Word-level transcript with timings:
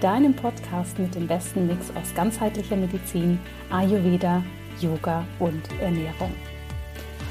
deinem 0.00 0.34
Podcast 0.34 0.98
mit 0.98 1.14
dem 1.14 1.26
besten 1.26 1.66
Mix 1.66 1.90
aus 1.90 2.14
ganzheitlicher 2.14 2.76
Medizin, 2.76 3.38
Ayurveda, 3.70 4.42
Yoga 4.80 5.24
und 5.38 5.62
Ernährung. 5.80 6.32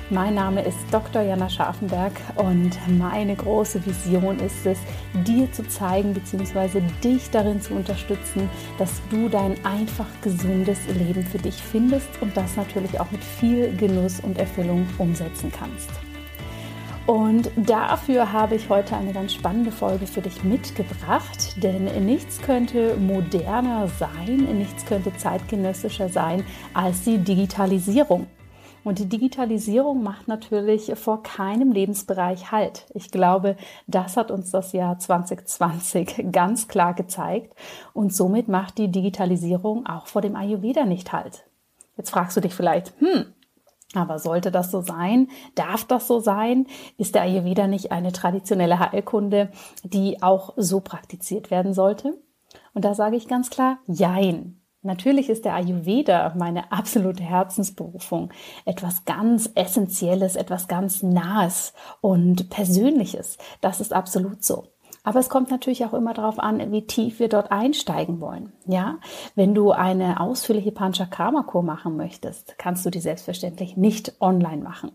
Mein 0.10 0.36
Name 0.36 0.62
ist 0.62 0.78
Dr. 0.92 1.22
Jana 1.22 1.50
Scharfenberg 1.50 2.12
und 2.36 2.78
meine 3.00 3.36
große 3.36 3.84
Vision 3.86 4.38
ist 4.40 4.66
es, 4.66 4.78
dir 5.26 5.52
zu 5.52 5.68
zeigen 5.68 6.14
bzw. 6.14 6.82
dich 7.04 7.32
darin 7.32 7.62
zu 7.62 7.74
unterstützen, 7.74 8.50
dass 8.78 9.02
du 9.10 9.30
dein 9.30 9.56
einfach 9.66 10.08
gesundes 10.22 10.80
Leben 10.88 11.24
für 11.24 11.40
dich 11.40 11.56
findest 11.56 12.10
und 12.22 12.36
das 12.36 12.56
natürlich 12.58 13.00
auch 13.00 13.10
mit 13.12 13.24
viel 13.24 13.76
Genuss 13.76 14.20
und 14.20 14.38
Erfüllung 14.38 14.86
umsetzen 14.98 15.52
kannst. 15.58 15.90
Und 17.06 17.52
dafür 17.58 18.32
habe 18.32 18.56
ich 18.56 18.70
heute 18.70 18.96
eine 18.96 19.12
ganz 19.12 19.34
spannende 19.34 19.72
Folge 19.72 20.08
für 20.08 20.22
dich 20.22 20.46
mitgebracht, 20.46 21.62
denn 21.62 22.06
nichts 22.06 22.42
könnte 22.42 22.96
moderner 22.96 23.90
sein, 23.90 24.48
nichts 24.58 24.86
könnte 24.86 25.14
zeitgenössischer 25.18 26.08
sein 26.08 26.46
als 26.74 27.02
die 27.02 27.18
Digitalisierung. 27.18 28.28
Und 28.86 29.00
die 29.00 29.08
Digitalisierung 29.08 30.02
macht 30.02 30.30
natürlich 30.30 30.94
vor 30.96 31.24
keinem 31.24 31.74
Lebensbereich 31.74 32.52
Halt. 32.52 32.86
Ich 32.94 33.12
glaube, 33.12 33.58
das 33.86 34.16
hat 34.16 34.32
uns 34.32 34.52
das 34.52 34.72
Jahr 34.72 34.98
2020 34.98 36.32
ganz 36.32 36.70
klar 36.70 36.94
gezeigt. 36.94 37.54
Und 37.94 38.14
somit 38.14 38.48
macht 38.48 38.78
die 38.78 38.92
Digitalisierung 38.92 39.86
auch 39.86 40.08
vor 40.08 40.22
dem 40.22 40.38
Ayurveda 40.38 40.86
nicht 40.86 41.12
Halt. 41.12 41.46
Jetzt 41.98 42.12
fragst 42.12 42.36
du 42.36 42.42
dich 42.42 42.54
vielleicht, 42.54 42.94
hm, 43.00 43.26
aber 43.94 44.20
sollte 44.20 44.52
das 44.52 44.72
so 44.72 44.82
sein? 44.82 45.30
Darf 45.56 45.86
das 45.86 46.08
so 46.08 46.20
sein? 46.20 46.68
Ist 46.98 47.16
der 47.16 47.24
Ayurveda 47.24 47.68
nicht 47.68 47.92
eine 47.92 48.12
traditionelle 48.12 48.80
Heilkunde, 48.80 49.52
die 49.84 50.22
auch 50.22 50.54
so 50.58 50.80
praktiziert 50.80 51.52
werden 51.52 51.74
sollte? 51.74 52.18
Und 52.74 52.86
da 52.86 52.94
sage 52.96 53.16
ich 53.16 53.28
ganz 53.28 53.50
klar, 53.50 53.78
jein. 53.88 54.60
Natürlich 54.82 55.30
ist 55.30 55.46
der 55.46 55.54
Ayurveda 55.54 56.34
meine 56.38 56.72
absolute 56.74 57.24
Herzensberufung. 57.24 58.32
Etwas 58.66 59.06
ganz 59.06 59.50
Essentielles, 59.56 60.36
etwas 60.36 60.68
ganz 60.68 61.02
Nahes 61.02 61.74
und 62.02 62.50
Persönliches. 62.50 63.38
Das 63.62 63.80
ist 63.80 63.94
absolut 63.94 64.44
so. 64.44 64.73
Aber 65.04 65.20
es 65.20 65.30
kommt 65.30 65.52
natürlich 65.52 65.86
auch 65.86 65.94
immer 65.94 66.14
darauf 66.14 66.40
an, 66.40 66.72
wie 66.72 66.88
tief 66.88 67.20
wir 67.20 67.28
dort 67.28 67.52
einsteigen 67.52 68.22
wollen. 68.22 68.54
Ja, 68.66 69.00
wenn 69.36 69.54
du 69.54 69.72
eine 69.72 70.22
ausführliche 70.22 70.72
Panchakarma-Kur 70.72 71.62
machen 71.62 71.98
möchtest, 71.98 72.58
kannst 72.58 72.86
du 72.86 72.90
die 72.90 73.02
selbstverständlich 73.02 73.76
nicht 73.76 74.22
online 74.22 74.64
machen. 74.64 74.92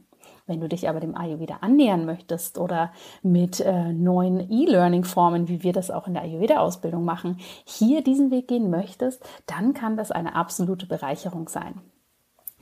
Wenn 0.47 0.63
du 0.63 0.69
dich 0.69 0.89
aber 0.89 0.99
dem 0.99 1.15
Ayurveda 1.15 1.59
annähern 1.61 2.07
möchtest 2.07 2.57
oder 2.57 2.91
mit 3.23 3.61
äh, 3.61 3.93
neuen 3.93 4.51
E-Learning-Formen, 4.51 5.47
wie 5.47 5.63
wir 5.63 5.75
das 5.75 5.91
auch 5.91 6.07
in 6.07 6.15
der 6.15 6.23
Ayurveda-Ausbildung 6.23 7.05
machen, 7.05 7.37
hier 7.67 8.03
diesen 8.03 8.31
Weg 8.31 8.49
gehen 8.49 8.71
möchtest, 8.71 9.23
dann 9.45 9.75
kann 9.75 9.99
das 9.99 10.11
eine 10.11 10.35
absolute 10.35 10.87
Bereicherung 10.87 11.51
sein. 11.51 11.83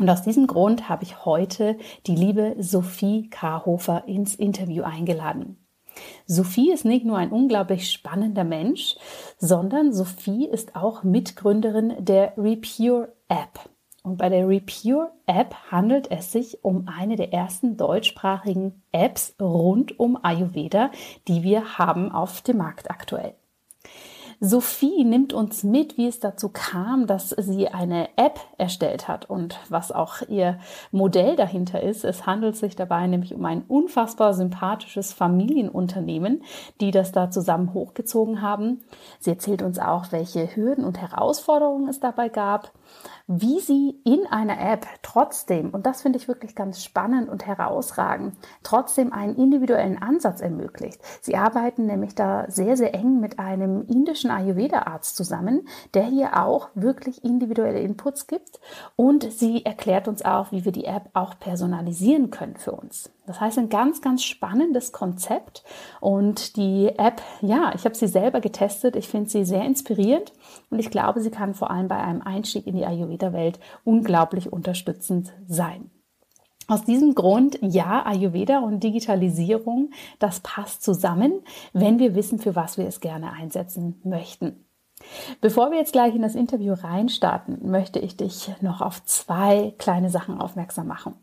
Und 0.00 0.10
aus 0.10 0.22
diesem 0.22 0.48
Grund 0.48 0.88
habe 0.88 1.04
ich 1.04 1.24
heute 1.24 1.78
die 2.08 2.16
liebe 2.16 2.56
Sophie 2.58 3.30
Karhofer 3.30 4.02
ins 4.08 4.34
Interview 4.34 4.82
eingeladen. 4.82 5.65
Sophie 6.26 6.72
ist 6.72 6.84
nicht 6.84 7.04
nur 7.04 7.16
ein 7.16 7.30
unglaublich 7.30 7.90
spannender 7.90 8.44
Mensch, 8.44 8.96
sondern 9.38 9.92
Sophie 9.92 10.46
ist 10.46 10.76
auch 10.76 11.02
Mitgründerin 11.02 11.94
der 11.98 12.34
Repure 12.36 13.12
App. 13.28 13.70
Und 14.02 14.18
bei 14.18 14.28
der 14.28 14.48
Repure 14.48 15.10
App 15.26 15.54
handelt 15.70 16.10
es 16.10 16.30
sich 16.30 16.62
um 16.62 16.86
eine 16.86 17.16
der 17.16 17.32
ersten 17.32 17.76
deutschsprachigen 17.76 18.82
Apps 18.92 19.34
rund 19.40 19.98
um 19.98 20.16
Ayurveda, 20.22 20.92
die 21.26 21.42
wir 21.42 21.78
haben 21.78 22.12
auf 22.12 22.40
dem 22.40 22.58
Markt 22.58 22.88
aktuell. 22.88 23.34
Sophie 24.40 25.04
nimmt 25.04 25.32
uns 25.32 25.64
mit, 25.64 25.96
wie 25.96 26.06
es 26.06 26.20
dazu 26.20 26.50
kam, 26.50 27.06
dass 27.06 27.30
sie 27.30 27.68
eine 27.68 28.08
App 28.16 28.38
erstellt 28.58 29.08
hat 29.08 29.30
und 29.30 29.58
was 29.70 29.92
auch 29.92 30.20
ihr 30.28 30.58
Modell 30.92 31.36
dahinter 31.36 31.82
ist. 31.82 32.04
Es 32.04 32.26
handelt 32.26 32.56
sich 32.56 32.76
dabei 32.76 33.06
nämlich 33.06 33.34
um 33.34 33.44
ein 33.44 33.64
unfassbar 33.66 34.34
sympathisches 34.34 35.12
Familienunternehmen, 35.12 36.42
die 36.80 36.90
das 36.90 37.12
da 37.12 37.30
zusammen 37.30 37.72
hochgezogen 37.72 38.42
haben. 38.42 38.84
Sie 39.20 39.30
erzählt 39.30 39.62
uns 39.62 39.78
auch, 39.78 40.12
welche 40.12 40.54
Hürden 40.54 40.84
und 40.84 41.00
Herausforderungen 41.00 41.88
es 41.88 42.00
dabei 42.00 42.28
gab 42.28 42.72
wie 43.28 43.58
sie 43.60 44.00
in 44.04 44.26
einer 44.30 44.60
App 44.60 44.86
trotzdem, 45.02 45.70
und 45.70 45.84
das 45.84 46.02
finde 46.02 46.18
ich 46.18 46.28
wirklich 46.28 46.54
ganz 46.54 46.82
spannend 46.82 47.28
und 47.28 47.44
herausragend, 47.44 48.36
trotzdem 48.62 49.12
einen 49.12 49.34
individuellen 49.34 50.00
Ansatz 50.00 50.40
ermöglicht. 50.40 51.00
Sie 51.20 51.36
arbeiten 51.36 51.86
nämlich 51.86 52.14
da 52.14 52.44
sehr, 52.48 52.76
sehr 52.76 52.94
eng 52.94 53.20
mit 53.20 53.38
einem 53.38 53.84
indischen 53.88 54.30
Ayurveda-Arzt 54.30 55.16
zusammen, 55.16 55.66
der 55.94 56.04
hier 56.04 56.40
auch 56.40 56.68
wirklich 56.74 57.24
individuelle 57.24 57.80
Inputs 57.80 58.28
gibt 58.28 58.60
und 58.94 59.30
sie 59.32 59.64
erklärt 59.64 60.06
uns 60.06 60.24
auch, 60.24 60.52
wie 60.52 60.64
wir 60.64 60.72
die 60.72 60.84
App 60.84 61.10
auch 61.12 61.38
personalisieren 61.38 62.30
können 62.30 62.56
für 62.56 62.72
uns. 62.72 63.10
Das 63.26 63.40
heißt, 63.40 63.58
ein 63.58 63.68
ganz, 63.68 64.00
ganz 64.00 64.22
spannendes 64.22 64.92
Konzept 64.92 65.64
und 66.00 66.56
die 66.56 66.90
App, 66.96 67.20
ja, 67.40 67.72
ich 67.74 67.84
habe 67.84 67.96
sie 67.96 68.06
selber 68.06 68.40
getestet. 68.40 68.94
Ich 68.94 69.08
finde 69.08 69.28
sie 69.28 69.44
sehr 69.44 69.64
inspirierend 69.64 70.32
und 70.70 70.78
ich 70.78 70.90
glaube, 70.90 71.20
sie 71.20 71.30
kann 71.30 71.54
vor 71.54 71.70
allem 71.70 71.88
bei 71.88 71.98
einem 71.98 72.22
Einstieg 72.22 72.66
in 72.66 72.76
die 72.76 72.86
Ayurveda-Welt 72.86 73.58
unglaublich 73.84 74.52
unterstützend 74.52 75.32
sein. 75.46 75.90
Aus 76.68 76.84
diesem 76.84 77.14
Grund, 77.14 77.58
ja, 77.62 78.04
Ayurveda 78.04 78.58
und 78.58 78.82
Digitalisierung, 78.82 79.90
das 80.18 80.40
passt 80.40 80.82
zusammen, 80.82 81.32
wenn 81.72 82.00
wir 82.00 82.16
wissen, 82.16 82.40
für 82.40 82.56
was 82.56 82.76
wir 82.76 82.88
es 82.88 82.98
gerne 83.00 83.32
einsetzen 83.32 84.00
möchten. 84.02 84.64
Bevor 85.40 85.70
wir 85.70 85.78
jetzt 85.78 85.92
gleich 85.92 86.14
in 86.14 86.22
das 86.22 86.34
Interview 86.34 86.74
reinstarten, 86.74 87.70
möchte 87.70 88.00
ich 88.00 88.16
dich 88.16 88.50
noch 88.62 88.80
auf 88.80 89.04
zwei 89.04 89.74
kleine 89.78 90.10
Sachen 90.10 90.40
aufmerksam 90.40 90.88
machen. 90.88 91.14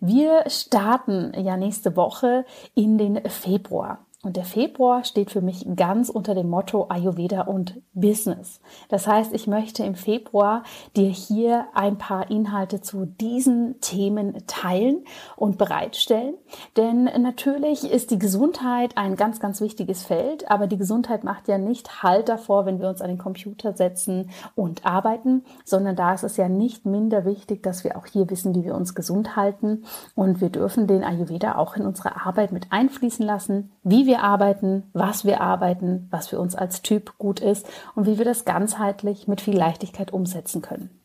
Wir 0.00 0.44
starten 0.48 1.32
ja 1.36 1.56
nächste 1.56 1.96
Woche 1.96 2.46
in 2.74 2.96
den 2.96 3.22
Februar. 3.28 4.06
Und 4.24 4.36
der 4.36 4.44
Februar 4.44 5.04
steht 5.04 5.30
für 5.30 5.42
mich 5.42 5.66
ganz 5.76 6.08
unter 6.08 6.34
dem 6.34 6.48
Motto 6.48 6.86
Ayurveda 6.88 7.42
und 7.42 7.82
Business. 7.92 8.60
Das 8.88 9.06
heißt, 9.06 9.34
ich 9.34 9.46
möchte 9.46 9.84
im 9.84 9.94
Februar 9.94 10.62
dir 10.96 11.10
hier 11.10 11.66
ein 11.74 11.98
paar 11.98 12.30
Inhalte 12.30 12.80
zu 12.80 13.04
diesen 13.04 13.80
Themen 13.82 14.46
teilen 14.46 15.04
und 15.36 15.58
bereitstellen. 15.58 16.34
Denn 16.78 17.04
natürlich 17.20 17.84
ist 17.90 18.10
die 18.10 18.18
Gesundheit 18.18 18.96
ein 18.96 19.16
ganz, 19.16 19.40
ganz 19.40 19.60
wichtiges 19.60 20.02
Feld, 20.04 20.50
aber 20.50 20.66
die 20.68 20.78
Gesundheit 20.78 21.22
macht 21.22 21.46
ja 21.46 21.58
nicht 21.58 22.02
Halt 22.02 22.30
davor, 22.30 22.64
wenn 22.64 22.80
wir 22.80 22.88
uns 22.88 23.02
an 23.02 23.08
den 23.08 23.18
Computer 23.18 23.74
setzen 23.74 24.30
und 24.54 24.86
arbeiten, 24.86 25.44
sondern 25.64 25.96
da 25.96 26.14
ist 26.14 26.24
es 26.24 26.38
ja 26.38 26.48
nicht 26.48 26.86
minder 26.86 27.26
wichtig, 27.26 27.62
dass 27.62 27.84
wir 27.84 27.98
auch 27.98 28.06
hier 28.06 28.30
wissen, 28.30 28.54
wie 28.54 28.64
wir 28.64 28.74
uns 28.74 28.94
gesund 28.94 29.36
halten. 29.36 29.84
Und 30.14 30.40
wir 30.40 30.48
dürfen 30.48 30.86
den 30.86 31.04
Ayurveda 31.04 31.56
auch 31.56 31.76
in 31.76 31.84
unsere 31.84 32.24
Arbeit 32.24 32.52
mit 32.52 32.68
einfließen 32.70 33.24
lassen, 33.24 33.70
wie 33.82 34.06
wir 34.06 34.13
wir 34.14 34.22
arbeiten, 34.22 34.84
was 34.92 35.24
wir 35.24 35.40
arbeiten, 35.40 36.06
was 36.12 36.28
für 36.28 36.38
uns 36.38 36.54
als 36.54 36.82
Typ 36.82 37.18
gut 37.18 37.40
ist 37.40 37.66
und 37.96 38.06
wie 38.06 38.16
wir 38.16 38.24
das 38.24 38.44
ganzheitlich 38.44 39.26
mit 39.26 39.40
viel 39.40 39.56
Leichtigkeit 39.56 40.12
umsetzen 40.12 40.62
können. 40.62 41.00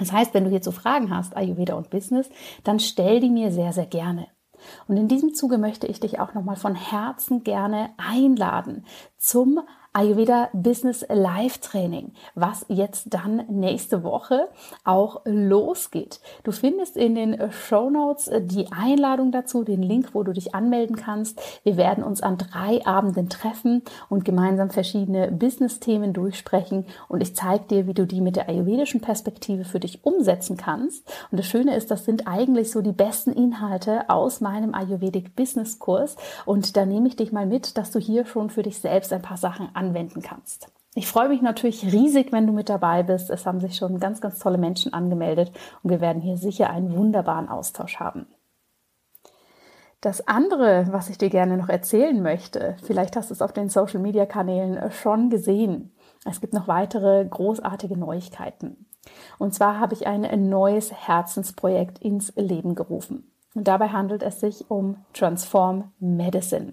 Das 0.00 0.10
heißt, 0.10 0.34
wenn 0.34 0.42
du 0.42 0.50
hierzu 0.50 0.72
Fragen 0.72 1.14
hast, 1.14 1.36
Ayurveda 1.36 1.74
und 1.74 1.90
Business, 1.90 2.28
dann 2.64 2.80
stell 2.80 3.20
die 3.20 3.30
mir 3.30 3.52
sehr, 3.52 3.72
sehr 3.72 3.86
gerne. 3.86 4.26
Und 4.88 4.96
in 4.96 5.06
diesem 5.06 5.32
Zuge 5.32 5.58
möchte 5.58 5.86
ich 5.86 6.00
dich 6.00 6.18
auch 6.18 6.34
nochmal 6.34 6.56
von 6.56 6.74
Herzen 6.74 7.44
gerne 7.44 7.90
einladen 7.98 8.84
zum 9.16 9.60
Ayurveda 9.92 10.50
Business 10.52 11.04
Live 11.08 11.58
Training, 11.58 12.12
was 12.36 12.64
jetzt 12.68 13.12
dann 13.12 13.42
nächste 13.48 14.04
Woche 14.04 14.48
auch 14.84 15.22
losgeht. 15.24 16.20
Du 16.44 16.52
findest 16.52 16.96
in 16.96 17.16
den 17.16 17.50
Show 17.50 17.90
Notes 17.90 18.30
die 18.42 18.70
Einladung 18.70 19.32
dazu, 19.32 19.64
den 19.64 19.82
Link, 19.82 20.10
wo 20.14 20.22
du 20.22 20.32
dich 20.32 20.54
anmelden 20.54 20.94
kannst. 20.94 21.42
Wir 21.64 21.76
werden 21.76 22.04
uns 22.04 22.22
an 22.22 22.38
drei 22.38 22.86
Abenden 22.86 23.28
treffen 23.30 23.82
und 24.08 24.24
gemeinsam 24.24 24.70
verschiedene 24.70 25.32
Business-Themen 25.32 26.12
durchsprechen 26.12 26.86
und 27.08 27.20
ich 27.20 27.34
zeige 27.34 27.64
dir, 27.64 27.86
wie 27.88 27.94
du 27.94 28.06
die 28.06 28.20
mit 28.20 28.36
der 28.36 28.48
ayurvedischen 28.48 29.00
Perspektive 29.00 29.64
für 29.64 29.80
dich 29.80 30.04
umsetzen 30.04 30.56
kannst. 30.56 31.04
Und 31.32 31.40
das 31.40 31.46
Schöne 31.46 31.74
ist, 31.74 31.90
das 31.90 32.04
sind 32.04 32.28
eigentlich 32.28 32.70
so 32.70 32.80
die 32.80 32.92
besten 32.92 33.32
Inhalte 33.32 34.08
aus 34.08 34.40
meinem 34.40 34.72
Ayurvedic 34.72 35.34
Business 35.34 35.80
Kurs 35.80 36.14
und 36.46 36.76
da 36.76 36.86
nehme 36.86 37.08
ich 37.08 37.16
dich 37.16 37.32
mal 37.32 37.46
mit, 37.46 37.76
dass 37.76 37.90
du 37.90 37.98
hier 37.98 38.24
schon 38.24 38.50
für 38.50 38.62
dich 38.62 38.78
selbst 38.78 39.12
ein 39.12 39.22
paar 39.22 39.36
Sachen 39.36 39.79
anwenden 39.80 40.22
kannst. 40.22 40.68
Ich 40.94 41.06
freue 41.06 41.28
mich 41.28 41.40
natürlich 41.40 41.84
riesig, 41.92 42.32
wenn 42.32 42.46
du 42.46 42.52
mit 42.52 42.68
dabei 42.68 43.02
bist. 43.02 43.30
Es 43.30 43.46
haben 43.46 43.60
sich 43.60 43.76
schon 43.76 43.98
ganz, 44.00 44.20
ganz 44.20 44.38
tolle 44.38 44.58
Menschen 44.58 44.92
angemeldet 44.92 45.52
und 45.82 45.90
wir 45.90 46.00
werden 46.00 46.20
hier 46.20 46.36
sicher 46.36 46.70
einen 46.70 46.94
wunderbaren 46.96 47.48
Austausch 47.48 47.96
haben. 47.96 48.26
Das 50.00 50.26
andere, 50.26 50.88
was 50.90 51.10
ich 51.10 51.18
dir 51.18 51.30
gerne 51.30 51.56
noch 51.56 51.68
erzählen 51.68 52.22
möchte, 52.22 52.76
vielleicht 52.82 53.16
hast 53.16 53.30
du 53.30 53.34
es 53.34 53.42
auf 53.42 53.52
den 53.52 53.68
Social-Media-Kanälen 53.68 54.90
schon 54.90 55.30
gesehen. 55.30 55.92
Es 56.24 56.40
gibt 56.40 56.54
noch 56.54 56.68
weitere 56.68 57.24
großartige 57.24 57.98
Neuigkeiten. 57.98 58.86
Und 59.38 59.54
zwar 59.54 59.78
habe 59.78 59.94
ich 59.94 60.06
ein 60.06 60.48
neues 60.48 60.92
Herzensprojekt 60.92 61.98
ins 61.98 62.32
Leben 62.36 62.74
gerufen. 62.74 63.30
Und 63.54 63.68
dabei 63.68 63.88
handelt 63.88 64.22
es 64.22 64.40
sich 64.40 64.70
um 64.70 64.96
Transform 65.12 65.92
Medicine. 65.98 66.72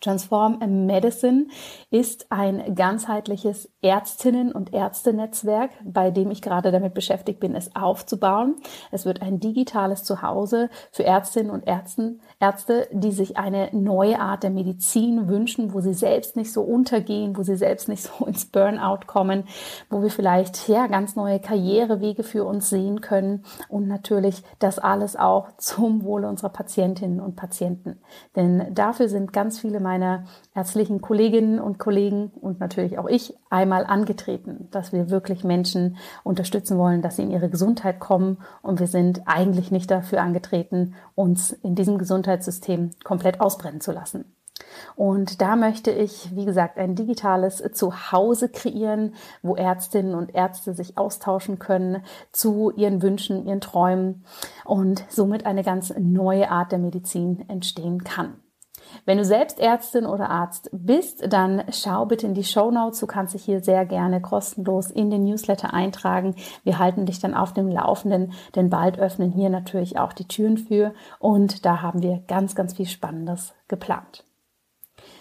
Transform 0.00 0.58
Medicine 0.86 1.46
ist 1.90 2.26
ein 2.30 2.74
ganzheitliches 2.74 3.70
Ärztinnen- 3.82 4.52
und 4.52 4.72
Ärztenetzwerk, 4.72 5.70
bei 5.84 6.10
dem 6.10 6.30
ich 6.30 6.42
gerade 6.42 6.72
damit 6.72 6.94
beschäftigt 6.94 7.40
bin, 7.40 7.54
es 7.54 7.74
aufzubauen. 7.74 8.56
Es 8.90 9.04
wird 9.04 9.22
ein 9.22 9.40
digitales 9.40 10.04
Zuhause 10.04 10.70
für 10.92 11.04
Ärztinnen 11.04 11.50
und 11.50 11.66
Ärzten, 11.66 12.20
Ärzte, 12.40 12.86
die 12.92 13.10
sich 13.10 13.36
eine 13.36 13.68
neue 13.72 14.20
Art 14.20 14.44
der 14.44 14.50
Medizin 14.50 15.26
wünschen, 15.26 15.74
wo 15.74 15.80
sie 15.80 15.92
selbst 15.92 16.36
nicht 16.36 16.52
so 16.52 16.62
untergehen, 16.62 17.36
wo 17.36 17.42
sie 17.42 17.56
selbst 17.56 17.88
nicht 17.88 18.02
so 18.04 18.26
ins 18.26 18.44
Burnout 18.44 19.06
kommen, 19.08 19.42
wo 19.90 20.02
wir 20.02 20.10
vielleicht 20.10 20.68
ja 20.68 20.86
ganz 20.86 21.16
neue 21.16 21.40
Karrierewege 21.40 22.22
für 22.22 22.44
uns 22.44 22.70
sehen 22.70 23.00
können 23.00 23.44
und 23.68 23.88
natürlich 23.88 24.44
das 24.60 24.78
alles 24.78 25.16
auch 25.16 25.48
zum 25.56 26.04
Wohle 26.04 26.28
unserer 26.28 26.50
Patientinnen 26.50 27.18
und 27.18 27.34
Patienten. 27.34 27.98
Denn 28.36 28.72
dafür 28.72 29.08
sind 29.08 29.32
ganz 29.32 29.58
viele 29.58 29.80
meiner 29.80 30.24
ärztlichen 30.54 31.00
Kolleginnen 31.00 31.58
und 31.58 31.78
Kollegen 31.78 32.30
und 32.40 32.60
natürlich 32.60 33.00
auch 33.00 33.08
ich 33.08 33.34
einmal 33.50 33.84
angetreten, 33.84 34.68
dass 34.70 34.92
wir 34.92 35.10
wirklich 35.10 35.42
Menschen 35.42 35.96
unterstützen 36.22 36.78
wollen, 36.78 37.02
dass 37.02 37.16
sie 37.16 37.22
in 37.22 37.32
ihre 37.32 37.48
Gesundheit 37.48 37.98
kommen 37.98 38.38
und 38.62 38.78
wir 38.78 38.86
sind 38.86 39.22
eigentlich 39.26 39.72
nicht 39.72 39.90
dafür 39.90 40.22
angetreten, 40.22 40.94
uns 41.16 41.50
in 41.50 41.74
diesem 41.74 41.98
Gesundheit 41.98 42.27
Gesundheitssystem 42.28 42.90
komplett 43.04 43.40
ausbrennen 43.40 43.80
zu 43.80 43.92
lassen. 43.92 44.34
Und 44.96 45.40
da 45.40 45.54
möchte 45.56 45.92
ich, 45.92 46.34
wie 46.34 46.44
gesagt, 46.44 46.78
ein 46.78 46.96
digitales 46.96 47.62
Zuhause 47.72 48.48
kreieren, 48.48 49.14
wo 49.40 49.54
Ärztinnen 49.54 50.14
und 50.14 50.34
Ärzte 50.34 50.74
sich 50.74 50.98
austauschen 50.98 51.58
können 51.58 52.04
zu 52.32 52.72
ihren 52.72 53.00
Wünschen, 53.00 53.46
ihren 53.46 53.60
Träumen 53.60 54.24
und 54.64 55.04
somit 55.08 55.46
eine 55.46 55.62
ganz 55.62 55.94
neue 55.96 56.50
Art 56.50 56.72
der 56.72 56.80
Medizin 56.80 57.48
entstehen 57.48 58.02
kann. 58.02 58.40
Wenn 59.04 59.18
du 59.18 59.24
selbst 59.24 59.58
Ärztin 59.58 60.06
oder 60.06 60.30
Arzt 60.30 60.70
bist, 60.72 61.32
dann 61.32 61.64
schau 61.70 62.06
bitte 62.06 62.26
in 62.26 62.34
die 62.34 62.44
Show 62.44 62.70
Notes. 62.70 63.00
Du 63.00 63.06
kannst 63.06 63.34
dich 63.34 63.44
hier 63.44 63.62
sehr 63.62 63.86
gerne 63.86 64.20
kostenlos 64.20 64.90
in 64.90 65.10
den 65.10 65.24
Newsletter 65.24 65.72
eintragen. 65.72 66.34
Wir 66.64 66.78
halten 66.78 67.06
dich 67.06 67.18
dann 67.18 67.34
auf 67.34 67.52
dem 67.52 67.68
Laufenden, 67.68 68.32
denn 68.54 68.70
bald 68.70 68.98
öffnen 68.98 69.30
hier 69.32 69.50
natürlich 69.50 69.98
auch 69.98 70.12
die 70.12 70.28
Türen 70.28 70.58
für 70.58 70.92
und 71.18 71.64
da 71.64 71.82
haben 71.82 72.02
wir 72.02 72.22
ganz, 72.28 72.54
ganz 72.54 72.74
viel 72.74 72.86
Spannendes 72.86 73.54
geplant. 73.68 74.24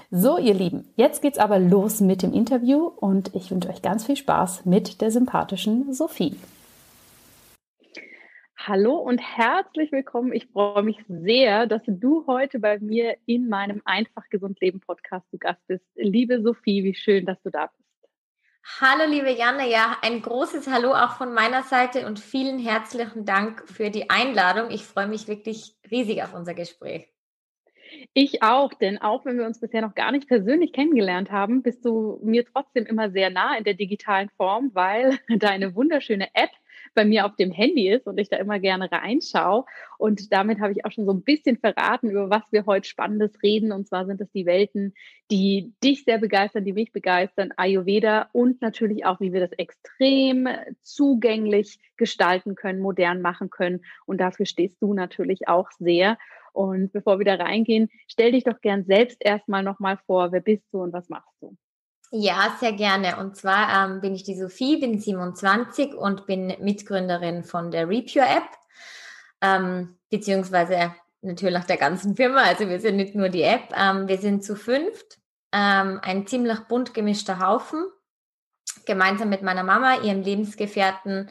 So, 0.09 0.37
ihr 0.37 0.53
Lieben, 0.53 0.87
jetzt 0.95 1.21
geht's 1.21 1.37
aber 1.37 1.59
los 1.59 1.99
mit 1.99 2.23
dem 2.23 2.31
Interview 2.31 2.85
und 2.85 3.35
ich 3.35 3.51
wünsche 3.51 3.69
euch 3.69 3.81
ganz 3.81 4.05
viel 4.05 4.15
Spaß 4.15 4.65
mit 4.65 5.01
der 5.01 5.11
sympathischen 5.11 5.93
Sophie. 5.93 6.37
Hallo 8.67 8.95
und 8.95 9.19
herzlich 9.19 9.93
willkommen. 9.93 10.33
Ich 10.33 10.45
freue 10.47 10.83
mich 10.83 10.97
sehr, 11.07 11.67
dass 11.67 11.81
du 11.85 12.27
heute 12.27 12.59
bei 12.59 12.77
mir 12.79 13.15
in 13.25 13.47
meinem 13.47 13.81
Einfach 13.85 14.27
Gesund 14.29 14.59
Leben 14.59 14.81
Podcast 14.81 15.25
zu 15.31 15.37
Gast 15.37 15.65
bist. 15.67 15.85
Liebe 15.95 16.41
Sophie, 16.41 16.83
wie 16.83 16.93
schön, 16.93 17.25
dass 17.25 17.41
du 17.43 17.49
da 17.49 17.67
bist. 17.67 18.11
Hallo, 18.81 19.09
liebe 19.09 19.31
Janne. 19.31 19.69
Ja, 19.69 19.95
ein 20.01 20.21
großes 20.21 20.67
Hallo 20.67 20.93
auch 20.93 21.15
von 21.15 21.33
meiner 21.33 21.63
Seite 21.63 22.05
und 22.07 22.19
vielen 22.19 22.59
herzlichen 22.59 23.23
Dank 23.23 23.63
für 23.69 23.89
die 23.89 24.09
Einladung. 24.09 24.69
Ich 24.69 24.83
freue 24.83 25.07
mich 25.07 25.29
wirklich 25.29 25.77
riesig 25.89 26.21
auf 26.23 26.33
unser 26.33 26.53
Gespräch. 26.53 27.07
Ich 28.13 28.43
auch, 28.43 28.73
denn 28.73 28.97
auch 28.97 29.23
wenn 29.23 29.37
wir 29.37 29.45
uns 29.45 29.61
bisher 29.61 29.81
noch 29.81 29.95
gar 29.95 30.11
nicht 30.11 30.27
persönlich 30.27 30.73
kennengelernt 30.73 31.31
haben, 31.31 31.63
bist 31.63 31.85
du 31.85 32.19
mir 32.21 32.43
trotzdem 32.45 32.85
immer 32.85 33.11
sehr 33.11 33.29
nah 33.29 33.57
in 33.57 33.63
der 33.63 33.75
digitalen 33.75 34.27
Form, 34.35 34.71
weil 34.73 35.17
deine 35.39 35.73
wunderschöne 35.73 36.27
App 36.33 36.51
bei 36.97 37.05
mir 37.05 37.27
auf 37.27 37.35
dem 37.35 37.51
Handy 37.51 37.89
ist 37.89 38.07
und 38.07 38.19
ich 38.19 38.27
da 38.27 38.37
immer 38.37 38.57
gerne 38.57 38.91
reinschaue. 38.91 39.65
Und 39.99 40.33
damit 40.33 40.59
habe 40.59 40.71
ich 40.71 40.83
auch 40.83 40.91
schon 40.91 41.05
so 41.05 41.13
ein 41.13 41.21
bisschen 41.21 41.57
verraten, 41.57 42.09
über 42.09 42.31
was 42.31 42.41
wir 42.49 42.65
heute 42.65 42.89
Spannendes 42.89 43.43
reden. 43.43 43.71
Und 43.71 43.87
zwar 43.87 44.07
sind 44.07 44.19
es 44.19 44.31
die 44.31 44.47
Welten, 44.47 44.95
die 45.29 45.73
dich 45.83 46.05
sehr 46.05 46.17
begeistern, 46.17 46.65
die 46.65 46.73
mich 46.73 46.91
begeistern, 46.91 47.53
Ayurveda 47.55 48.29
und 48.33 48.63
natürlich 48.63 49.05
auch, 49.05 49.19
wie 49.19 49.31
wir 49.31 49.41
das 49.41 49.51
extrem 49.51 50.49
zugänglich 50.81 51.79
gestalten 51.97 52.55
können, 52.55 52.79
modern 52.79 53.21
machen 53.21 53.51
können. 53.51 53.81
Und 54.07 54.19
dafür 54.19 54.47
stehst 54.47 54.81
du 54.81 54.95
natürlich 54.95 55.47
auch 55.47 55.69
sehr. 55.77 56.17
Und 56.51 56.91
bevor 56.91 57.19
wir 57.19 57.25
da 57.25 57.35
reingehen, 57.35 57.89
stell 58.07 58.31
dich 58.31 58.43
doch 58.43 58.59
gern 58.59 58.85
selbst 58.85 59.23
erstmal 59.23 59.61
nochmal 59.61 59.99
vor, 60.07 60.31
wer 60.31 60.41
bist 60.41 60.65
du 60.71 60.81
und 60.81 60.93
was 60.93 61.09
machst 61.09 61.35
du? 61.41 61.55
Ja, 62.11 62.55
sehr 62.59 62.73
gerne. 62.73 63.17
Und 63.17 63.35
zwar 63.35 63.85
ähm, 63.85 63.99
bin 64.01 64.15
ich 64.15 64.23
die 64.23 64.37
Sophie, 64.37 64.77
bin 64.77 64.99
27 64.99 65.93
und 65.93 66.25
bin 66.25 66.55
Mitgründerin 66.59 67.43
von 67.43 67.69
der 67.69 67.89
Repure 67.89 68.25
App, 68.25 68.47
ähm, 69.41 69.97
beziehungsweise 70.09 70.93
natürlich 71.21 71.63
der 71.65 71.77
ganzen 71.77 72.15
Firma. 72.15 72.43
Also 72.43 72.69
wir 72.69 72.79
sind 72.79 72.95
nicht 72.95 73.13
nur 73.13 73.27
die 73.27 73.43
App, 73.43 73.73
ähm, 73.75 74.07
wir 74.07 74.17
sind 74.19 74.43
zu 74.43 74.55
fünft, 74.55 75.19
ähm, 75.51 75.99
ein 76.01 76.25
ziemlich 76.27 76.59
bunt 76.61 76.93
gemischter 76.93 77.39
Haufen, 77.39 77.85
gemeinsam 78.85 79.27
mit 79.27 79.41
meiner 79.41 79.63
Mama, 79.63 79.97
ihrem 80.01 80.21
Lebensgefährten, 80.21 81.29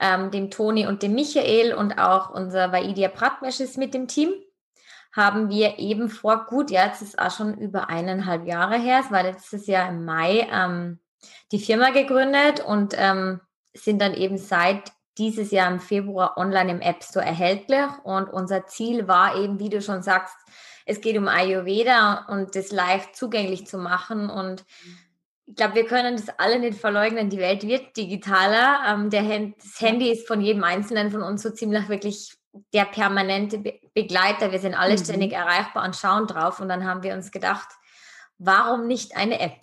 ähm, 0.00 0.30
dem 0.30 0.50
Toni 0.50 0.86
und 0.86 1.02
dem 1.02 1.14
Michael 1.14 1.74
und 1.74 1.98
auch 1.98 2.30
unser 2.30 2.72
Vaidia 2.72 3.08
Pratmesch 3.08 3.60
ist 3.60 3.76
mit 3.76 3.92
dem 3.92 4.08
Team 4.08 4.32
haben 5.14 5.48
wir 5.48 5.78
eben 5.78 6.08
vor, 6.08 6.46
gut, 6.46 6.70
ja, 6.70 6.86
jetzt 6.86 7.02
ist 7.02 7.18
auch 7.18 7.30
schon 7.30 7.56
über 7.56 7.88
eineinhalb 7.88 8.46
Jahre 8.46 8.78
her, 8.78 9.00
es 9.04 9.12
war 9.12 9.22
letztes 9.22 9.66
Jahr 9.66 9.88
im 9.88 10.04
Mai, 10.04 10.48
ähm, 10.52 10.98
die 11.52 11.58
Firma 11.58 11.90
gegründet 11.90 12.60
und 12.60 12.94
ähm, 12.96 13.40
sind 13.72 14.00
dann 14.00 14.14
eben 14.14 14.38
seit 14.38 14.92
dieses 15.18 15.50
Jahr 15.52 15.70
im 15.70 15.80
Februar 15.80 16.36
online 16.36 16.72
im 16.72 16.80
App 16.80 17.02
Store 17.04 17.24
erhältlich. 17.24 17.86
Und 18.02 18.28
unser 18.32 18.66
Ziel 18.66 19.06
war 19.06 19.36
eben, 19.36 19.58
wie 19.60 19.68
du 19.68 19.80
schon 19.80 20.02
sagst, 20.02 20.34
es 20.86 21.00
geht 21.00 21.16
um 21.16 21.28
Ayurveda 21.28 22.26
und 22.28 22.56
das 22.56 22.72
leicht 22.72 23.16
zugänglich 23.16 23.66
zu 23.66 23.78
machen. 23.78 24.28
Und 24.28 24.64
ich 25.46 25.56
glaube, 25.56 25.76
wir 25.76 25.86
können 25.86 26.16
das 26.16 26.28
alle 26.38 26.58
nicht 26.58 26.78
verleugnen. 26.78 27.30
Die 27.30 27.38
Welt 27.38 27.66
wird 27.66 27.96
digitaler. 27.96 28.80
Ähm, 28.88 29.10
der 29.10 29.26
Hand, 29.26 29.56
das 29.62 29.80
Handy 29.80 30.10
ist 30.10 30.26
von 30.26 30.40
jedem 30.40 30.64
Einzelnen 30.64 31.10
von 31.10 31.22
uns 31.22 31.42
so 31.42 31.50
ziemlich 31.50 31.88
wirklich 31.88 32.34
der 32.72 32.84
permanente 32.84 33.58
Be 33.58 33.80
Begleiter. 33.94 34.50
Wir 34.50 34.58
sind 34.58 34.74
alle 34.74 34.94
mhm. 34.94 34.98
ständig 34.98 35.32
erreichbar 35.32 35.84
und 35.84 35.94
schauen 35.94 36.26
drauf. 36.26 36.60
Und 36.60 36.68
dann 36.68 36.84
haben 36.84 37.04
wir 37.04 37.14
uns 37.14 37.30
gedacht, 37.30 37.68
warum 38.38 38.88
nicht 38.88 39.16
eine 39.16 39.38
App? 39.38 39.60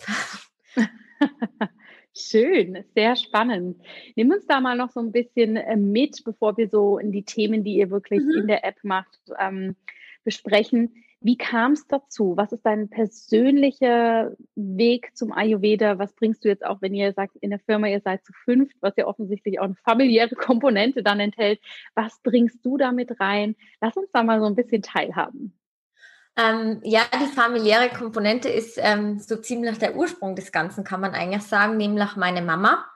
Schön, 2.14 2.84
sehr 2.94 3.16
spannend. 3.16 3.82
Nimm 4.16 4.30
uns 4.30 4.46
da 4.46 4.60
mal 4.60 4.76
noch 4.76 4.90
so 4.90 5.00
ein 5.00 5.12
bisschen 5.12 5.56
äh, 5.56 5.76
mit, 5.76 6.24
bevor 6.24 6.56
wir 6.56 6.68
so 6.68 6.98
in 6.98 7.12
die 7.12 7.24
Themen, 7.24 7.64
die 7.64 7.76
ihr 7.76 7.90
wirklich 7.90 8.22
mhm. 8.22 8.42
in 8.42 8.46
der 8.48 8.64
App 8.64 8.76
macht, 8.82 9.18
ähm, 9.38 9.76
besprechen. 10.24 10.94
Wie 11.24 11.36
kam 11.36 11.72
es 11.72 11.86
dazu? 11.86 12.36
Was 12.36 12.52
ist 12.52 12.66
dein 12.66 12.88
persönlicher 12.88 14.32
Weg 14.54 15.16
zum 15.16 15.32
Ayurveda? 15.32 15.98
Was 15.98 16.12
bringst 16.14 16.44
du 16.44 16.48
jetzt 16.48 16.64
auch, 16.64 16.82
wenn 16.82 16.94
ihr 16.94 17.12
sagt, 17.12 17.36
in 17.36 17.50
der 17.50 17.60
Firma, 17.60 17.86
ihr 17.86 18.00
seid 18.00 18.24
zu 18.24 18.32
fünft, 18.44 18.76
was 18.80 18.94
ja 18.96 19.06
offensichtlich 19.06 19.60
auch 19.60 19.64
eine 19.64 19.76
familiäre 19.84 20.34
Komponente 20.34 21.02
dann 21.02 21.20
enthält. 21.20 21.60
Was 21.94 22.20
bringst 22.22 22.64
du 22.64 22.76
damit 22.76 23.20
rein? 23.20 23.56
Lass 23.80 23.96
uns 23.96 24.10
da 24.12 24.22
mal 24.22 24.40
so 24.40 24.46
ein 24.46 24.56
bisschen 24.56 24.82
teilhaben. 24.82 25.56
Ähm, 26.36 26.80
ja, 26.82 27.02
die 27.14 27.26
familiäre 27.26 27.90
Komponente 27.90 28.48
ist 28.48 28.78
ähm, 28.80 29.18
so 29.18 29.36
ziemlich 29.36 29.78
der 29.78 29.96
Ursprung 29.96 30.34
des 30.34 30.50
Ganzen, 30.50 30.82
kann 30.82 31.00
man 31.00 31.12
eigentlich 31.14 31.42
sagen, 31.42 31.76
nämlich 31.76 32.16
meine 32.16 32.40
Mama. 32.40 32.86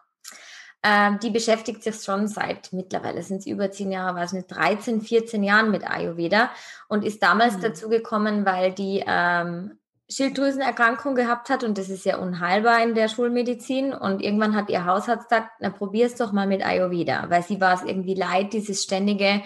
Ähm, 0.89 1.19
die 1.19 1.31
beschäftigt 1.31 1.83
sich 1.83 1.97
schon 1.97 2.29
seit 2.29 2.73
mittlerweile 2.73 3.21
sind 3.25 3.39
es 3.39 3.47
über 3.47 3.73
zehn 3.73 3.91
Jahre, 3.91 4.15
weiß 4.15 4.35
nicht, 4.35 4.47
13, 4.49 5.01
14 5.01 5.43
Jahren 5.43 5.73
mit 5.73 5.89
Ayurveda 5.89 6.51
und 6.87 7.05
ist 7.05 7.25
damals 7.25 7.57
mhm. 7.57 7.63
dazu 7.63 7.89
gekommen, 7.89 8.47
weil 8.47 8.73
die 8.73 9.03
ähm, 9.05 9.79
Schilddrüsenerkrankung 10.09 11.17
gehabt 11.17 11.51
hat 11.51 11.65
und 11.65 11.77
das 11.77 11.89
ist 11.89 12.05
ja 12.05 12.19
unheilbar 12.19 12.85
in 12.85 12.95
der 12.95 13.09
Schulmedizin 13.09 13.93
und 13.93 14.23
irgendwann 14.23 14.55
hat 14.55 14.71
ihr 14.71 14.85
Hausarzt 14.85 15.29
gesagt, 15.29 15.51
na 15.59 15.71
probier's 15.71 16.15
doch 16.15 16.31
mal 16.31 16.47
mit 16.47 16.65
Ayurveda, 16.65 17.31
weil 17.31 17.43
sie 17.43 17.61
war 17.61 17.75
es 17.75 17.83
irgendwie 17.83 18.15
leid, 18.15 18.53
dieses 18.53 18.85
ständige 18.85 19.43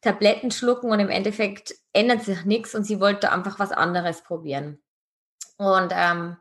Tabletten 0.00 0.50
schlucken 0.50 0.90
und 0.90 1.00
im 1.00 1.10
Endeffekt 1.10 1.74
ändert 1.92 2.22
sich 2.22 2.46
nichts 2.46 2.74
und 2.74 2.84
sie 2.84 2.98
wollte 2.98 3.30
einfach 3.30 3.58
was 3.58 3.72
anderes 3.72 4.22
probieren. 4.22 4.78
Und 5.58 5.92
ähm, 5.94 6.38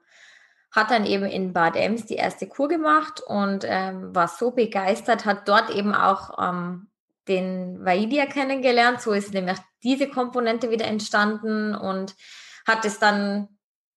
hat 0.71 0.91
dann 0.91 1.05
eben 1.05 1.25
in 1.25 1.53
Bad 1.53 1.75
Ems 1.75 2.05
die 2.05 2.15
erste 2.15 2.47
Kur 2.47 2.67
gemacht 2.67 3.21
und 3.25 3.65
ähm, 3.65 4.13
war 4.13 4.27
so 4.27 4.51
begeistert, 4.51 5.25
hat 5.25 5.47
dort 5.47 5.69
eben 5.69 5.93
auch 5.93 6.37
ähm, 6.39 6.87
den 7.27 7.83
Vaidia 7.83 8.25
kennengelernt. 8.25 9.01
So 9.01 9.13
ist 9.13 9.33
nämlich 9.33 9.57
diese 9.83 10.07
Komponente 10.07 10.69
wieder 10.69 10.85
entstanden 10.85 11.75
und 11.75 12.15
hat 12.65 12.85
es 12.85 12.99
dann 12.99 13.49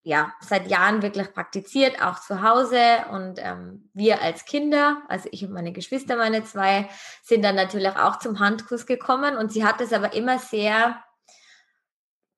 ja, 0.03 0.33
seit 0.41 0.69
Jahren 0.69 1.03
wirklich 1.03 1.33
praktiziert, 1.35 2.03
auch 2.03 2.21
zu 2.21 2.43
Hause. 2.43 2.81
Und 3.11 3.39
ähm, 3.39 3.91
wir 3.93 4.23
als 4.23 4.47
Kinder, 4.47 5.03
also 5.09 5.29
ich 5.31 5.45
und 5.45 5.53
meine 5.53 5.73
Geschwister, 5.73 6.17
meine 6.17 6.43
zwei, 6.45 6.89
sind 7.23 7.45
dann 7.45 7.55
natürlich 7.55 7.95
auch 7.97 8.19
zum 8.19 8.39
Handkuss 8.41 8.87
gekommen. 8.87 9.37
Und 9.37 9.53
sie 9.53 9.65
hat 9.65 9.81
es 9.81 9.93
aber 9.93 10.15
immer 10.15 10.39
sehr 10.39 11.03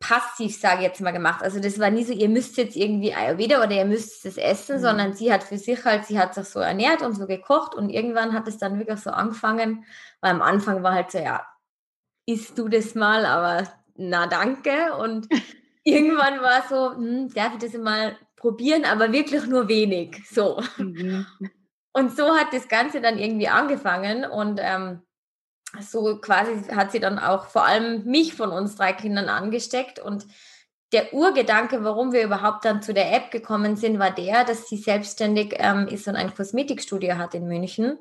passiv, 0.03 0.59
sage 0.59 0.79
ich 0.79 0.89
jetzt 0.89 1.01
mal, 1.01 1.13
gemacht. 1.13 1.43
Also 1.43 1.61
das 1.61 1.79
war 1.79 1.89
nie 1.89 2.03
so, 2.03 2.13
ihr 2.13 2.29
müsst 2.29 2.57
jetzt 2.57 2.77
irgendwie 2.77 3.15
Ayurveda 3.15 3.63
oder 3.63 3.71
ihr 3.71 3.85
müsst 3.85 4.27
es 4.27 4.37
essen, 4.37 4.77
mhm. 4.77 4.81
sondern 4.81 5.15
sie 5.15 5.33
hat 5.33 5.45
für 5.45 5.57
sich 5.57 5.85
halt, 5.85 6.05
sie 6.07 6.19
hat 6.19 6.35
sich 6.35 6.45
so 6.45 6.59
ernährt 6.59 7.03
und 7.03 7.15
so 7.15 7.27
gekocht. 7.27 7.75
Und 7.75 7.89
irgendwann 7.89 8.33
hat 8.33 8.49
es 8.49 8.59
dann 8.59 8.79
wirklich 8.79 8.99
so 9.01 9.11
angefangen, 9.11 9.85
weil 10.21 10.33
am 10.33 10.43
Anfang 10.43 10.83
war 10.83 10.95
halt 10.95 11.13
so, 11.13 11.19
ja, 11.19 11.47
isst 12.27 12.59
du 12.59 12.69
das 12.69 12.95
mal, 12.95 13.25
aber 13.25 13.69
na 13.95 14.27
danke. 14.27 14.97
Und 14.97 15.29
irgendwann 15.85 16.43
war 16.43 16.65
so, 16.69 16.97
hm, 16.97 17.33
darf 17.33 17.55
ich 17.55 17.71
das 17.71 17.81
mal 17.81 18.17
probieren, 18.37 18.85
aber 18.85 19.13
wirklich 19.13 19.47
nur 19.47 19.69
wenig. 19.69 20.21
So. 20.29 20.61
Mhm. 20.79 21.27
Und 21.93 22.17
so 22.17 22.37
hat 22.37 22.53
das 22.53 22.69
Ganze 22.69 23.01
dann 23.01 23.19
irgendwie 23.19 23.49
angefangen 23.49 24.25
und 24.25 24.59
ähm, 24.61 25.03
so 25.81 26.19
quasi 26.19 26.63
hat 26.75 26.93
sie 26.93 27.01
dann 27.01 27.19
auch 27.19 27.47
vor 27.47 27.65
allem 27.65 28.05
mich 28.05 28.35
von 28.35 28.51
uns 28.51 28.77
drei 28.77 28.93
Kindern 28.93 29.29
angesteckt 29.29 29.99
und 29.99 30.27
der 30.93 31.15
Urgedanke, 31.15 31.85
warum 31.85 32.13
wir 32.13 32.23
überhaupt 32.23 32.67
dann 32.67 32.83
zu 32.83 32.93
der 32.93 33.15
App 33.15 33.31
gekommen 33.31 33.77
sind, 33.77 33.99
war 33.99 34.11
der, 34.11 34.45
dass 34.45 34.69
sie 34.69 34.77
selbstständig 34.77 35.55
ähm, 35.57 35.89
ist 35.89 36.07
und 36.07 36.17
ein 36.17 36.35
Kosmetikstudio 36.35 37.17
hat 37.17 37.35
in 37.35 37.49
München 37.49 37.99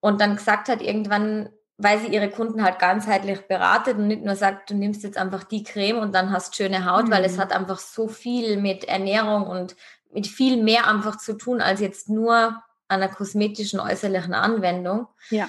und 0.00 0.20
dann 0.20 0.36
gesagt 0.36 0.68
hat 0.68 0.80
irgendwann, 0.80 1.48
weil 1.76 1.98
sie 1.98 2.06
ihre 2.06 2.30
Kunden 2.30 2.62
halt 2.62 2.78
ganzheitlich 2.78 3.48
beratet 3.48 3.98
und 3.98 4.06
nicht 4.06 4.22
nur 4.22 4.36
sagt, 4.36 4.70
du 4.70 4.74
nimmst 4.74 5.02
jetzt 5.02 5.18
einfach 5.18 5.42
die 5.42 5.64
Creme 5.64 5.98
und 5.98 6.14
dann 6.14 6.30
hast 6.30 6.54
schöne 6.54 6.88
Haut, 6.88 7.06
mhm. 7.06 7.10
weil 7.10 7.24
es 7.24 7.36
mhm. 7.36 7.40
hat 7.40 7.52
einfach 7.52 7.80
so 7.80 8.06
viel 8.06 8.58
mit 8.58 8.84
Ernährung 8.84 9.46
und 9.46 9.74
mit 10.12 10.28
viel 10.28 10.62
mehr 10.62 10.86
einfach 10.86 11.18
zu 11.18 11.36
tun 11.36 11.60
als 11.60 11.80
jetzt 11.80 12.08
nur 12.08 12.62
einer 12.86 13.08
kosmetischen 13.08 13.80
äußerlichen 13.80 14.34
Anwendung. 14.34 15.08
Ja. 15.30 15.48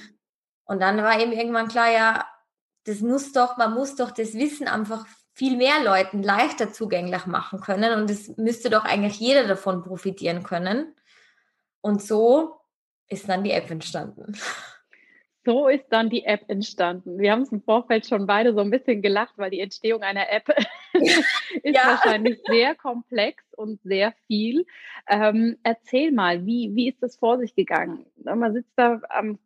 Und 0.65 0.81
dann 0.81 0.97
war 0.97 1.19
eben 1.19 1.31
irgendwann 1.31 1.67
klar, 1.67 1.91
ja, 1.91 2.27
das 2.85 2.99
muss 2.99 3.31
doch, 3.31 3.57
man 3.57 3.73
muss 3.73 3.95
doch 3.95 4.11
das 4.11 4.33
Wissen 4.33 4.67
einfach 4.67 5.05
viel 5.33 5.57
mehr 5.57 5.83
Leuten 5.83 6.23
leichter 6.23 6.71
zugänglich 6.71 7.25
machen 7.25 7.59
können 7.59 7.99
und 7.99 8.09
es 8.09 8.37
müsste 8.37 8.69
doch 8.69 8.85
eigentlich 8.85 9.19
jeder 9.19 9.47
davon 9.47 9.83
profitieren 9.83 10.43
können. 10.43 10.95
Und 11.81 12.01
so 12.01 12.61
ist 13.07 13.27
dann 13.27 13.43
die 13.43 13.51
App 13.51 13.69
entstanden 13.69 14.35
so 15.45 15.67
ist 15.67 15.85
dann 15.89 16.09
die 16.09 16.25
App 16.25 16.45
entstanden. 16.47 17.19
Wir 17.19 17.31
haben 17.31 17.43
es 17.43 17.51
im 17.51 17.61
Vorfeld 17.61 18.07
schon 18.07 18.25
beide 18.25 18.53
so 18.53 18.61
ein 18.61 18.71
bisschen 18.71 19.01
gelacht, 19.01 19.33
weil 19.37 19.51
die 19.51 19.59
Entstehung 19.59 20.01
einer 20.01 20.29
App 20.31 20.49
ist 20.93 21.23
ja. 21.63 21.85
wahrscheinlich 21.85 22.39
sehr 22.47 22.75
komplex 22.75 23.43
und 23.53 23.79
sehr 23.83 24.13
viel. 24.27 24.65
Ähm, 25.07 25.57
erzähl 25.63 26.11
mal, 26.11 26.45
wie, 26.45 26.71
wie 26.73 26.89
ist 26.89 27.01
das 27.01 27.15
vor 27.15 27.37
sich 27.37 27.55
gegangen? 27.55 28.05
Man 28.23 28.53
sitzt 28.53 28.73
da 28.75 29.01
am, 29.09 29.37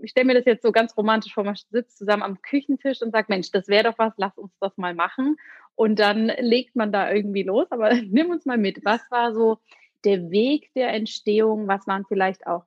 ich 0.00 0.12
stelle 0.12 0.26
mir 0.26 0.34
das 0.34 0.44
jetzt 0.44 0.62
so 0.62 0.70
ganz 0.70 0.96
romantisch 0.96 1.34
vor, 1.34 1.44
man 1.44 1.56
sitzt 1.70 1.98
zusammen 1.98 2.22
am 2.22 2.40
Küchentisch 2.40 3.02
und 3.02 3.10
sagt, 3.10 3.28
Mensch, 3.28 3.50
das 3.50 3.68
wäre 3.68 3.84
doch 3.84 3.98
was, 3.98 4.14
lass 4.16 4.38
uns 4.38 4.52
das 4.60 4.76
mal 4.76 4.94
machen. 4.94 5.36
Und 5.74 5.98
dann 6.00 6.26
legt 6.26 6.74
man 6.74 6.92
da 6.92 7.12
irgendwie 7.12 7.42
los. 7.42 7.66
Aber 7.70 7.92
nimm 8.02 8.30
uns 8.30 8.46
mal 8.46 8.58
mit. 8.58 8.84
Was 8.84 9.00
war 9.10 9.32
so 9.32 9.58
der 10.04 10.30
Weg 10.30 10.72
der 10.74 10.92
Entstehung? 10.92 11.68
Was 11.68 11.86
waren 11.86 12.04
vielleicht 12.06 12.46
auch 12.46 12.64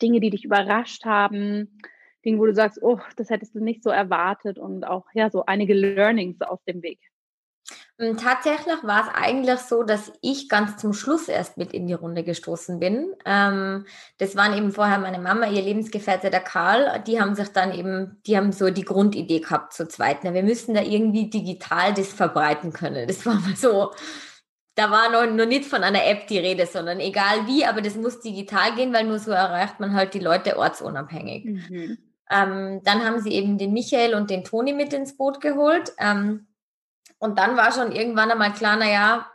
Dinge, 0.00 0.20
die 0.20 0.30
dich 0.30 0.44
überrascht 0.44 1.04
haben? 1.04 1.78
Dinge, 2.24 2.38
wo 2.38 2.46
du 2.46 2.54
sagst, 2.54 2.78
oh, 2.82 2.98
das 3.16 3.30
hättest 3.30 3.54
du 3.54 3.60
nicht 3.60 3.82
so 3.82 3.90
erwartet 3.90 4.58
und 4.58 4.84
auch 4.84 5.06
ja 5.14 5.30
so 5.30 5.44
einige 5.46 5.74
Learnings 5.74 6.40
auf 6.40 6.62
dem 6.64 6.82
Weg? 6.82 7.00
Hm, 7.98 8.16
tatsächlich 8.16 8.82
war 8.82 9.02
es 9.02 9.14
eigentlich 9.14 9.60
so, 9.60 9.82
dass 9.82 10.12
ich 10.22 10.48
ganz 10.48 10.76
zum 10.78 10.92
Schluss 10.92 11.28
erst 11.28 11.58
mit 11.58 11.72
in 11.72 11.86
die 11.86 11.92
Runde 11.92 12.24
gestoßen 12.24 12.80
bin. 12.80 13.14
Ähm, 13.24 13.86
das 14.18 14.34
waren 14.34 14.56
eben 14.56 14.72
vorher 14.72 14.98
meine 14.98 15.18
Mama, 15.18 15.46
ihr 15.46 15.62
Lebensgefährte, 15.62 16.30
der 16.30 16.40
Karl. 16.40 17.02
Die 17.06 17.20
haben 17.20 17.34
sich 17.34 17.48
dann 17.48 17.72
eben, 17.72 18.20
die 18.26 18.36
haben 18.36 18.52
so 18.52 18.70
die 18.70 18.84
Grundidee 18.84 19.40
gehabt 19.40 19.72
zu 19.74 19.86
zweit. 19.88 20.24
wir 20.24 20.42
müssen 20.42 20.74
da 20.74 20.82
irgendwie 20.82 21.30
digital 21.30 21.94
das 21.94 22.12
verbreiten 22.12 22.72
können. 22.72 23.06
Das 23.06 23.24
war 23.26 23.34
mal 23.34 23.56
so. 23.56 23.92
Da 24.74 24.90
war 24.90 25.10
noch, 25.10 25.30
noch 25.30 25.46
nicht 25.46 25.66
von 25.66 25.84
einer 25.84 26.06
App 26.06 26.26
die 26.28 26.38
Rede, 26.38 26.64
sondern 26.64 26.98
egal 26.98 27.46
wie, 27.46 27.66
aber 27.66 27.82
das 27.82 27.94
muss 27.94 28.20
digital 28.20 28.74
gehen, 28.74 28.92
weil 28.94 29.04
nur 29.04 29.18
so 29.18 29.30
erreicht 29.30 29.80
man 29.80 29.92
halt 29.92 30.14
die 30.14 30.18
Leute 30.18 30.56
ortsunabhängig. 30.56 31.44
Mhm. 31.44 31.98
Ähm, 32.32 32.80
dann 32.84 33.04
haben 33.04 33.20
sie 33.20 33.32
eben 33.32 33.58
den 33.58 33.72
Michael 33.72 34.14
und 34.14 34.30
den 34.30 34.44
Toni 34.44 34.72
mit 34.72 34.92
ins 34.92 35.16
Boot 35.16 35.40
geholt. 35.40 35.92
Ähm, 35.98 36.48
und 37.18 37.38
dann 37.38 37.56
war 37.56 37.72
schon 37.72 37.92
irgendwann 37.92 38.30
einmal 38.30 38.52
klar, 38.52 38.76
naja, 38.76 39.26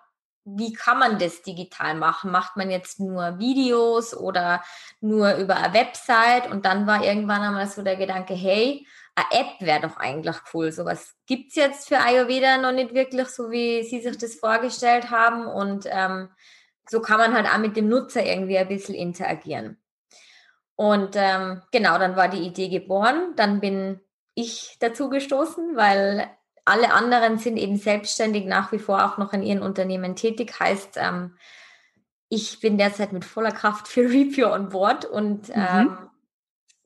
wie 0.44 0.74
kann 0.74 0.98
man 0.98 1.20
das 1.20 1.42
digital 1.42 1.96
machen? 1.96 2.32
Macht 2.32 2.56
man 2.56 2.72
jetzt 2.72 3.00
nur 3.00 3.38
Videos 3.38 4.16
oder 4.16 4.64
nur 5.02 5.36
über 5.36 5.58
eine 5.58 5.74
Website? 5.74 6.50
Und 6.50 6.66
dann 6.66 6.88
war 6.88 7.04
irgendwann 7.04 7.42
einmal 7.42 7.68
so 7.68 7.82
der 7.82 7.98
Gedanke, 7.98 8.34
hey, 8.34 8.88
eine 9.14 9.42
App 9.42 9.60
wäre 9.60 9.82
doch 9.82 9.98
eigentlich 9.98 10.38
cool. 10.54 10.72
Sowas 10.72 11.16
gibt 11.26 11.50
es 11.50 11.56
jetzt 11.56 11.88
für 11.90 12.00
Ayurveda 12.00 12.58
noch 12.58 12.72
nicht 12.72 12.94
wirklich, 12.94 13.28
so 13.28 13.52
wie 13.52 13.84
Sie 13.84 14.00
sich 14.00 14.18
das 14.18 14.36
vorgestellt 14.36 15.12
haben. 15.12 15.48
Und 15.48 15.86
ähm, 15.90 16.30
so 16.90 17.02
kann 17.02 17.18
man 17.18 17.34
halt 17.34 17.48
auch 17.48 17.58
mit 17.58 17.76
dem 17.76 17.90
Nutzer 17.90 18.26
irgendwie 18.26 18.58
ein 18.58 18.68
bisschen 18.70 18.96
interagieren. 18.96 19.78
Und 20.78 21.16
ähm, 21.16 21.64
genau, 21.72 21.98
dann 21.98 22.16
war 22.16 22.30
die 22.30 22.46
Idee 22.46 22.70
geboren. 22.70 23.34
Dann 23.36 23.60
bin 23.60 24.00
ich 24.36 24.78
dazu 24.80 25.10
gestoßen, 25.10 25.76
weil 25.76 26.30
alle 26.66 26.94
anderen 26.94 27.40
sind 27.40 27.58
eben 27.58 27.78
selbstständig 27.78 28.46
nach 28.46 28.72
wie 28.72 28.78
vor 28.78 29.04
auch 29.04 29.18
noch 29.18 29.34
in 29.34 29.42
ihren 29.42 29.64
Unternehmen 29.64 30.16
tätig. 30.16 30.60
Heißt, 30.60 30.98
ähm, 30.98 31.36
ich 32.30 32.60
bin 32.60 32.78
derzeit 32.78 33.12
mit 33.12 33.26
voller 33.26 33.52
Kraft 33.52 33.88
für 33.88 34.02
Review 34.10 34.48
on 34.48 34.70
Board 34.70 35.06
und 35.06 35.50
mhm. 35.50 35.56
ähm, 35.56 35.98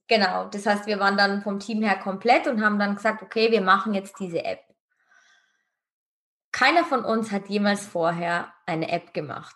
genau, 0.07 0.45
das 0.45 0.65
heißt, 0.65 0.87
wir 0.87 0.99
waren 0.99 1.17
dann 1.17 1.41
vom 1.41 1.59
Team 1.59 1.83
her 1.83 1.97
komplett 1.97 2.47
und 2.47 2.63
haben 2.63 2.79
dann 2.79 2.95
gesagt, 2.95 3.21
okay, 3.21 3.51
wir 3.51 3.61
machen 3.61 3.93
jetzt 3.93 4.19
diese 4.19 4.45
App. 4.45 4.61
Keiner 6.53 6.85
von 6.85 7.03
uns 7.03 7.31
hat 7.31 7.49
jemals 7.49 7.85
vorher 7.85 8.53
eine 8.65 8.89
App 8.89 9.13
gemacht. 9.13 9.55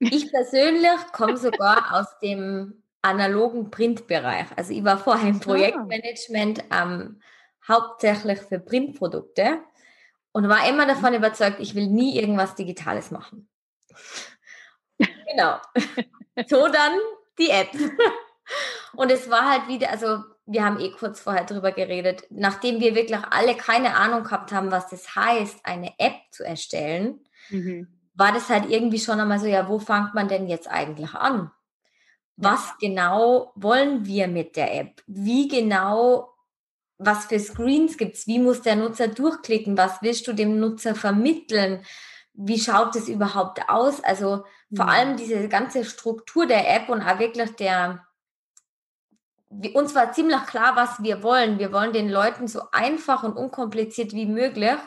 Ich 0.00 0.30
persönlich 0.30 1.12
komme 1.12 1.38
sogar 1.38 1.94
aus 1.98 2.18
dem 2.20 2.82
analogen 3.02 3.70
Printbereich. 3.70 4.46
Also 4.56 4.72
ich 4.72 4.84
war 4.84 4.98
vorher 4.98 5.30
im 5.30 5.36
ah. 5.36 5.44
Projektmanagement 5.44 6.64
ähm, 6.70 7.20
hauptsächlich 7.66 8.40
für 8.40 8.58
Printprodukte 8.58 9.60
und 10.32 10.48
war 10.48 10.68
immer 10.68 10.86
davon 10.86 11.14
überzeugt, 11.14 11.60
ich 11.60 11.74
will 11.74 11.86
nie 11.86 12.18
irgendwas 12.18 12.54
Digitales 12.54 13.10
machen. 13.10 13.48
genau. 14.98 15.58
so 16.46 16.68
dann 16.68 16.98
die 17.38 17.50
App. 17.50 17.70
und 18.94 19.10
es 19.10 19.30
war 19.30 19.50
halt 19.50 19.68
wieder, 19.68 19.90
also 19.90 20.22
wir 20.46 20.64
haben 20.64 20.80
eh 20.80 20.90
kurz 20.90 21.20
vorher 21.20 21.44
drüber 21.44 21.72
geredet, 21.72 22.24
nachdem 22.30 22.80
wir 22.80 22.94
wirklich 22.94 23.20
alle 23.30 23.54
keine 23.56 23.96
Ahnung 23.96 24.24
gehabt 24.24 24.52
haben, 24.52 24.70
was 24.70 24.88
das 24.88 25.14
heißt, 25.14 25.64
eine 25.64 25.92
App 25.98 26.14
zu 26.32 26.44
erstellen, 26.44 27.20
mhm. 27.50 27.86
war 28.14 28.32
das 28.32 28.48
halt 28.48 28.68
irgendwie 28.68 28.98
schon 28.98 29.20
einmal 29.20 29.38
so, 29.38 29.46
ja, 29.46 29.68
wo 29.68 29.78
fängt 29.78 30.14
man 30.14 30.28
denn 30.28 30.48
jetzt 30.48 30.68
eigentlich 30.68 31.14
an? 31.14 31.52
Was 32.42 32.78
genau 32.80 33.52
wollen 33.54 34.06
wir 34.06 34.26
mit 34.26 34.56
der 34.56 34.74
App? 34.74 35.02
Wie 35.06 35.46
genau, 35.46 36.30
was 36.96 37.26
für 37.26 37.38
Screens 37.38 37.98
gibt 37.98 38.16
es? 38.16 38.26
Wie 38.26 38.38
muss 38.38 38.62
der 38.62 38.76
Nutzer 38.76 39.08
durchklicken? 39.08 39.76
Was 39.76 40.00
willst 40.00 40.26
du 40.26 40.32
dem 40.32 40.58
Nutzer 40.58 40.94
vermitteln? 40.94 41.84
Wie 42.32 42.58
schaut 42.58 42.96
es 42.96 43.10
überhaupt 43.10 43.68
aus? 43.68 44.02
Also 44.02 44.44
vor 44.74 44.86
mhm. 44.86 44.90
allem 44.90 45.16
diese 45.18 45.48
ganze 45.48 45.84
Struktur 45.84 46.46
der 46.46 46.74
App 46.74 46.88
und 46.88 47.02
auch 47.02 47.18
wirklich 47.18 47.50
der, 47.56 48.06
uns 49.74 49.94
war 49.94 50.12
ziemlich 50.12 50.42
klar, 50.46 50.76
was 50.76 51.02
wir 51.02 51.22
wollen. 51.22 51.58
Wir 51.58 51.74
wollen 51.74 51.92
den 51.92 52.08
Leuten 52.08 52.48
so 52.48 52.62
einfach 52.72 53.22
und 53.22 53.36
unkompliziert 53.36 54.14
wie 54.14 54.26
möglich 54.26 54.78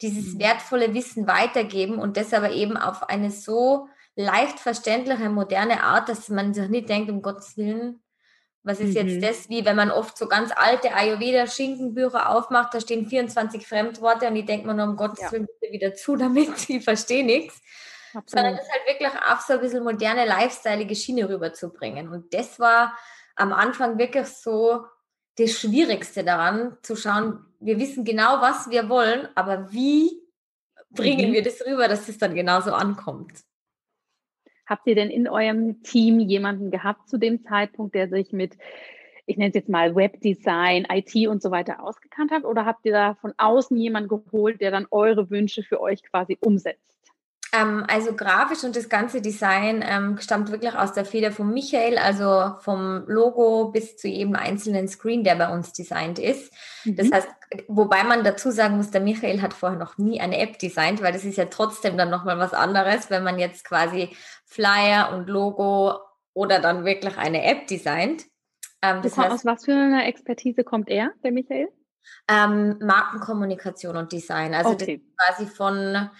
dieses 0.00 0.34
mhm. 0.34 0.40
wertvolle 0.40 0.94
Wissen 0.94 1.26
weitergeben 1.26 1.98
und 1.98 2.16
das 2.16 2.32
aber 2.32 2.52
eben 2.52 2.78
auf 2.78 3.10
eine 3.10 3.30
so 3.30 3.88
leicht 4.16 4.60
verständliche, 4.60 5.28
moderne 5.28 5.82
Art, 5.82 6.08
dass 6.08 6.28
man 6.28 6.54
sich 6.54 6.68
nicht 6.68 6.88
denkt, 6.88 7.10
um 7.10 7.22
Gottes 7.22 7.56
Willen, 7.56 8.02
was 8.62 8.80
ist 8.80 8.96
mhm. 8.96 9.08
jetzt 9.08 9.22
das, 9.22 9.48
wie 9.50 9.64
wenn 9.64 9.76
man 9.76 9.90
oft 9.90 10.16
so 10.16 10.26
ganz 10.26 10.50
alte 10.54 10.94
Ayurveda-Schinkenbücher 10.94 12.30
aufmacht, 12.30 12.72
da 12.72 12.80
stehen 12.80 13.06
24 13.06 13.66
Fremdworte 13.66 14.26
und 14.26 14.36
ich 14.36 14.46
denke 14.46 14.66
mir 14.66 14.74
nur, 14.74 14.86
um 14.86 14.96
Gottes 14.96 15.20
ja. 15.20 15.32
Willen, 15.32 15.46
bitte 15.46 15.72
wieder 15.72 15.94
zu 15.94 16.16
damit, 16.16 16.68
ich 16.68 16.82
verstehe 16.82 17.24
nichts. 17.24 17.60
Sondern 18.26 18.56
das 18.56 18.70
halt 18.70 18.86
wirklich 18.86 19.10
auf 19.28 19.40
so 19.40 19.54
ein 19.54 19.60
bisschen 19.60 19.82
moderne, 19.82 20.24
lifestyleige 20.24 20.94
Schiene 20.94 21.28
rüberzubringen. 21.28 22.08
Und 22.08 22.32
das 22.32 22.60
war 22.60 22.96
am 23.34 23.52
Anfang 23.52 23.98
wirklich 23.98 24.28
so 24.28 24.86
das 25.36 25.50
Schwierigste 25.50 26.22
daran, 26.22 26.78
zu 26.82 26.94
schauen, 26.94 27.44
wir 27.58 27.78
wissen 27.80 28.04
genau, 28.04 28.40
was 28.40 28.70
wir 28.70 28.88
wollen, 28.88 29.28
aber 29.34 29.72
wie 29.72 30.22
bringen 30.90 31.30
mhm. 31.30 31.34
wir 31.34 31.42
das 31.42 31.60
rüber, 31.66 31.88
dass 31.88 32.08
es 32.08 32.18
dann 32.18 32.36
genauso 32.36 32.72
ankommt? 32.72 33.32
Habt 34.66 34.86
ihr 34.86 34.94
denn 34.94 35.10
in 35.10 35.28
eurem 35.28 35.82
Team 35.82 36.20
jemanden 36.20 36.70
gehabt 36.70 37.08
zu 37.08 37.18
dem 37.18 37.42
Zeitpunkt, 37.44 37.94
der 37.94 38.08
sich 38.08 38.32
mit, 38.32 38.56
ich 39.26 39.36
nenne 39.36 39.50
es 39.50 39.54
jetzt 39.54 39.68
mal 39.68 39.94
Webdesign, 39.94 40.86
IT 40.90 41.28
und 41.28 41.42
so 41.42 41.50
weiter 41.50 41.82
ausgekannt 41.82 42.30
hat? 42.30 42.44
Oder 42.44 42.64
habt 42.64 42.84
ihr 42.86 42.92
da 42.92 43.14
von 43.14 43.34
außen 43.36 43.76
jemanden 43.76 44.08
geholt, 44.08 44.60
der 44.60 44.70
dann 44.70 44.86
eure 44.90 45.30
Wünsche 45.30 45.62
für 45.62 45.80
euch 45.80 46.02
quasi 46.02 46.38
umsetzt? 46.40 46.94
Ähm, 47.54 47.84
also 47.86 48.14
grafisch 48.14 48.64
und 48.64 48.74
das 48.74 48.88
ganze 48.88 49.20
Design 49.20 49.84
ähm, 49.86 50.18
stammt 50.18 50.50
wirklich 50.50 50.74
aus 50.74 50.92
der 50.92 51.04
Feder 51.04 51.30
von 51.30 51.52
Michael, 51.52 51.98
also 51.98 52.56
vom 52.60 53.04
Logo 53.06 53.70
bis 53.70 53.96
zu 53.96 54.08
jedem 54.08 54.34
einzelnen 54.34 54.88
Screen, 54.88 55.22
der 55.22 55.36
bei 55.36 55.48
uns 55.48 55.72
designt 55.72 56.18
ist. 56.18 56.52
Mhm. 56.84 56.96
Das 56.96 57.12
heißt, 57.12 57.28
wobei 57.68 58.02
man 58.02 58.24
dazu 58.24 58.50
sagen 58.50 58.76
muss, 58.76 58.90
der 58.90 59.02
Michael 59.02 59.40
hat 59.40 59.54
vorher 59.54 59.78
noch 59.78 59.98
nie 59.98 60.20
eine 60.20 60.38
App 60.38 60.58
designt, 60.58 61.00
weil 61.00 61.12
das 61.12 61.24
ist 61.24 61.36
ja 61.36 61.44
trotzdem 61.44 61.96
dann 61.96 62.10
nochmal 62.10 62.38
was 62.38 62.54
anderes, 62.54 63.08
wenn 63.10 63.22
man 63.22 63.38
jetzt 63.38 63.64
quasi 63.64 64.10
Flyer 64.44 65.12
und 65.12 65.28
Logo 65.28 65.98
oder 66.34 66.60
dann 66.60 66.84
wirklich 66.84 67.16
eine 67.16 67.44
App 67.44 67.66
designt. 67.66 68.24
Ähm, 68.82 69.02
das 69.02 69.16
heißt, 69.16 69.32
aus 69.32 69.44
was 69.44 69.64
für 69.64 69.72
einer 69.72 70.06
Expertise 70.06 70.64
kommt 70.64 70.88
er, 70.88 71.12
der 71.22 71.32
Michael? 71.32 71.68
Ähm, 72.28 72.78
Markenkommunikation 72.80 73.96
und 73.96 74.12
Design. 74.12 74.54
Also 74.54 74.70
okay. 74.70 75.02
quasi 75.16 75.46
von 75.46 76.10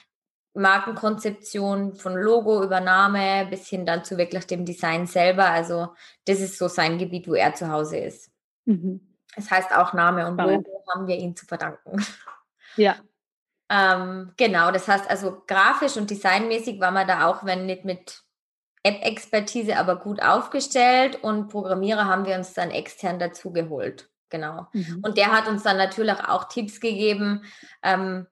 Markenkonzeption 0.54 1.95
von 1.95 2.14
Logo, 2.14 2.62
Übernahme 2.62 3.47
bis 3.50 3.69
hin 3.69 3.85
dann 3.85 4.04
zu 4.04 4.16
wirklich 4.16 4.47
dem 4.47 4.64
Design 4.64 5.07
selber. 5.07 5.50
Also 5.50 5.95
das 6.25 6.40
ist 6.40 6.59
so 6.59 6.69
sein 6.69 6.99
Gebiet, 6.99 7.28
wo 7.28 7.35
er 7.35 7.54
zu 7.54 7.69
Hause 7.71 7.99
ist. 7.99 8.31
Mhm. 8.64 9.14
Das 9.35 9.50
heißt 9.50 9.75
auch 9.75 9.93
Name 9.93 10.26
und. 10.26 10.38
Logo 10.38 10.85
haben 10.95 11.07
wir 11.07 11.16
ihm 11.16 11.35
zu 11.37 11.45
verdanken. 11.45 12.04
Ja. 12.76 12.97
Ähm, 13.75 14.33
genau, 14.37 14.71
das 14.71 14.87
heißt 14.87 15.11
also 15.11 15.43
grafisch 15.47 15.97
und 15.97 16.11
designmäßig 16.11 16.78
war 16.81 16.93
man 16.93 17.09
da 17.09 17.26
auch, 17.26 17.45
wenn 17.45 17.66
nicht 17.66 17.85
mit 17.85 18.23
App-Expertise, 18.85 19.76
aber 19.76 19.97
gut 19.97 20.23
aufgestellt 20.23 21.23
und 21.23 21.49
Programmierer 21.49 22.04
haben 22.04 22.26
wir 22.26 22.37
uns 22.37 22.52
dann 22.52 22.71
extern 22.71 23.19
dazu 23.19 23.52
geholt. 23.52 24.11
Genau. 24.28 24.69
Mhm. 24.73 25.00
Und 25.02 25.16
der 25.16 25.33
hat 25.33 25.49
uns 25.49 25.62
dann 25.62 25.76
natürlich 25.76 26.12
auch 26.12 26.49
Tipps 26.49 26.81
gegeben, 26.81 27.45
ähm, 27.83 28.26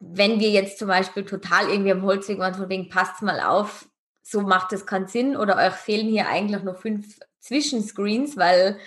wenn 0.00 0.40
wir 0.40 0.50
jetzt 0.50 0.78
zum 0.78 0.88
Beispiel 0.88 1.24
total 1.24 1.68
irgendwie 1.68 1.92
am 1.92 2.02
Holzweg 2.02 2.38
waren, 2.38 2.54
von 2.54 2.68
wegen 2.68 2.88
passt 2.88 3.22
mal 3.22 3.40
auf, 3.40 3.88
so 4.22 4.40
macht 4.40 4.72
das 4.72 4.84
keinen 4.84 5.06
Sinn 5.06 5.36
oder 5.36 5.56
euch 5.56 5.74
fehlen 5.74 6.08
hier 6.08 6.28
eigentlich 6.28 6.62
nur 6.62 6.74
fünf 6.74 7.20
Zwischenscreens, 7.38 8.36
weil 8.36 8.78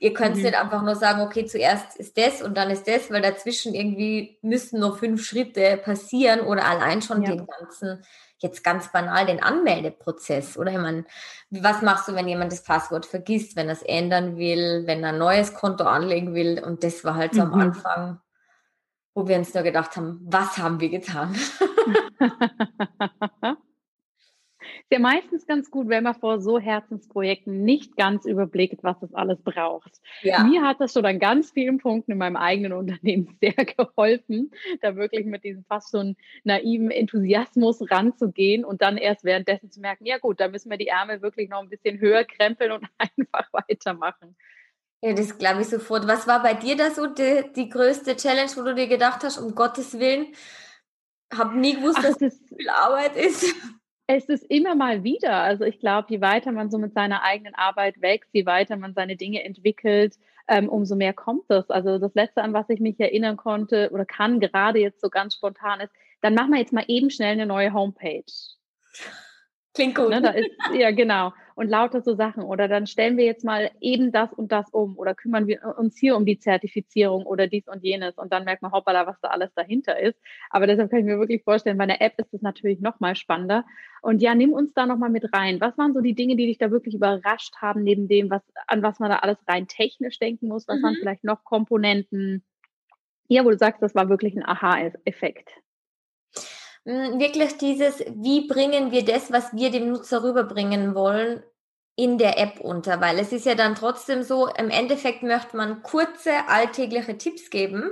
ihr 0.00 0.12
könnt 0.12 0.36
mhm. 0.36 0.42
nicht 0.42 0.54
einfach 0.54 0.82
nur 0.82 0.94
sagen, 0.94 1.22
okay, 1.22 1.46
zuerst 1.46 1.96
ist 1.96 2.18
das 2.18 2.42
und 2.42 2.56
dann 2.56 2.70
ist 2.70 2.86
das, 2.86 3.10
weil 3.10 3.22
dazwischen 3.22 3.74
irgendwie 3.74 4.38
müssen 4.42 4.80
noch 4.80 4.98
fünf 4.98 5.24
Schritte 5.24 5.76
passieren 5.78 6.40
oder 6.40 6.66
allein 6.66 7.02
schon 7.02 7.22
ja. 7.22 7.30
den 7.30 7.46
ganzen, 7.46 8.02
jetzt 8.38 8.62
ganz 8.62 8.92
banal, 8.92 9.26
den 9.26 9.42
Anmeldeprozess. 9.42 10.58
Oder 10.58 10.72
ich 10.72 10.78
meine, 10.78 11.04
was 11.50 11.82
machst 11.82 12.08
du, 12.08 12.14
wenn 12.14 12.28
jemand 12.28 12.52
das 12.52 12.62
Passwort 12.62 13.06
vergisst, 13.06 13.56
wenn 13.56 13.68
er 13.68 13.72
es 13.74 13.82
ändern 13.82 14.36
will, 14.36 14.82
wenn 14.86 15.02
er 15.02 15.10
ein 15.10 15.18
neues 15.18 15.54
Konto 15.54 15.84
anlegen 15.84 16.34
will? 16.34 16.62
Und 16.62 16.84
das 16.84 17.04
war 17.04 17.14
halt 17.14 17.34
so 17.34 17.44
mhm. 17.44 17.52
am 17.52 17.60
Anfang 17.60 18.20
wo 19.16 19.26
wir 19.26 19.38
uns 19.38 19.54
nur 19.54 19.62
gedacht 19.62 19.96
haben, 19.96 20.20
was 20.26 20.58
haben 20.58 20.78
wir 20.78 20.90
getan? 20.90 21.34
ist 24.88 24.92
ja 24.92 25.00
meistens 25.00 25.48
ganz 25.48 25.68
gut, 25.68 25.88
wenn 25.88 26.04
man 26.04 26.14
vor 26.14 26.40
so 26.40 26.60
Herzensprojekten 26.60 27.64
nicht 27.64 27.96
ganz 27.96 28.24
überblickt, 28.24 28.84
was 28.84 29.00
das 29.00 29.12
alles 29.14 29.42
braucht. 29.42 30.00
Ja. 30.22 30.44
Mir 30.44 30.62
hat 30.62 30.80
das 30.80 30.92
schon 30.92 31.04
an 31.04 31.18
ganz 31.18 31.50
vielen 31.50 31.78
Punkten 31.78 32.12
in 32.12 32.18
meinem 32.18 32.36
eigenen 32.36 32.72
Unternehmen 32.72 33.36
sehr 33.40 33.52
geholfen, 33.52 34.52
da 34.82 34.94
wirklich 34.94 35.26
mit 35.26 35.42
diesem 35.42 35.64
fast 35.64 35.90
schon 35.90 36.14
naiven 36.44 36.92
Enthusiasmus 36.92 37.90
ranzugehen 37.90 38.64
und 38.64 38.80
dann 38.80 38.96
erst 38.96 39.24
währenddessen 39.24 39.72
zu 39.72 39.80
merken, 39.80 40.06
ja 40.06 40.18
gut, 40.18 40.38
da 40.38 40.46
müssen 40.46 40.70
wir 40.70 40.78
die 40.78 40.86
Ärmel 40.86 41.20
wirklich 41.20 41.48
noch 41.48 41.62
ein 41.62 41.68
bisschen 41.68 41.98
höher 41.98 42.22
krempeln 42.22 42.70
und 42.70 42.86
einfach 42.98 43.52
weitermachen. 43.52 44.36
Ja, 45.02 45.14
das 45.14 45.36
glaube 45.36 45.62
ich 45.62 45.66
sofort. 45.66 46.06
Was 46.06 46.28
war 46.28 46.44
bei 46.44 46.54
dir 46.54 46.76
da 46.76 46.92
so 46.92 47.06
die, 47.06 47.42
die 47.56 47.68
größte 47.68 48.14
Challenge, 48.14 48.52
wo 48.54 48.62
du 48.62 48.76
dir 48.76 48.86
gedacht 48.86 49.24
hast, 49.24 49.38
um 49.38 49.52
Gottes 49.56 49.98
Willen, 49.98 50.28
habe 51.34 51.58
nie 51.58 51.74
gewusst, 51.74 51.98
Ach, 51.98 52.04
dass 52.04 52.18
das 52.18 52.40
viel 52.56 52.68
Arbeit 52.68 53.16
ist? 53.16 53.52
Es 54.08 54.28
ist 54.28 54.44
immer 54.44 54.74
mal 54.74 55.02
wieder. 55.02 55.34
Also 55.34 55.64
ich 55.64 55.80
glaube, 55.80 56.06
je 56.10 56.20
weiter 56.20 56.52
man 56.52 56.70
so 56.70 56.78
mit 56.78 56.94
seiner 56.94 57.22
eigenen 57.22 57.54
Arbeit 57.54 58.00
wächst, 58.00 58.30
je 58.32 58.46
weiter 58.46 58.76
man 58.76 58.94
seine 58.94 59.16
Dinge 59.16 59.42
entwickelt, 59.42 60.16
ähm, 60.48 60.68
umso 60.68 60.94
mehr 60.94 61.12
kommt 61.12 61.50
es. 61.50 61.68
Also 61.70 61.98
das 61.98 62.14
Letzte, 62.14 62.42
an 62.42 62.52
was 62.52 62.68
ich 62.68 62.80
mich 62.80 63.00
erinnern 63.00 63.36
konnte 63.36 63.90
oder 63.92 64.04
kann, 64.04 64.38
gerade 64.38 64.78
jetzt 64.78 65.00
so 65.00 65.08
ganz 65.08 65.34
spontan 65.34 65.80
ist, 65.80 65.92
dann 66.20 66.34
machen 66.34 66.52
wir 66.52 66.60
jetzt 66.60 66.72
mal 66.72 66.84
eben 66.86 67.10
schnell 67.10 67.32
eine 67.32 67.46
neue 67.46 67.72
Homepage. 67.72 68.24
Klingt 69.74 69.96
gut. 69.96 70.08
Ne, 70.08 70.34
ist, 70.38 70.50
ja, 70.74 70.90
genau. 70.90 71.32
Und 71.56 71.70
lauter 71.70 72.02
so 72.02 72.14
Sachen. 72.14 72.42
Oder 72.44 72.68
dann 72.68 72.86
stellen 72.86 73.16
wir 73.16 73.24
jetzt 73.24 73.42
mal 73.42 73.70
eben 73.80 74.12
das 74.12 74.30
und 74.34 74.52
das 74.52 74.68
um 74.70 74.98
oder 74.98 75.14
kümmern 75.14 75.46
wir 75.46 75.74
uns 75.78 75.96
hier 75.96 76.14
um 76.14 76.26
die 76.26 76.38
Zertifizierung 76.38 77.24
oder 77.24 77.46
dies 77.46 77.66
und 77.66 77.82
jenes. 77.82 78.18
Und 78.18 78.30
dann 78.30 78.44
merkt 78.44 78.60
man, 78.60 78.72
hoppala, 78.72 79.06
was 79.06 79.18
da 79.22 79.28
alles 79.28 79.54
dahinter 79.54 79.98
ist. 79.98 80.20
Aber 80.50 80.66
deshalb 80.66 80.90
kann 80.90 81.00
ich 81.00 81.06
mir 81.06 81.18
wirklich 81.18 81.42
vorstellen, 81.44 81.78
bei 81.78 81.84
einer 81.84 82.02
App 82.02 82.12
ist 82.18 82.34
es 82.34 82.42
natürlich 82.42 82.80
noch 82.80 83.00
mal 83.00 83.16
spannender. 83.16 83.64
Und 84.02 84.20
ja, 84.20 84.34
nimm 84.34 84.52
uns 84.52 84.74
da 84.74 84.84
noch 84.84 84.98
mal 84.98 85.08
mit 85.08 85.32
rein. 85.32 85.58
Was 85.58 85.78
waren 85.78 85.94
so 85.94 86.02
die 86.02 86.14
Dinge, 86.14 86.36
die 86.36 86.46
dich 86.46 86.58
da 86.58 86.70
wirklich 86.70 86.94
überrascht 86.94 87.56
haben, 87.56 87.82
neben 87.82 88.06
dem, 88.06 88.28
was, 88.28 88.42
an 88.66 88.82
was 88.82 88.98
man 88.98 89.08
da 89.08 89.16
alles 89.20 89.38
rein 89.48 89.66
technisch 89.66 90.18
denken 90.18 90.48
muss? 90.48 90.68
Was 90.68 90.78
mhm. 90.78 90.82
waren 90.82 90.96
vielleicht 91.00 91.24
noch 91.24 91.42
Komponenten? 91.42 92.44
Ja, 93.28 93.46
wo 93.46 93.50
du 93.50 93.56
sagst, 93.56 93.82
das 93.82 93.94
war 93.94 94.10
wirklich 94.10 94.36
ein 94.36 94.44
Aha-Effekt. 94.44 95.48
Hm, 96.86 97.18
wirklich 97.18 97.58
dieses, 97.58 97.98
wie 98.14 98.46
bringen 98.46 98.92
wir 98.92 99.04
das, 99.04 99.32
was 99.32 99.52
wir 99.52 99.70
dem 99.70 99.90
Nutzer 99.90 100.22
rüberbringen 100.22 100.94
wollen, 100.94 101.42
in 101.96 102.18
der 102.18 102.38
App 102.38 102.60
unter, 102.60 103.00
weil 103.00 103.18
es 103.18 103.32
ist 103.32 103.46
ja 103.46 103.54
dann 103.54 103.74
trotzdem 103.74 104.22
so, 104.22 104.48
im 104.48 104.68
Endeffekt 104.68 105.22
möchte 105.22 105.56
man 105.56 105.82
kurze 105.82 106.30
alltägliche 106.46 107.16
Tipps 107.16 107.48
geben, 107.48 107.90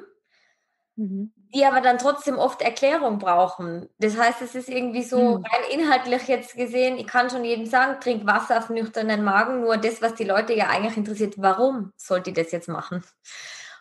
mhm. 0.96 1.32
die 1.54 1.64
aber 1.64 1.80
dann 1.80 1.96
trotzdem 1.96 2.38
oft 2.38 2.60
Erklärung 2.60 3.18
brauchen. 3.18 3.88
Das 3.98 4.18
heißt, 4.18 4.42
es 4.42 4.54
ist 4.54 4.68
irgendwie 4.68 5.02
so 5.02 5.38
mhm. 5.38 5.44
rein 5.44 5.80
inhaltlich 5.80 6.28
jetzt 6.28 6.54
gesehen, 6.54 6.98
ich 6.98 7.06
kann 7.06 7.30
schon 7.30 7.46
jedem 7.46 7.64
sagen, 7.64 7.98
trink 7.98 8.26
Wasser 8.26 8.58
auf 8.58 8.68
nüchternen 8.68 9.24
Magen, 9.24 9.62
nur 9.62 9.78
das, 9.78 10.02
was 10.02 10.14
die 10.14 10.24
Leute 10.24 10.52
ja 10.52 10.68
eigentlich 10.68 10.98
interessiert, 10.98 11.34
warum 11.38 11.92
sollte 11.96 12.30
ich 12.30 12.36
das 12.36 12.52
jetzt 12.52 12.68
machen? 12.68 13.02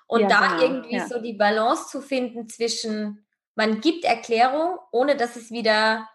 Und 0.08 0.21
ja, 0.21 0.28
da 0.28 0.47
genau. 0.47 0.62
irgendwie 0.62 0.95
ja. 0.95 1.08
so 1.08 1.21
die 1.21 1.34
Balance 1.34 1.89
zu 1.89 2.02
finden 2.02 2.47
zwischen 2.47 3.26
man 3.56 3.82
gibt 3.82 4.06
Erklärung, 4.06 4.78
ohne 4.92 5.16
dass 5.16 5.36
es 5.36 5.52
wieder 5.52 6.08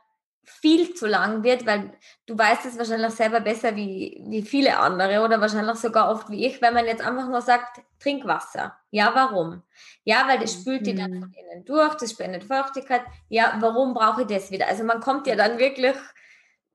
viel 0.49 0.95
zu 0.95 1.07
lang 1.07 1.43
wird, 1.43 1.67
weil 1.67 1.93
du 2.27 2.37
weißt 2.37 2.65
es 2.65 2.79
wahrscheinlich 2.79 3.11
selber 3.11 3.41
besser 3.41 3.77
wie, 3.77 4.23
wie 4.27 4.43
viele 4.43 4.79
andere 4.79 5.23
oder 5.23 5.41
wahrscheinlich 5.41 5.77
sogar 5.77 6.11
oft 6.11 6.31
wie 6.31 6.47
ich, 6.47 6.61
wenn 6.63 6.75
man 6.75 6.87
jetzt 6.87 7.07
einfach 7.07 7.29
nur 7.29 7.43
sagt, 7.43 7.81
trink 8.01 8.25
Wasser. 8.27 8.77
Ja, 8.91 9.13
warum? 9.15 9.63
Ja, 10.05 10.27
weil 10.27 10.39
das 10.39 10.55
spült 10.55 10.87
die 10.87 10.95
dann 10.95 11.21
von 11.21 11.29
mhm. 11.29 11.35
innen 11.35 11.65
durch, 11.65 11.95
das 11.97 12.13
spendet 12.13 12.45
Feuchtigkeit. 12.45 13.03
Ja, 13.29 13.57
warum 13.61 13.95
brauche 13.95 14.23
ich 14.23 14.29
das 14.29 14.51
wieder? 14.51 14.69
Also 14.69 14.85
man 14.85 15.01
kommt 15.01 15.27
ja 15.27 15.37
dann 15.37 15.59
wirklich, 15.59 15.97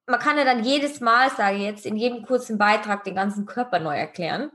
man 0.06 0.20
kann 0.20 0.38
ja 0.38 0.46
dann 0.46 0.64
jedes 0.64 1.02
Mal, 1.02 1.30
sage 1.32 1.58
ich 1.58 1.64
jetzt, 1.64 1.86
in 1.86 1.96
jedem 1.96 2.26
kurzen 2.26 2.58
Beitrag 2.58 3.04
den 3.04 3.16
ganzen 3.16 3.46
Körper 3.46 3.80
neu 3.80 3.98
erklären. 3.98 4.52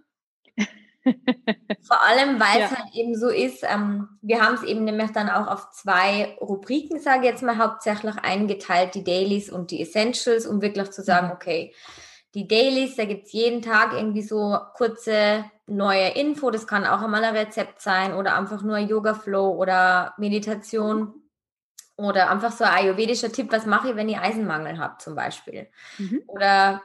Vor 1.82 2.04
allem, 2.04 2.40
weil 2.40 2.62
es 2.62 2.70
ja. 2.70 2.78
halt 2.78 2.94
eben 2.94 3.14
so 3.16 3.28
ist, 3.28 3.62
ähm, 3.62 4.08
wir 4.22 4.40
haben 4.40 4.54
es 4.54 4.62
eben 4.62 4.84
nämlich 4.84 5.10
dann 5.12 5.28
auch 5.28 5.46
auf 5.46 5.70
zwei 5.70 6.36
Rubriken, 6.40 7.00
sage 7.00 7.20
ich 7.20 7.30
jetzt 7.30 7.42
mal, 7.42 7.58
hauptsächlich 7.58 8.16
eingeteilt, 8.22 8.94
die 8.94 9.04
Dailies 9.04 9.50
und 9.50 9.70
die 9.70 9.82
Essentials, 9.82 10.46
um 10.46 10.62
wirklich 10.62 10.90
zu 10.90 11.02
sagen, 11.02 11.28
mhm. 11.28 11.32
okay, 11.32 11.74
die 12.34 12.46
Dailies, 12.46 12.96
da 12.96 13.04
gibt 13.04 13.26
es 13.26 13.32
jeden 13.32 13.62
Tag 13.62 13.92
irgendwie 13.92 14.22
so 14.22 14.58
kurze 14.74 15.44
neue 15.66 16.08
Info. 16.10 16.50
Das 16.50 16.66
kann 16.66 16.86
auch 16.86 17.02
einmal 17.02 17.24
ein 17.24 17.36
Rezept 17.36 17.80
sein 17.80 18.14
oder 18.14 18.36
einfach 18.36 18.62
nur 18.62 18.78
Yoga 18.78 19.14
Flow 19.14 19.50
oder 19.50 20.14
Meditation 20.18 21.14
oder 21.96 22.30
einfach 22.30 22.52
so 22.52 22.64
ein 22.64 22.70
ayurvedischer 22.70 23.32
Tipp, 23.32 23.50
was 23.50 23.66
mache 23.66 23.90
ich, 23.90 23.96
wenn 23.96 24.08
ich 24.08 24.18
Eisenmangel 24.18 24.78
habe 24.78 24.98
zum 24.98 25.14
Beispiel. 25.14 25.68
Mhm. 25.98 26.22
Oder 26.26 26.82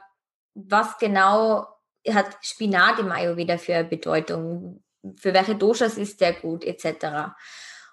was 0.54 0.98
genau 0.98 1.68
hat 2.12 2.26
Spinat 2.42 2.98
im 2.98 3.12
Ayurveda 3.12 3.58
für 3.58 3.84
Bedeutung? 3.84 4.82
Für 5.16 5.34
welche 5.34 5.54
Doshas 5.54 5.98
ist 5.98 6.20
der 6.20 6.32
gut, 6.32 6.64
etc. 6.64 7.34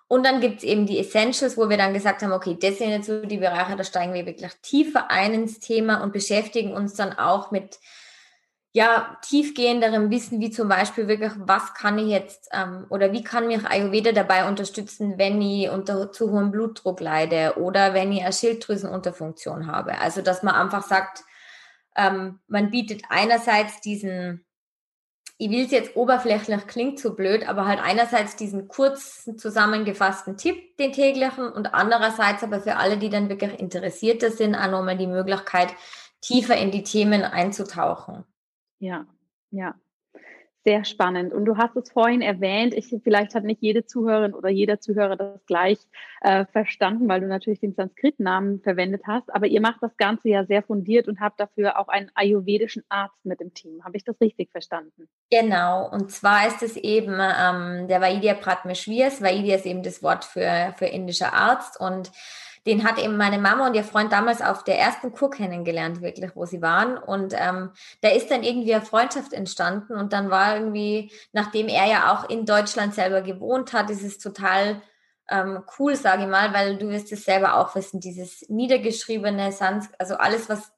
Und 0.08 0.26
dann 0.26 0.42
gibt 0.42 0.58
es 0.58 0.64
eben 0.64 0.86
die 0.86 1.00
Essentials, 1.00 1.58
wo 1.58 1.70
wir 1.70 1.78
dann 1.78 1.94
gesagt 1.94 2.22
haben, 2.22 2.34
okay, 2.34 2.58
das 2.60 2.80
sind 2.80 2.90
jetzt 2.90 3.08
so 3.08 3.26
die 3.26 3.38
Bereiche, 3.38 3.78
da 3.78 3.84
steigen 3.84 4.14
wir 4.14 4.26
wirklich 4.26 4.52
tiefer 4.62 5.10
ein 5.10 5.34
ins 5.34 5.60
Thema 5.60 6.04
und 6.04 6.12
beschäftigen 6.12 6.74
uns 6.74 6.96
dann 6.96 7.18
auch 7.18 7.52
mit 7.52 7.80
ja, 8.74 9.18
tiefgehenderem 9.22 10.10
Wissen, 10.10 10.40
wie 10.40 10.50
zum 10.50 10.70
Beispiel 10.70 11.08
wirklich, 11.08 11.34
was 11.38 11.74
kann 11.74 11.98
ich 11.98 12.08
jetzt 12.08 12.50
ähm, 12.54 12.86
oder 12.90 13.12
wie 13.12 13.24
kann 13.24 13.48
mich 13.48 13.66
Ayurveda 13.66 14.14
dabei 14.14 14.48
unterstützen, 14.48 15.18
wenn 15.18 15.42
ich 15.42 15.70
unter 15.70 16.12
zu 16.12 16.32
hohem 16.32 16.52
Blutdruck 16.52 17.02
leide 17.02 17.56
oder 17.58 17.94
wenn 17.94 18.12
ich 18.14 18.22
eine 18.24 18.32
Schilddrüsenunterfunktion 18.32 19.68
habe. 19.68 19.98
Also, 20.00 20.22
dass 20.22 20.42
man 20.42 20.56
einfach 20.56 20.84
sagt, 20.84 21.24
ähm, 21.96 22.40
man 22.48 22.72
bietet 22.72 23.04
einerseits 23.10 23.82
diesen, 23.82 24.46
ich 25.38 25.50
will 25.50 25.66
es 25.66 25.72
jetzt 25.72 25.96
oberflächlich, 25.96 26.68
klingt 26.68 27.00
so 27.00 27.16
blöd, 27.16 27.48
aber 27.48 27.66
halt 27.66 27.80
einerseits 27.82 28.36
diesen 28.36 28.68
kurzen 28.68 29.38
zusammengefassten 29.38 30.38
Tipp, 30.38 30.78
den 30.78 30.94
täglichen, 30.94 31.52
und 31.52 31.74
andererseits 31.74 32.44
aber 32.44 32.62
für 32.62 32.78
alle, 32.78 32.98
die 32.98 33.10
dann 33.10 33.30
wirklich 33.30 33.60
Interessierte 33.60 34.32
sind, 34.32 34.56
auch 34.56 34.70
nochmal 34.70 34.98
die 34.98 35.08
Möglichkeit, 35.08 35.74
tiefer 36.22 36.56
in 36.56 36.72
die 36.72 36.84
Themen 36.84 37.24
einzutauchen. 37.24 38.24
Ja, 38.80 39.06
ja. 39.50 39.76
Sehr 40.64 40.86
spannend. 40.86 41.34
Und 41.34 41.46
du 41.46 41.58
hast 41.58 41.76
es 41.76 41.92
vorhin 41.92 42.22
erwähnt, 42.22 42.76
ich, 42.76 42.96
vielleicht 43.04 43.34
hat 43.34 43.44
nicht 43.44 43.64
jede 43.64 43.86
Zuhörerin 43.86 44.36
oder 44.36 44.50
jeder 44.50 44.80
Zuhörer 44.80 45.16
das 45.16 45.44
gleich 45.48 45.80
äh, 46.22 46.46
verstanden, 46.46 47.10
weil 47.10 47.22
du 47.22 47.28
natürlich 47.28 47.60
den 47.60 47.74
Sanskrit-Namen 47.74 48.62
verwendet 48.62 49.02
hast. 49.08 49.34
Aber 49.34 49.48
ihr 49.48 49.60
macht 49.60 49.82
das 49.82 49.98
Ganze 49.98 50.30
ja 50.30 50.46
sehr 50.46 50.62
fundiert 50.62 51.08
und 51.08 51.20
habt 51.20 51.40
dafür 51.40 51.80
auch 51.80 51.88
einen 51.88 52.12
ayurvedischen 52.14 52.84
Arzt 52.90 53.26
mit 53.26 53.42
im 53.42 53.56
Team. 53.56 53.84
Habe 53.84 53.98
ich 53.98 54.04
das 54.04 54.22
richtig 54.22 54.52
verstanden? 54.52 55.10
Genau. 55.32 55.90
Und 55.90 56.12
zwar 56.12 56.46
ist 56.48 56.62
es 56.62 56.78
eben 56.78 57.14
ähm, 57.14 57.88
der 57.88 58.00
Vaidya 58.00 58.36
Pratmeshvirs. 58.36 59.24
Vaidya 59.24 59.56
ist 59.56 59.66
eben 59.66 59.82
das 59.82 60.04
Wort 60.04 60.26
für, 60.26 60.76
für 60.78 60.86
indischer 60.86 61.34
Arzt. 61.34 61.80
Und 61.82 62.12
den 62.66 62.84
hat 62.84 63.00
eben 63.00 63.18
meine 63.18 63.40
Mama 63.40 63.68
und 63.68 63.74
ihr 63.74 63.84
Freund 63.84 64.12
damals 64.12 64.42
auf 64.42 64.64
der 64.64 64.78
ersten 64.78 65.12
Kur 65.12 65.32
kennengelernt, 65.32 66.02
wirklich, 66.02 66.36
wo 66.36 66.46
sie 66.46 66.62
waren. 66.62 66.98
Und 66.98 67.34
ähm, 67.36 67.72
da 68.02 68.10
ist 68.10 68.30
dann 68.30 68.44
irgendwie 68.44 68.74
eine 68.76 68.86
Freundschaft 68.86 69.34
entstanden. 69.34 69.94
Und 69.94 70.14
dann 70.14 70.30
war 70.30 70.58
irgendwie, 70.58 71.12
nachdem 71.34 71.68
er 71.68 71.88
ja 71.88 72.14
auch 72.14 72.30
in 72.30 72.46
Deutschland 72.46 72.94
selber 72.94 73.22
gewohnt 73.22 73.74
hat, 73.74 73.90
ist 73.90 74.04
es 74.04 74.20
total 74.20 74.82
ähm, 75.28 75.64
cool, 75.80 75.96
sage 75.96 76.24
ich 76.24 76.30
mal, 76.30 76.54
weil 76.54 76.78
du 76.78 76.90
wirst 76.90 77.12
es 77.12 77.24
selber 77.24 77.56
auch 77.56 77.74
wissen, 77.76 78.00
dieses 78.00 78.48
niedergeschriebene 78.50 79.52
Sans, 79.52 79.90
also 79.98 80.16
alles, 80.16 80.50
was 80.50 80.72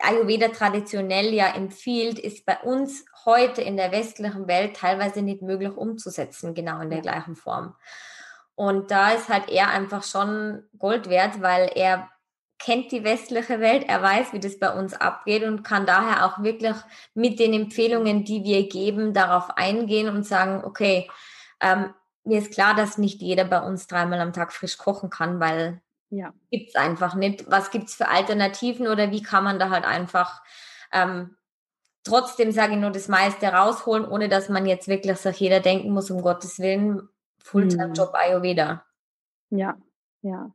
Ayurveda 0.00 0.48
traditionell 0.48 1.32
ja 1.34 1.54
empfiehlt, 1.54 2.18
ist 2.18 2.46
bei 2.46 2.58
uns 2.58 3.04
heute 3.24 3.62
in 3.62 3.76
der 3.76 3.92
westlichen 3.92 4.48
Welt 4.48 4.76
teilweise 4.76 5.22
nicht 5.22 5.42
möglich 5.42 5.76
umzusetzen, 5.76 6.54
genau 6.54 6.80
in 6.80 6.90
der 6.90 7.02
gleichen 7.02 7.36
Form. 7.36 7.74
Und 8.60 8.90
da 8.90 9.12
ist 9.12 9.30
halt 9.30 9.48
er 9.48 9.70
einfach 9.70 10.02
schon 10.02 10.64
Gold 10.78 11.08
wert, 11.08 11.40
weil 11.40 11.70
er 11.74 12.10
kennt 12.58 12.92
die 12.92 13.04
westliche 13.04 13.58
Welt, 13.58 13.86
er 13.88 14.02
weiß, 14.02 14.34
wie 14.34 14.38
das 14.38 14.58
bei 14.58 14.70
uns 14.70 14.92
abgeht 14.92 15.44
und 15.44 15.62
kann 15.62 15.86
daher 15.86 16.26
auch 16.26 16.42
wirklich 16.42 16.76
mit 17.14 17.38
den 17.38 17.54
Empfehlungen, 17.54 18.26
die 18.26 18.44
wir 18.44 18.68
geben, 18.68 19.14
darauf 19.14 19.56
eingehen 19.56 20.10
und 20.14 20.26
sagen, 20.26 20.62
okay, 20.62 21.10
ähm, 21.62 21.94
mir 22.24 22.38
ist 22.38 22.52
klar, 22.52 22.74
dass 22.74 22.98
nicht 22.98 23.22
jeder 23.22 23.44
bei 23.44 23.62
uns 23.62 23.86
dreimal 23.86 24.20
am 24.20 24.34
Tag 24.34 24.52
frisch 24.52 24.76
kochen 24.76 25.08
kann, 25.08 25.40
weil 25.40 25.80
ja. 26.10 26.34
es 26.50 26.74
einfach 26.74 27.14
nicht. 27.14 27.50
Was 27.50 27.70
gibt 27.70 27.88
es 27.88 27.94
für 27.94 28.08
Alternativen 28.08 28.88
oder 28.88 29.10
wie 29.10 29.22
kann 29.22 29.42
man 29.42 29.58
da 29.58 29.70
halt 29.70 29.86
einfach 29.86 30.42
ähm, 30.92 31.34
trotzdem, 32.04 32.52
sage 32.52 32.74
ich 32.74 32.78
nur, 32.78 32.90
das 32.90 33.08
meiste 33.08 33.46
rausholen, 33.46 34.06
ohne 34.06 34.28
dass 34.28 34.50
man 34.50 34.66
jetzt 34.66 34.86
wirklich 34.86 35.16
sich 35.16 35.40
jeder 35.40 35.60
denken 35.60 35.92
muss, 35.92 36.10
um 36.10 36.20
Gottes 36.20 36.58
Willen, 36.58 37.08
Fulltime-Job 37.44 38.08
hm. 38.08 38.14
Ayurveda. 38.14 38.84
Ja, 39.50 39.76
ja. 40.22 40.52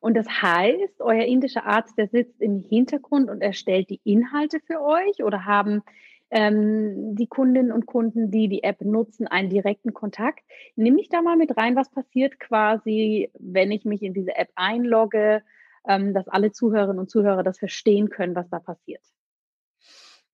Und 0.00 0.14
das 0.14 0.26
heißt, 0.28 1.00
euer 1.00 1.24
indischer 1.24 1.66
Arzt, 1.66 1.98
der 1.98 2.08
sitzt 2.08 2.40
im 2.40 2.58
Hintergrund 2.58 3.28
und 3.28 3.42
erstellt 3.42 3.90
die 3.90 4.00
Inhalte 4.04 4.58
für 4.60 4.80
euch 4.80 5.22
oder 5.22 5.44
haben 5.44 5.82
ähm, 6.30 7.14
die 7.16 7.26
Kundinnen 7.26 7.70
und 7.70 7.86
Kunden, 7.86 8.30
die 8.30 8.48
die 8.48 8.62
App 8.62 8.80
nutzen, 8.80 9.26
einen 9.26 9.50
direkten 9.50 9.92
Kontakt? 9.92 10.40
Nimm 10.74 10.94
mich 10.94 11.10
da 11.10 11.20
mal 11.20 11.36
mit 11.36 11.56
rein, 11.56 11.76
was 11.76 11.90
passiert 11.90 12.40
quasi, 12.40 13.30
wenn 13.38 13.70
ich 13.70 13.84
mich 13.84 14.02
in 14.02 14.14
diese 14.14 14.34
App 14.36 14.50
einlogge, 14.54 15.42
ähm, 15.86 16.14
dass 16.14 16.28
alle 16.28 16.52
Zuhörerinnen 16.52 17.00
und 17.00 17.10
Zuhörer 17.10 17.42
das 17.42 17.58
verstehen 17.58 18.08
können, 18.08 18.34
was 18.34 18.48
da 18.48 18.58
passiert. 18.58 19.02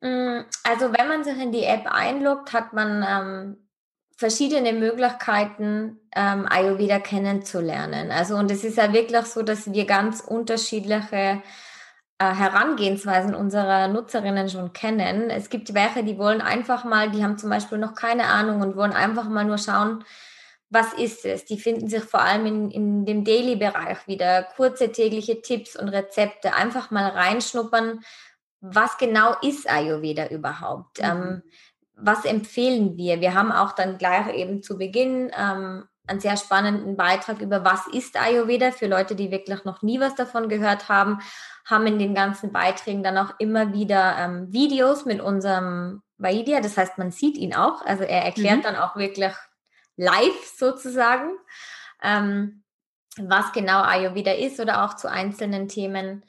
Hm, 0.01 0.45
also 0.63 0.93
wenn 0.93 1.09
man 1.09 1.25
sich 1.25 1.41
in 1.43 1.51
die 1.51 1.65
App 1.65 1.87
einloggt, 1.87 2.53
hat 2.53 2.73
man 2.73 3.05
ähm, 3.09 3.66
verschiedene 4.17 4.73
Möglichkeiten, 4.73 6.01
ähm, 6.15 6.47
Ayurveda 6.49 6.99
kennenzulernen. 6.99 8.11
Also, 8.11 8.37
und 8.37 8.51
es 8.51 8.65
ist 8.65 8.79
ja 8.79 8.93
wirklich 8.93 9.27
so, 9.27 9.43
dass 9.43 9.71
wir 9.73 9.85
ganz 9.85 10.21
unterschiedliche 10.21 11.43
äh, 12.19 12.35
Herangehensweisen 12.35 13.35
unserer 13.35 13.89
Nutzerinnen 13.89 14.49
schon 14.49 14.73
kennen. 14.73 15.29
Es 15.29 15.51
gibt 15.51 15.75
welche, 15.75 16.03
die 16.03 16.17
wollen 16.17 16.41
einfach 16.41 16.85
mal, 16.85 17.11
die 17.11 17.23
haben 17.23 17.37
zum 17.37 17.51
Beispiel 17.51 17.79
noch 17.79 17.95
keine 17.95 18.25
Ahnung 18.25 18.63
und 18.63 18.75
wollen 18.75 18.93
einfach 18.93 19.29
mal 19.29 19.45
nur 19.45 19.59
schauen, 19.59 20.03
was 20.71 20.95
ist 20.95 21.25
es? 21.25 21.45
Die 21.45 21.59
finden 21.59 21.89
sich 21.89 22.03
vor 22.03 22.23
allem 22.23 22.47
in, 22.47 22.71
in 22.71 23.05
dem 23.05 23.23
Daily-Bereich 23.25 24.07
wieder. 24.07 24.43
Kurze 24.57 24.91
tägliche 24.91 25.41
Tipps 25.41 25.77
und 25.77 25.89
Rezepte. 25.89 26.55
Einfach 26.55 26.91
mal 26.91 27.09
reinschnuppern. 27.09 28.01
Was 28.61 28.99
genau 28.99 29.37
ist 29.43 29.71
Ayurveda 29.71 30.27
überhaupt? 30.27 30.99
Mhm. 30.99 31.05
Ähm, 31.05 31.43
was 31.97 32.25
empfehlen 32.25 32.97
wir? 32.97 33.21
Wir 33.21 33.35
haben 33.35 33.51
auch 33.51 33.73
dann 33.73 33.99
gleich 33.99 34.33
eben 34.35 34.63
zu 34.63 34.77
Beginn 34.77 35.31
ähm, 35.37 35.85
einen 36.07 36.21
sehr 36.21 36.37
spannenden 36.37 36.97
Beitrag 36.97 37.41
über 37.41 37.65
was 37.65 37.87
ist 37.89 38.21
Ayurveda 38.21 38.71
für 38.71 38.87
Leute, 38.87 39.17
die 39.17 39.31
wirklich 39.31 39.65
noch 39.65 39.83
nie 39.83 39.99
was 39.99 40.15
davon 40.15 40.49
gehört 40.49 40.89
haben, 40.89 41.21
haben 41.65 41.87
in 41.87 41.99
den 41.99 42.15
ganzen 42.15 42.53
Beiträgen 42.53 43.03
dann 43.03 43.19
auch 43.19 43.35
immer 43.39 43.73
wieder 43.73 44.17
ähm, 44.19 44.53
Videos 44.53 45.05
mit 45.05 45.21
unserem 45.21 46.03
Vaidya. 46.19 46.61
Das 46.61 46.77
heißt, 46.77 46.99
man 46.99 47.11
sieht 47.11 47.37
ihn 47.37 47.55
auch. 47.55 47.85
Also 47.85 48.05
er 48.05 48.25
erklärt 48.25 48.59
mhm. 48.59 48.63
dann 48.63 48.77
auch 48.77 48.95
wirklich 48.95 49.33
live 49.97 50.45
sozusagen, 50.57 51.31
ähm, 52.03 52.63
was 53.19 53.53
genau 53.53 53.83
Ayurveda 53.83 54.33
ist 54.33 54.61
oder 54.61 54.85
auch 54.85 54.95
zu 54.95 55.11
einzelnen 55.11 55.67
Themen. 55.67 56.25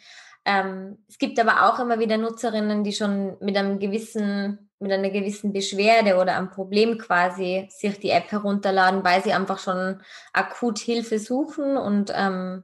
Ähm, 0.46 1.04
es 1.08 1.18
gibt 1.18 1.40
aber 1.40 1.68
auch 1.68 1.80
immer 1.80 2.00
wieder 2.00 2.18
Nutzerinnen, 2.18 2.84
die 2.84 2.94
schon 2.94 3.38
mit 3.42 3.58
einem 3.58 3.80
gewissen 3.80 4.67
mit 4.80 4.92
einer 4.92 5.10
gewissen 5.10 5.54
Beschwerde 5.54 6.18
oder 6.18 6.38
einem 6.38 6.50
Problem 6.50 6.98
quasi 6.98 7.68
sich 7.70 8.00
die 8.00 8.12
App 8.12 8.32
herunterladen, 8.32 9.04
weil 9.04 9.24
sie 9.24 9.34
einfach 9.34 9.60
schon 9.60 10.02
akut 10.34 10.78
Hilfe 10.80 11.20
suchen 11.20 11.78
und 11.78 12.12
ähm, 12.16 12.64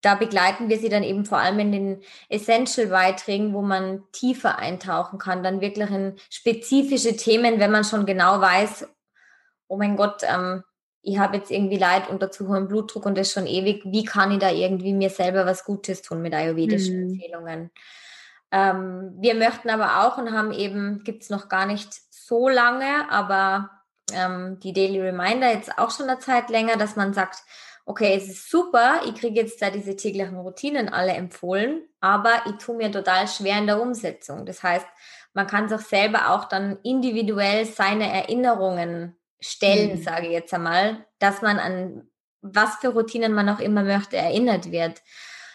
da 0.00 0.14
begleiten 0.14 0.68
wir 0.68 0.78
sie 0.78 0.88
dann 0.88 1.02
eben 1.02 1.24
vor 1.24 1.38
allem 1.38 1.58
in 1.58 1.72
den 1.72 2.02
Essential-Beiträgen, 2.28 3.52
wo 3.52 3.62
man 3.62 4.04
tiefer 4.12 4.58
eintauchen 4.58 5.18
kann, 5.18 5.42
dann 5.42 5.60
wirklich 5.60 5.90
in 5.90 6.14
spezifische 6.30 7.16
Themen, 7.16 7.58
wenn 7.58 7.72
man 7.72 7.82
schon 7.82 8.06
genau 8.06 8.40
weiß, 8.40 8.86
oh 9.66 9.76
mein 9.76 9.96
Gott, 9.96 10.22
ähm, 10.22 10.62
ich 11.02 11.18
habe 11.18 11.36
jetzt 11.36 11.50
irgendwie 11.50 11.78
Leid 11.78 12.08
unter 12.08 12.30
zu 12.30 12.48
hohem 12.48 12.68
Blutdruck 12.68 13.06
und 13.06 13.16
das 13.16 13.32
schon 13.32 13.46
ewig, 13.46 13.82
wie 13.86 14.04
kann 14.04 14.30
ich 14.30 14.38
da 14.38 14.50
irgendwie 14.50 14.92
mir 14.92 15.10
selber 15.10 15.46
was 15.46 15.64
Gutes 15.64 16.02
tun 16.02 16.22
mit 16.22 16.34
ayurvedischen 16.34 16.96
mhm. 16.96 17.10
Empfehlungen? 17.10 17.70
Ähm, 18.50 19.14
wir 19.18 19.34
möchten 19.34 19.70
aber 19.70 20.04
auch 20.04 20.18
und 20.18 20.32
haben 20.32 20.52
eben, 20.52 21.04
gibt 21.04 21.22
es 21.22 21.30
noch 21.30 21.48
gar 21.48 21.66
nicht 21.66 21.92
so 22.10 22.48
lange, 22.48 23.10
aber 23.10 23.70
ähm, 24.12 24.58
die 24.60 24.72
Daily 24.72 25.00
Reminder 25.00 25.52
jetzt 25.52 25.78
auch 25.78 25.90
schon 25.90 26.08
eine 26.08 26.18
Zeit 26.18 26.48
länger, 26.50 26.76
dass 26.76 26.96
man 26.96 27.12
sagt, 27.12 27.42
okay, 27.84 28.14
es 28.16 28.28
ist 28.28 28.50
super, 28.50 29.00
ich 29.06 29.14
kriege 29.14 29.40
jetzt 29.40 29.62
da 29.62 29.70
diese 29.70 29.96
täglichen 29.96 30.36
Routinen 30.36 30.90
alle 30.90 31.12
empfohlen, 31.12 31.82
aber 32.00 32.42
ich 32.46 32.56
tue 32.56 32.76
mir 32.76 32.92
total 32.92 33.26
schwer 33.28 33.58
in 33.58 33.66
der 33.66 33.80
Umsetzung. 33.80 34.44
Das 34.44 34.62
heißt, 34.62 34.86
man 35.32 35.46
kann 35.46 35.68
sich 35.68 35.80
selber 35.80 36.30
auch 36.30 36.44
dann 36.44 36.78
individuell 36.82 37.64
seine 37.64 38.12
Erinnerungen 38.12 39.16
stellen, 39.40 39.98
mhm. 39.98 40.02
sage 40.02 40.26
ich 40.26 40.32
jetzt 40.32 40.52
einmal, 40.52 41.06
dass 41.18 41.42
man 41.42 41.58
an 41.58 42.08
was 42.40 42.76
für 42.76 42.88
Routinen 42.88 43.32
man 43.32 43.48
auch 43.48 43.58
immer 43.58 43.82
möchte, 43.82 44.16
erinnert 44.16 44.70
wird. 44.70 45.02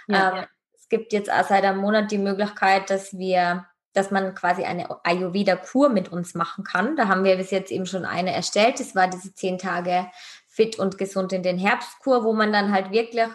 Ja, 0.08 0.30
ähm, 0.32 0.36
ja 0.38 0.48
gibt 0.90 1.14
jetzt 1.14 1.32
auch 1.32 1.48
seit 1.48 1.64
einem 1.64 1.80
Monat 1.80 2.12
die 2.12 2.18
Möglichkeit, 2.18 2.90
dass 2.90 3.18
wir 3.18 3.66
dass 3.94 4.10
man 4.10 4.34
quasi 4.34 4.64
eine 4.64 4.88
Ayurveda-Kur 5.06 5.90
mit 5.90 6.12
uns 6.12 6.34
machen 6.34 6.64
kann. 6.64 6.96
Da 6.96 7.08
haben 7.08 7.24
wir 7.24 7.38
bis 7.38 7.52
jetzt 7.52 7.72
eben 7.72 7.86
schon 7.86 8.06
eine 8.06 8.34
erstellt. 8.34 8.80
Das 8.80 8.96
war 8.96 9.08
diese 9.08 9.34
zehn 9.34 9.60
Tage 9.60 10.08
fit 10.48 10.80
und 10.80 10.98
gesund 10.98 11.32
in 11.32 11.44
den 11.44 11.60
Herbstkur, 11.60 12.24
wo 12.24 12.34
man 12.34 12.52
dann 12.52 12.74
halt 12.74 12.92
wirklich 12.92 13.30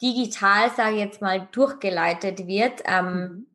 digital, 0.00 0.70
sage 0.70 0.94
ich 0.94 1.00
jetzt 1.00 1.20
mal, 1.20 1.48
durchgeleitet 1.52 2.46
wird. 2.46 2.82
Ähm, 2.84 3.14
mhm. 3.14 3.46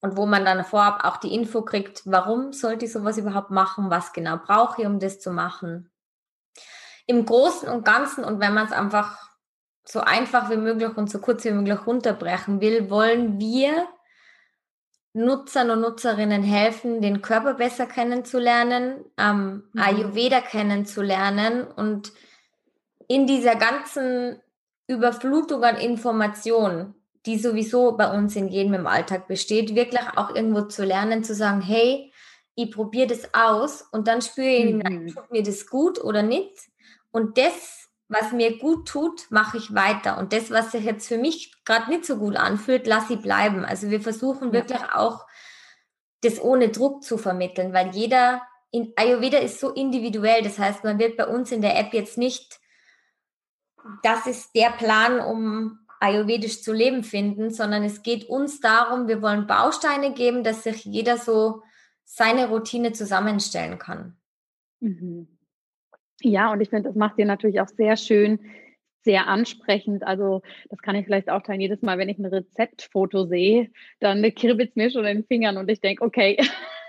und 0.00 0.16
wo 0.16 0.26
man 0.26 0.44
dann 0.44 0.64
vorab 0.64 1.04
auch 1.04 1.16
die 1.18 1.34
Info 1.34 1.62
kriegt, 1.62 2.02
warum 2.04 2.52
sollte 2.52 2.84
ich 2.84 2.92
sowas 2.92 3.16
überhaupt 3.16 3.50
machen, 3.50 3.88
was 3.88 4.12
genau 4.12 4.36
brauche 4.36 4.82
ich, 4.82 4.86
um 4.86 4.98
das 4.98 5.20
zu 5.20 5.30
machen. 5.30 5.90
Im 7.06 7.24
Großen 7.24 7.68
und 7.68 7.84
Ganzen 7.84 8.24
und 8.24 8.40
wenn 8.40 8.54
man 8.54 8.66
es 8.66 8.72
einfach 8.72 9.25
so 9.88 10.00
einfach 10.00 10.50
wie 10.50 10.56
möglich 10.56 10.96
und 10.96 11.10
so 11.10 11.20
kurz 11.20 11.44
wie 11.44 11.52
möglich 11.52 11.86
runterbrechen 11.86 12.60
will, 12.60 12.90
wollen 12.90 13.38
wir 13.38 13.86
Nutzern 15.14 15.70
und 15.70 15.80
Nutzerinnen 15.80 16.42
helfen, 16.42 17.00
den 17.00 17.22
Körper 17.22 17.54
besser 17.54 17.86
kennenzulernen, 17.86 19.04
ähm, 19.16 19.64
mhm. 19.72 19.80
Ayurveda 19.80 20.40
kennenzulernen 20.42 21.66
und 21.66 22.12
in 23.08 23.26
dieser 23.26 23.54
ganzen 23.54 24.40
Überflutung 24.88 25.64
an 25.64 25.76
Informationen, 25.76 26.94
die 27.24 27.38
sowieso 27.38 27.92
bei 27.92 28.10
uns 28.10 28.36
in 28.36 28.48
jedem 28.48 28.74
im 28.74 28.86
Alltag 28.86 29.26
besteht, 29.26 29.74
wirklich 29.74 30.02
auch 30.16 30.34
irgendwo 30.34 30.62
zu 30.62 30.84
lernen, 30.84 31.24
zu 31.24 31.34
sagen, 31.34 31.60
hey, 31.60 32.12
ich 32.56 32.70
probiere 32.72 33.06
das 33.06 33.32
aus 33.32 33.82
und 33.82 34.08
dann 34.08 34.20
spüre 34.20 34.48
ich, 34.48 34.74
mhm. 34.74 35.06
tut 35.14 35.30
mir 35.30 35.42
das 35.42 35.66
gut 35.66 36.02
oder 36.02 36.22
nicht. 36.22 36.58
Und 37.10 37.38
das 37.38 37.85
was 38.08 38.32
mir 38.32 38.58
gut 38.58 38.86
tut, 38.86 39.30
mache 39.30 39.58
ich 39.58 39.74
weiter. 39.74 40.18
Und 40.18 40.32
das, 40.32 40.50
was 40.50 40.72
sich 40.72 40.84
jetzt 40.84 41.08
für 41.08 41.18
mich 41.18 41.52
gerade 41.64 41.90
nicht 41.90 42.04
so 42.04 42.16
gut 42.16 42.36
anfühlt, 42.36 42.86
lasse 42.86 43.14
ich 43.14 43.20
bleiben. 43.20 43.64
Also 43.64 43.90
wir 43.90 44.00
versuchen 44.00 44.52
wirklich 44.52 44.80
auch, 44.94 45.26
das 46.22 46.40
ohne 46.40 46.70
Druck 46.70 47.02
zu 47.02 47.18
vermitteln, 47.18 47.72
weil 47.72 47.90
jeder 47.90 48.42
in 48.70 48.92
Ayurveda 48.96 49.38
ist 49.38 49.60
so 49.60 49.70
individuell. 49.70 50.42
Das 50.42 50.58
heißt, 50.58 50.84
man 50.84 50.98
wird 50.98 51.16
bei 51.16 51.26
uns 51.26 51.52
in 51.52 51.62
der 51.62 51.78
App 51.78 51.92
jetzt 51.92 52.18
nicht, 52.18 52.60
das 54.02 54.26
ist 54.26 54.54
der 54.54 54.70
Plan, 54.70 55.20
um 55.20 55.78
ayurvedisch 56.00 56.62
zu 56.62 56.72
leben 56.72 57.04
finden, 57.04 57.50
sondern 57.50 57.82
es 57.82 58.02
geht 58.02 58.28
uns 58.28 58.60
darum, 58.60 59.08
wir 59.08 59.22
wollen 59.22 59.46
Bausteine 59.46 60.12
geben, 60.12 60.44
dass 60.44 60.64
sich 60.64 60.84
jeder 60.84 61.16
so 61.16 61.62
seine 62.04 62.48
Routine 62.48 62.92
zusammenstellen 62.92 63.78
kann. 63.78 64.16
Mhm. 64.80 65.35
Ja, 66.22 66.52
und 66.52 66.60
ich 66.60 66.70
finde, 66.70 66.88
das 66.88 66.96
macht 66.96 67.18
dir 67.18 67.26
natürlich 67.26 67.60
auch 67.60 67.68
sehr 67.68 67.96
schön, 67.96 68.40
sehr 69.06 69.28
ansprechend. 69.28 70.02
Also 70.06 70.42
das 70.68 70.80
kann 70.80 70.96
ich 70.96 71.06
vielleicht 71.06 71.30
auch 71.30 71.42
teilen. 71.42 71.60
Jedes 71.60 71.82
Mal, 71.82 71.98
wenn 71.98 72.08
ich 72.08 72.18
ein 72.18 72.26
Rezeptfoto 72.26 73.26
sehe, 73.26 73.70
dann 74.00 74.22
kribbelt 74.34 74.70
es 74.70 74.76
mir 74.76 74.90
schon 74.90 75.04
in 75.04 75.18
den 75.18 75.26
Fingern 75.26 75.56
und 75.56 75.70
ich 75.70 75.80
denke, 75.80 76.04
okay, 76.04 76.38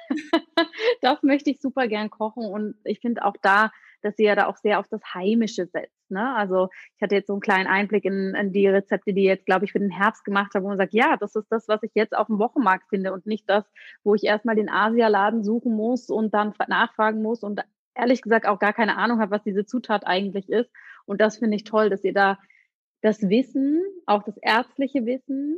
das 1.01 1.21
möchte 1.23 1.51
ich 1.51 1.61
super 1.61 1.87
gern 1.87 2.09
kochen. 2.09 2.45
Und 2.45 2.75
ich 2.85 2.99
finde 2.99 3.23
auch 3.23 3.35
da, 3.41 3.71
dass 4.01 4.15
sie 4.15 4.23
ja 4.23 4.35
da 4.35 4.47
auch 4.47 4.57
sehr 4.57 4.79
auf 4.79 4.87
das 4.87 5.01
Heimische 5.13 5.67
setzt. 5.67 6.09
Ne? 6.09 6.35
Also 6.35 6.69
ich 6.95 7.01
hatte 7.01 7.15
jetzt 7.15 7.27
so 7.27 7.33
einen 7.33 7.41
kleinen 7.41 7.67
Einblick 7.67 8.05
in, 8.05 8.35
in 8.35 8.51
die 8.51 8.67
Rezepte, 8.67 9.13
die 9.13 9.23
jetzt, 9.23 9.45
glaube 9.45 9.65
ich, 9.65 9.71
für 9.71 9.79
den 9.79 9.91
Herbst 9.91 10.23
gemacht 10.23 10.53
habe, 10.53 10.63
wo 10.65 10.69
man 10.69 10.77
sagt, 10.77 10.93
ja, 10.93 11.17
das 11.17 11.35
ist 11.35 11.47
das, 11.51 11.67
was 11.67 11.83
ich 11.83 11.91
jetzt 11.93 12.15
auf 12.15 12.27
dem 12.27 12.39
Wochenmarkt 12.39 12.89
finde 12.89 13.13
und 13.13 13.25
nicht 13.25 13.49
das, 13.49 13.65
wo 14.03 14.15
ich 14.15 14.23
erstmal 14.23 14.55
den 14.55 14.69
Asialaden 14.69 15.43
suchen 15.43 15.75
muss 15.75 16.09
und 16.09 16.33
dann 16.33 16.53
nachfragen 16.67 17.21
muss 17.21 17.43
und 17.43 17.61
ehrlich 17.97 18.21
gesagt 18.21 18.45
auch 18.45 18.59
gar 18.59 18.73
keine 18.73 18.97
Ahnung 18.97 19.19
habe, 19.19 19.31
was 19.31 19.43
diese 19.43 19.65
Zutat 19.65 20.05
eigentlich 20.05 20.49
ist. 20.49 20.69
Und 21.05 21.21
das 21.21 21.37
finde 21.37 21.55
ich 21.55 21.63
toll, 21.63 21.89
dass 21.89 22.03
ihr 22.03 22.13
da 22.13 22.37
das 23.01 23.29
Wissen, 23.29 23.83
auch 24.05 24.23
das 24.23 24.37
ärztliche 24.37 25.05
Wissen 25.05 25.57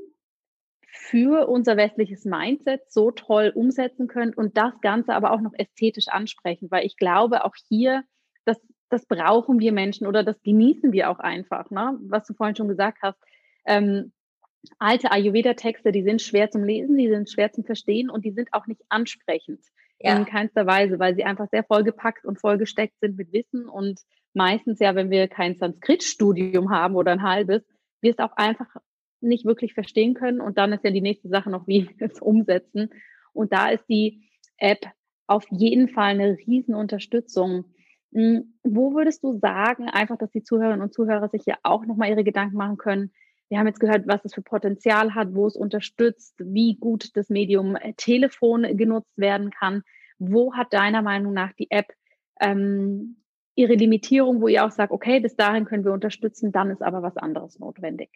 für 0.92 1.48
unser 1.48 1.78
westliches 1.78 2.26
Mindset 2.26 2.92
so 2.92 3.12
toll 3.12 3.52
umsetzen 3.54 4.08
könnt 4.08 4.38
und 4.38 4.58
das 4.58 4.74
Ganze 4.82 5.14
aber 5.14 5.32
auch 5.32 5.42
noch 5.42 5.54
ästhetisch 5.54 6.08
ansprechen, 6.08 6.72
weil 6.72 6.86
ich 6.86 6.98
glaube, 6.98 7.46
auch 7.46 7.56
hier, 7.68 8.04
das, 8.46 8.60
das 8.90 9.06
brauchen 9.06 9.60
wir 9.60 9.72
Menschen 9.72 10.08
oder 10.08 10.24
das 10.24 10.42
genießen 10.42 10.92
wir 10.92 11.10
auch 11.10 11.20
einfach, 11.20 11.70
ne? 11.70 11.98
was 12.02 12.26
du 12.26 12.34
vorhin 12.34 12.56
schon 12.56 12.68
gesagt 12.68 13.00
hast. 13.02 13.20
Ähm, 13.66 14.12
alte 14.78 15.12
Ayurveda-Texte, 15.12 15.92
die 15.92 16.04
sind 16.04 16.22
schwer 16.22 16.50
zum 16.50 16.64
Lesen, 16.64 16.98
die 16.98 17.08
sind 17.08 17.30
schwer 17.30 17.52
zum 17.52 17.64
Verstehen 17.64 18.10
und 18.10 18.26
die 18.26 18.32
sind 18.32 18.54
auch 18.54 18.68
nicht 18.68 18.82
ansprechend 18.90 19.62
ja. 20.00 20.18
in 20.18 20.26
keinster 20.26 20.66
Weise, 20.66 21.00
weil 21.00 21.16
sie 21.16 21.24
einfach 21.24 21.48
sehr 21.50 21.64
vollgepackt 21.64 22.26
und 22.26 22.40
vollgesteckt 22.40 23.00
sind 23.00 23.18
mit 23.18 23.32
Wissen 23.34 23.68
und 23.68 24.00
meistens 24.34 24.80
ja, 24.80 24.96
wenn 24.96 25.10
wir 25.10 25.28
kein 25.28 25.56
Sanskrit-Studium 25.56 26.70
haben 26.70 26.96
oder 26.96 27.12
ein 27.12 27.24
halbes, 27.24 27.64
wir 28.02 28.12
es 28.12 28.20
auch 28.20 28.36
einfach 28.38 28.68
nicht 29.22 29.46
wirklich 29.46 29.74
verstehen 29.74 30.14
können 30.14 30.40
und 30.40 30.58
dann 30.58 30.72
ist 30.72 30.84
ja 30.84 30.92
die 30.92 31.02
nächste 31.02 31.30
Sache 31.30 31.50
noch, 31.50 31.68
wie 31.68 31.90
wir 31.98 32.08
es 32.08 32.22
umsetzen. 32.22 32.90
Und 33.34 33.54
da 33.54 33.70
ist 33.70 33.86
die 33.90 34.30
App 34.58 34.86
auf 35.28 35.46
jeden 35.52 35.90
Fall 35.90 36.12
eine 36.12 36.38
Riesenunterstützung. 36.38 37.66
Hm, 38.14 38.56
wo 38.64 38.96
würdest 38.96 39.24
du 39.24 39.38
sagen, 39.38 39.88
einfach, 39.88 40.18
dass 40.18 40.32
die 40.32 40.44
Zuhörerinnen 40.44 40.82
und 40.82 40.94
Zuhörer 40.94 41.30
sich 41.30 41.46
ja 41.46 41.58
auch 41.64 41.86
nochmal 41.86 42.10
ihre 42.10 42.24
Gedanken 42.24 42.58
machen 42.58 42.78
können, 42.78 43.12
wir 43.50 43.58
haben 43.58 43.68
jetzt 43.68 43.80
gehört, 43.80 44.08
was 44.08 44.24
es 44.24 44.34
für 44.34 44.44
Potenzial 44.44 45.16
hat, 45.16 45.34
wo 45.34 45.48
es 45.48 45.56
unterstützt, 45.56 46.36
wie 46.38 46.76
gut 46.76 47.16
das 47.18 47.30
Medium 47.30 47.76
äh, 47.76 47.94
Telefon 47.94 48.78
genutzt 48.78 49.18
werden 49.18 49.50
kann. 49.52 49.84
Wo 50.20 50.54
hat 50.54 50.72
deiner 50.72 51.02
Meinung 51.02 51.34
nach 51.34 51.52
die 51.54 51.72
App 51.72 51.88
ähm, 52.40 53.18
ihre 53.56 53.74
Limitierung, 53.74 54.42
wo 54.42 54.48
ihr 54.48 54.66
auch 54.66 54.72
sagt, 54.72 54.92
okay, 54.92 55.20
bis 55.20 55.36
dahin 55.36 55.66
können 55.66 55.84
wir 55.84 55.92
unterstützen, 55.92 56.52
dann 56.52 56.70
ist 56.70 56.82
aber 56.82 57.02
was 57.02 57.18
anderes 57.18 57.60
notwendig? 57.60 58.10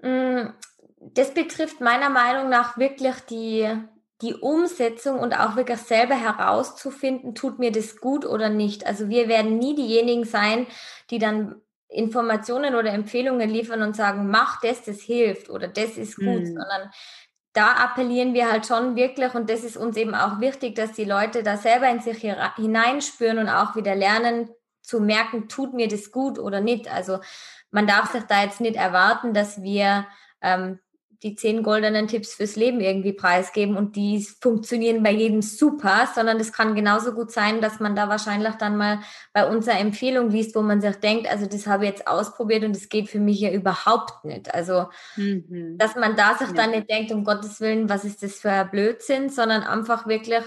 Mm, 0.00 0.48
das 1.00 1.34
betrifft 1.34 1.80
meiner 1.80 2.08
Meinung 2.08 2.48
nach 2.48 2.78
wirklich 2.78 3.16
die, 3.30 3.68
die 4.22 4.34
Umsetzung 4.34 5.18
und 5.18 5.38
auch 5.38 5.56
wirklich 5.56 5.78
selber 5.78 6.14
herauszufinden, 6.14 7.34
tut 7.34 7.58
mir 7.58 7.70
das 7.70 8.00
gut 8.00 8.24
oder 8.24 8.48
nicht. 8.48 8.86
Also 8.86 9.08
wir 9.08 9.28
werden 9.28 9.58
nie 9.58 9.74
diejenigen 9.74 10.24
sein, 10.24 10.66
die 11.10 11.18
dann 11.18 11.60
Informationen 11.88 12.74
oder 12.74 12.92
Empfehlungen 12.92 13.48
liefern 13.48 13.82
und 13.82 13.96
sagen, 13.96 14.30
mach 14.30 14.60
das, 14.60 14.82
das 14.82 15.00
hilft 15.00 15.48
oder 15.48 15.68
das 15.68 15.96
ist 15.96 16.16
gut, 16.16 16.42
mhm. 16.42 16.46
sondern 16.46 16.90
da 17.54 17.72
appellieren 17.72 18.34
wir 18.34 18.50
halt 18.50 18.66
schon 18.66 18.94
wirklich 18.94 19.34
und 19.34 19.48
das 19.50 19.64
ist 19.64 19.76
uns 19.76 19.96
eben 19.96 20.14
auch 20.14 20.40
wichtig, 20.40 20.74
dass 20.74 20.92
die 20.92 21.04
Leute 21.04 21.42
da 21.42 21.56
selber 21.56 21.88
in 21.88 22.00
sich 22.00 22.18
hineinspüren 22.56 23.38
und 23.38 23.48
auch 23.48 23.74
wieder 23.74 23.94
lernen 23.94 24.50
zu 24.82 25.00
merken, 25.00 25.48
tut 25.48 25.74
mir 25.74 25.88
das 25.88 26.12
gut 26.12 26.38
oder 26.38 26.60
nicht. 26.60 26.92
Also 26.92 27.20
man 27.70 27.86
darf 27.86 28.12
sich 28.12 28.22
da 28.24 28.42
jetzt 28.42 28.60
nicht 28.60 28.76
erwarten, 28.76 29.34
dass 29.34 29.62
wir 29.62 30.06
ähm, 30.40 30.78
die 31.24 31.34
zehn 31.34 31.64
goldenen 31.64 32.06
Tipps 32.06 32.34
fürs 32.34 32.54
Leben 32.54 32.80
irgendwie 32.80 33.12
preisgeben 33.12 33.76
und 33.76 33.96
die 33.96 34.24
funktionieren 34.40 35.02
bei 35.02 35.10
jedem 35.10 35.42
super, 35.42 36.08
sondern 36.14 36.38
es 36.38 36.52
kann 36.52 36.76
genauso 36.76 37.12
gut 37.12 37.32
sein, 37.32 37.60
dass 37.60 37.80
man 37.80 37.96
da 37.96 38.08
wahrscheinlich 38.08 38.54
dann 38.54 38.76
mal 38.76 39.00
bei 39.32 39.48
unserer 39.48 39.80
Empfehlung 39.80 40.30
liest, 40.30 40.54
wo 40.54 40.62
man 40.62 40.80
sich 40.80 40.94
denkt, 40.96 41.28
also 41.28 41.46
das 41.46 41.66
habe 41.66 41.84
ich 41.84 41.90
jetzt 41.90 42.06
ausprobiert 42.06 42.62
und 42.62 42.74
das 42.76 42.88
geht 42.88 43.08
für 43.08 43.18
mich 43.18 43.40
ja 43.40 43.50
überhaupt 43.50 44.24
nicht. 44.24 44.54
Also, 44.54 44.90
mhm. 45.16 45.76
dass 45.76 45.96
man 45.96 46.14
da 46.14 46.36
sich 46.36 46.48
ja. 46.48 46.54
dann 46.54 46.70
nicht 46.70 46.88
denkt, 46.88 47.10
um 47.10 47.24
Gottes 47.24 47.60
Willen, 47.60 47.88
was 47.88 48.04
ist 48.04 48.22
das 48.22 48.38
für 48.38 48.52
ein 48.52 48.70
Blödsinn, 48.70 49.28
sondern 49.28 49.64
einfach 49.64 50.06
wirklich, 50.06 50.44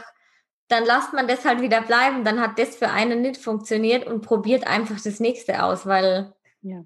dann 0.70 0.86
lasst 0.86 1.12
man 1.12 1.28
das 1.28 1.44
halt 1.44 1.62
wieder 1.62 1.82
bleiben, 1.82 2.24
dann 2.24 2.40
hat 2.40 2.58
das 2.58 2.78
für 2.78 2.90
einen 2.90 3.22
nicht 3.22 3.42
funktioniert 3.42 4.08
und 4.08 4.22
probiert 4.22 4.66
einfach 4.66 5.02
das 5.02 5.20
nächste 5.20 5.64
aus, 5.64 5.86
weil 5.86 6.34
ja. 6.62 6.86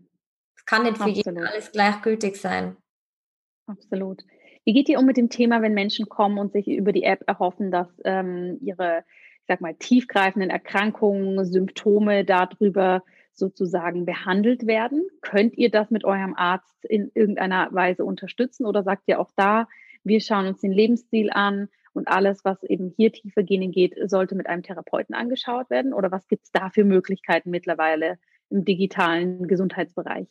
es 0.55 0.65
kann 0.65 0.83
nicht 0.83 0.97
für 0.97 1.03
Absolut. 1.03 1.17
jeden 1.17 1.45
alles 1.45 1.71
gleichgültig 1.71 2.41
sein. 2.41 2.77
Absolut. 3.67 4.23
Wie 4.63 4.73
geht 4.73 4.89
ihr 4.89 4.99
um 4.99 5.05
mit 5.05 5.17
dem 5.17 5.29
Thema, 5.29 5.61
wenn 5.61 5.73
Menschen 5.73 6.07
kommen 6.07 6.37
und 6.37 6.51
sich 6.51 6.67
über 6.67 6.91
die 6.91 7.03
App 7.03 7.23
erhoffen, 7.27 7.71
dass 7.71 7.87
ähm, 8.03 8.57
ihre, 8.61 9.03
ich 9.41 9.47
sag 9.47 9.61
mal, 9.61 9.75
tiefgreifenden 9.75 10.49
Erkrankungen, 10.49 11.45
Symptome 11.45 12.25
darüber 12.25 13.03
sozusagen 13.33 14.05
behandelt 14.05 14.65
werden? 14.67 15.05
Könnt 15.21 15.57
ihr 15.57 15.69
das 15.69 15.91
mit 15.91 16.03
eurem 16.03 16.35
Arzt 16.35 16.85
in 16.85 17.11
irgendeiner 17.13 17.69
Weise 17.71 18.05
unterstützen 18.05 18.65
oder 18.65 18.83
sagt 18.83 19.03
ihr 19.07 19.19
auch 19.19 19.31
da, 19.35 19.67
wir 20.03 20.21
schauen 20.21 20.47
uns 20.47 20.61
den 20.61 20.71
Lebensstil 20.71 21.31
an 21.31 21.69
und 21.93 22.07
alles, 22.07 22.45
was 22.45 22.61
eben 22.63 22.93
hier 22.95 23.11
tiefer 23.11 23.43
gehen 23.43 23.71
geht, 23.71 23.95
sollte 24.09 24.35
mit 24.35 24.47
einem 24.47 24.63
Therapeuten 24.63 25.15
angeschaut 25.15 25.69
werden? 25.69 25.93
Oder 25.93 26.11
was 26.11 26.27
gibt 26.27 26.45
es 26.45 26.51
da 26.51 26.69
für 26.69 26.83
Möglichkeiten 26.83 27.49
mittlerweile 27.49 28.19
im 28.49 28.65
digitalen 28.65 29.47
Gesundheitsbereich? 29.47 30.27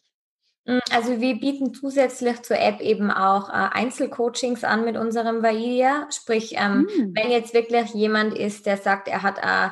Mm, 0.66 0.78
also 0.90 1.20
wir 1.20 1.38
bieten 1.38 1.74
zusätzlich 1.74 2.42
zur 2.42 2.58
App 2.58 2.80
eben 2.80 3.10
auch 3.10 3.48
äh, 3.50 3.52
Einzelcoachings 3.52 4.64
an 4.64 4.84
mit 4.84 4.96
unserem 4.96 5.42
Vaidia. 5.42 6.06
Sprich, 6.10 6.54
ähm, 6.56 6.88
mhm. 6.96 7.12
wenn 7.14 7.30
jetzt 7.30 7.54
wirklich 7.54 7.92
jemand 7.94 8.36
ist, 8.36 8.66
der 8.66 8.76
sagt, 8.76 9.08
er 9.08 9.22
hat 9.22 9.38
äh, 9.38 9.70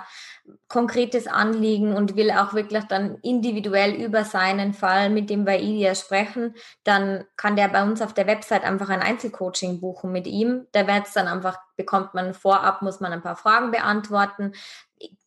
konkretes 0.68 1.26
Anliegen 1.26 1.94
und 1.94 2.16
will 2.16 2.31
auch 2.31 2.55
wirklich 2.55 2.85
dann 2.85 3.16
individuell 3.22 3.92
über 3.92 4.24
seinen 4.24 4.72
Fall 4.74 5.11
mit 5.11 5.31
dem 5.31 5.46
Vaidia 5.46 5.94
sprechen, 5.94 6.55
dann 6.83 7.24
kann 7.37 7.57
der 7.57 7.68
bei 7.68 7.83
uns 7.83 8.02
auf 8.02 8.14
der 8.14 8.26
Website 8.26 8.64
einfach 8.64 8.88
ein 8.88 9.02
Einzelcoaching 9.02 9.81
buchen 9.81 10.12
mit 10.12 10.26
ihm. 10.26 10.66
Da 10.72 10.87
wird 10.87 11.07
es 11.07 11.12
dann 11.12 11.28
einfach, 11.28 11.59
bekommt 11.76 12.14
man 12.14 12.35
vorab, 12.35 12.83
muss 12.83 13.00
man 13.00 13.12
ein 13.12 13.22
paar 13.22 13.37
Fragen 13.37 13.70
beantworten, 13.70 14.52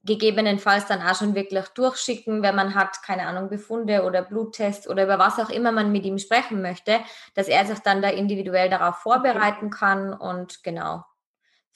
gegebenenfalls 0.03 0.87
dann 0.87 1.01
auch 1.01 1.15
schon 1.15 1.35
wirklich 1.35 1.67
durchschicken, 1.69 2.41
wenn 2.41 2.55
man 2.55 2.75
hat, 2.75 3.01
keine 3.03 3.27
Ahnung, 3.27 3.49
Befunde 3.49 4.03
oder 4.03 4.21
Bluttest 4.21 4.87
oder 4.87 5.03
über 5.03 5.19
was 5.19 5.39
auch 5.39 5.49
immer 5.49 5.71
man 5.71 5.91
mit 5.91 6.05
ihm 6.05 6.17
sprechen 6.17 6.61
möchte, 6.61 6.99
dass 7.33 7.47
er 7.47 7.65
sich 7.65 7.79
dann 7.79 8.01
da 8.01 8.09
individuell 8.09 8.69
darauf 8.69 8.97
vorbereiten 8.97 9.69
kann 9.69 10.13
und 10.13 10.63
genau, 10.63 11.03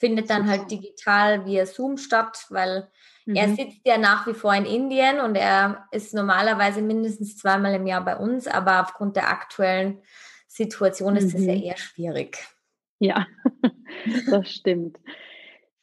findet 0.00 0.30
dann 0.30 0.48
halt 0.48 0.70
digital 0.70 1.44
via 1.46 1.66
Zoom 1.66 1.98
statt, 1.98 2.46
weil 2.48 2.88
mhm. 3.26 3.36
er 3.36 3.48
sitzt 3.50 3.82
ja 3.84 3.98
nach 3.98 4.26
wie 4.26 4.34
vor 4.34 4.54
in 4.54 4.64
Indien 4.64 5.20
und 5.20 5.36
er 5.36 5.86
ist 5.92 6.14
normalerweise 6.14 6.80
mindestens 6.80 7.36
zweimal 7.36 7.74
im 7.74 7.86
Jahr 7.86 8.04
bei 8.04 8.16
uns, 8.16 8.48
aber 8.48 8.80
aufgrund 8.80 9.14
der 9.14 9.28
aktuellen 9.28 9.98
Situation 10.48 11.16
ist 11.16 11.34
es 11.34 11.42
mhm. 11.42 11.48
ja 11.48 11.54
eher 11.54 11.76
schwierig. 11.76 12.38
Ja, 12.98 13.26
das 14.30 14.50
stimmt. 14.50 14.98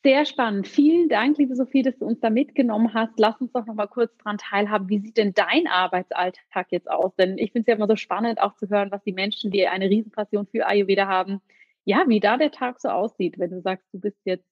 Sehr 0.03 0.25
spannend. 0.25 0.67
Vielen 0.67 1.10
Dank, 1.10 1.38
liebe 1.38 1.56
Sophie, 1.56 1.82
dass 1.82 1.97
du 1.97 2.06
uns 2.06 2.19
da 2.19 2.30
mitgenommen 2.30 2.93
hast. 2.93 3.13
Lass 3.17 3.39
uns 3.41 3.51
doch 3.51 3.65
noch 3.65 3.73
mal 3.73 3.88
kurz 3.88 4.15
daran 4.17 4.38
teilhaben. 4.38 4.89
Wie 4.89 4.99
sieht 4.99 5.17
denn 5.17 5.34
dein 5.34 5.67
Arbeitsalltag 5.67 6.67
jetzt 6.69 6.89
aus? 6.89 7.13
Denn 7.15 7.38
ich 7.38 7.51
finde 7.51 7.62
es 7.62 7.67
ja 7.67 7.75
immer 7.75 7.88
so 7.88 7.95
spannend, 7.95 8.39
auch 8.39 8.56
zu 8.56 8.69
hören, 8.69 8.89
was 8.89 9.03
die 9.03 9.12
Menschen, 9.12 9.51
die 9.51 9.67
eine 9.67 9.89
Riesenpassion 9.89 10.47
für 10.47 10.65
Ayurveda 10.65 11.08
haben, 11.08 11.41
ja, 11.88 12.04
wie 12.08 12.19
da 12.19 12.36
der 12.36 12.52
Tag 12.52 12.82
so 12.82 12.89
aussieht. 12.89 13.39
Wenn 13.39 13.50
du 13.50 13.62
sagst, 13.62 13.88
du 13.93 14.00
bist 14.00 14.19
jetzt 14.26 14.45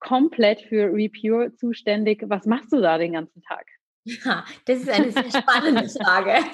komplett 0.00 0.60
für 0.60 0.92
Repure 0.92 1.54
zuständig, 1.56 2.22
was 2.26 2.44
machst 2.44 2.70
du 2.72 2.80
da 2.82 2.98
den 2.98 3.14
ganzen 3.14 3.40
Tag? 3.40 3.66
Ja, 4.04 4.44
das 4.66 4.80
ist 4.80 4.90
eine 4.90 5.10
sehr 5.10 5.30
spannende 5.30 5.88
Frage. 6.04 6.44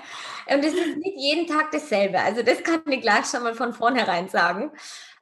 Und 0.46 0.64
es 0.64 0.72
ist 0.72 0.98
nicht 0.98 1.18
jeden 1.18 1.48
Tag 1.48 1.72
dasselbe. 1.72 2.20
Also 2.20 2.44
das 2.44 2.62
kann 2.62 2.80
ich 2.86 3.00
gleich 3.00 3.26
schon 3.26 3.42
mal 3.42 3.54
von 3.54 3.72
vornherein 3.72 4.28
sagen. 4.28 4.70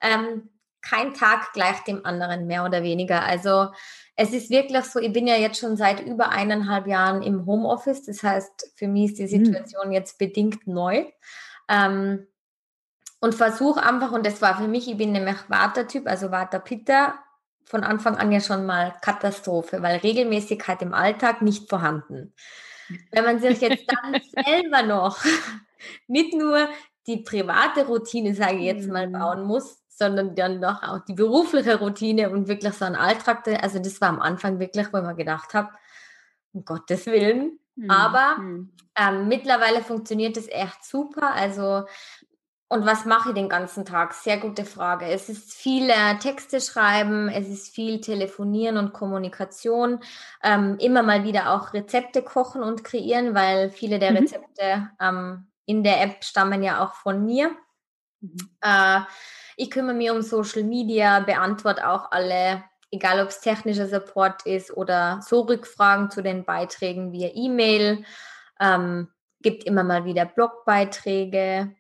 Ähm, 0.02 0.50
kein 0.82 1.14
Tag 1.14 1.54
gleich 1.54 1.80
dem 1.84 2.04
anderen, 2.04 2.46
mehr 2.46 2.66
oder 2.66 2.82
weniger. 2.82 3.24
Also 3.24 3.68
es 4.14 4.34
ist 4.34 4.50
wirklich 4.50 4.84
so, 4.84 5.00
ich 5.00 5.12
bin 5.14 5.26
ja 5.26 5.36
jetzt 5.36 5.58
schon 5.58 5.78
seit 5.78 6.04
über 6.04 6.28
eineinhalb 6.28 6.86
Jahren 6.86 7.22
im 7.22 7.46
Homeoffice. 7.46 8.04
Das 8.04 8.22
heißt, 8.22 8.74
für 8.76 8.88
mich 8.88 9.12
ist 9.12 9.32
die 9.32 9.38
hm. 9.38 9.46
Situation 9.46 9.86
mhm. 9.86 9.94
jetzt 9.94 10.18
bedingt 10.18 10.66
neu. 10.66 11.06
Ähm, 11.70 12.26
und 13.20 13.34
versuche 13.34 13.82
einfach, 13.82 14.12
und 14.12 14.24
das 14.24 14.40
war 14.42 14.56
für 14.58 14.68
mich, 14.68 14.88
ich 14.88 14.96
bin 14.96 15.12
nämlich 15.12 15.36
Vata-Typ, 15.48 16.06
also 16.06 16.30
Vata-Pitta, 16.30 17.18
von 17.64 17.84
Anfang 17.84 18.16
an 18.16 18.32
ja 18.32 18.40
schon 18.40 18.64
mal 18.64 18.94
Katastrophe, 19.02 19.82
weil 19.82 19.98
Regelmäßigkeit 19.98 20.80
im 20.80 20.94
Alltag 20.94 21.42
nicht 21.42 21.68
vorhanden. 21.68 22.32
Wenn 23.12 23.24
man 23.24 23.40
sich 23.40 23.60
jetzt 23.60 23.84
dann 24.02 24.20
selber 24.44 24.82
noch 24.82 25.18
nicht 26.06 26.34
nur 26.34 26.68
die 27.06 27.18
private 27.18 27.86
Routine, 27.86 28.34
sage 28.34 28.56
ich 28.56 28.64
jetzt 28.64 28.88
mal, 28.88 29.06
mhm. 29.06 29.12
bauen 29.12 29.42
muss, 29.42 29.78
sondern 29.88 30.34
dann 30.34 30.62
doch 30.62 30.82
auch 30.82 31.00
die 31.00 31.14
berufliche 31.14 31.78
Routine 31.78 32.30
und 32.30 32.48
wirklich 32.48 32.74
so 32.74 32.84
ein 32.84 32.94
Alltag. 32.94 33.46
Also 33.62 33.78
das 33.80 34.00
war 34.00 34.10
am 34.10 34.20
Anfang 34.20 34.60
wirklich, 34.60 34.92
wo 34.92 34.98
ich 34.98 35.04
mir 35.04 35.14
gedacht 35.14 35.54
habe, 35.54 35.70
um 36.52 36.64
Gottes 36.64 37.06
Willen. 37.06 37.58
Mhm. 37.74 37.90
Aber 37.90 38.38
mhm. 38.38 38.72
ähm, 38.96 39.28
mittlerweile 39.28 39.82
funktioniert 39.82 40.36
es 40.36 40.48
echt 40.48 40.84
super. 40.84 41.32
Also 41.32 41.84
und 42.68 42.84
was 42.84 43.06
mache 43.06 43.30
ich 43.30 43.34
den 43.34 43.48
ganzen 43.48 43.86
Tag? 43.86 44.12
Sehr 44.12 44.36
gute 44.36 44.66
Frage. 44.66 45.06
Es 45.06 45.30
ist 45.30 45.54
viel 45.54 45.88
äh, 45.88 46.18
Texte 46.18 46.60
schreiben, 46.60 47.28
es 47.28 47.48
ist 47.48 47.74
viel 47.74 48.00
Telefonieren 48.00 48.76
und 48.76 48.92
Kommunikation, 48.92 50.00
ähm, 50.42 50.76
immer 50.78 51.02
mal 51.02 51.24
wieder 51.24 51.54
auch 51.54 51.72
Rezepte 51.72 52.22
kochen 52.22 52.62
und 52.62 52.84
kreieren, 52.84 53.34
weil 53.34 53.70
viele 53.70 53.98
der 53.98 54.10
mhm. 54.10 54.16
Rezepte 54.18 54.90
ähm, 55.00 55.46
in 55.64 55.82
der 55.82 56.02
App 56.02 56.22
stammen 56.22 56.62
ja 56.62 56.84
auch 56.84 56.92
von 56.94 57.24
mir. 57.24 57.50
Mhm. 58.20 58.36
Äh, 58.60 59.00
ich 59.56 59.70
kümmere 59.70 59.94
mich 59.94 60.10
um 60.10 60.20
Social 60.20 60.62
Media, 60.62 61.20
beantworte 61.20 61.88
auch 61.88 62.12
alle, 62.12 62.64
egal 62.90 63.20
ob 63.22 63.28
es 63.28 63.40
technischer 63.40 63.88
Support 63.88 64.44
ist 64.44 64.76
oder 64.76 65.20
so 65.22 65.40
Rückfragen 65.40 66.10
zu 66.10 66.22
den 66.22 66.44
Beiträgen 66.44 67.12
via 67.12 67.30
E-Mail. 67.32 68.04
Ähm, 68.60 69.08
gibt 69.40 69.64
immer 69.64 69.84
mal 69.84 70.04
wieder 70.04 70.26
Blogbeiträge, 70.26 71.74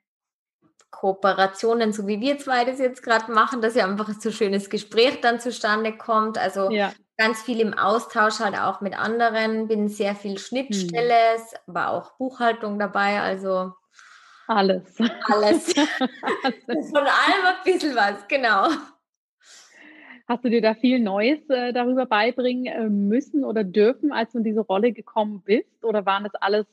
Kooperationen, 0.98 1.92
so 1.92 2.08
wie 2.08 2.20
wir 2.20 2.38
zwei 2.38 2.64
das 2.64 2.80
jetzt 2.80 3.04
gerade 3.04 3.30
machen, 3.30 3.60
dass 3.60 3.76
ja 3.76 3.84
einfach 3.84 4.10
so 4.18 4.32
schönes 4.32 4.68
Gespräch 4.68 5.20
dann 5.20 5.38
zustande 5.38 5.96
kommt. 5.96 6.38
Also 6.38 6.70
ja. 6.70 6.92
ganz 7.16 7.40
viel 7.40 7.60
im 7.60 7.72
Austausch 7.72 8.40
halt 8.40 8.58
auch 8.58 8.80
mit 8.80 8.98
anderen, 8.98 9.68
bin 9.68 9.88
sehr 9.88 10.16
viel 10.16 10.38
Schnittstelle, 10.38 11.36
hm. 11.36 11.58
aber 11.68 11.90
auch 11.90 12.16
Buchhaltung 12.16 12.80
dabei. 12.80 13.20
Also 13.20 13.74
alles. 14.48 14.82
Alles. 15.26 15.72
Von 15.72 16.96
allem 16.96 17.44
ein 17.46 17.62
bisschen 17.64 17.94
was, 17.94 18.26
genau. 18.26 18.66
Hast 20.28 20.44
du 20.44 20.50
dir 20.50 20.60
da 20.60 20.74
viel 20.74 21.00
Neues 21.00 21.38
äh, 21.48 21.72
darüber 21.72 22.04
beibringen 22.04 22.66
äh, 22.66 22.90
müssen 22.90 23.44
oder 23.44 23.64
dürfen, 23.64 24.12
als 24.12 24.32
du 24.32 24.38
in 24.38 24.44
diese 24.44 24.60
Rolle 24.60 24.92
gekommen 24.92 25.40
bist? 25.42 25.82
Oder 25.82 26.04
waren 26.04 26.24
das 26.24 26.34
alles 26.34 26.66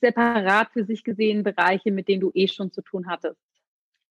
separat 0.00 0.68
für 0.72 0.84
sich 0.84 1.02
gesehen 1.02 1.42
Bereiche, 1.42 1.90
mit 1.90 2.06
denen 2.06 2.20
du 2.20 2.30
eh 2.32 2.46
schon 2.46 2.72
zu 2.72 2.82
tun 2.82 3.08
hattest? 3.08 3.40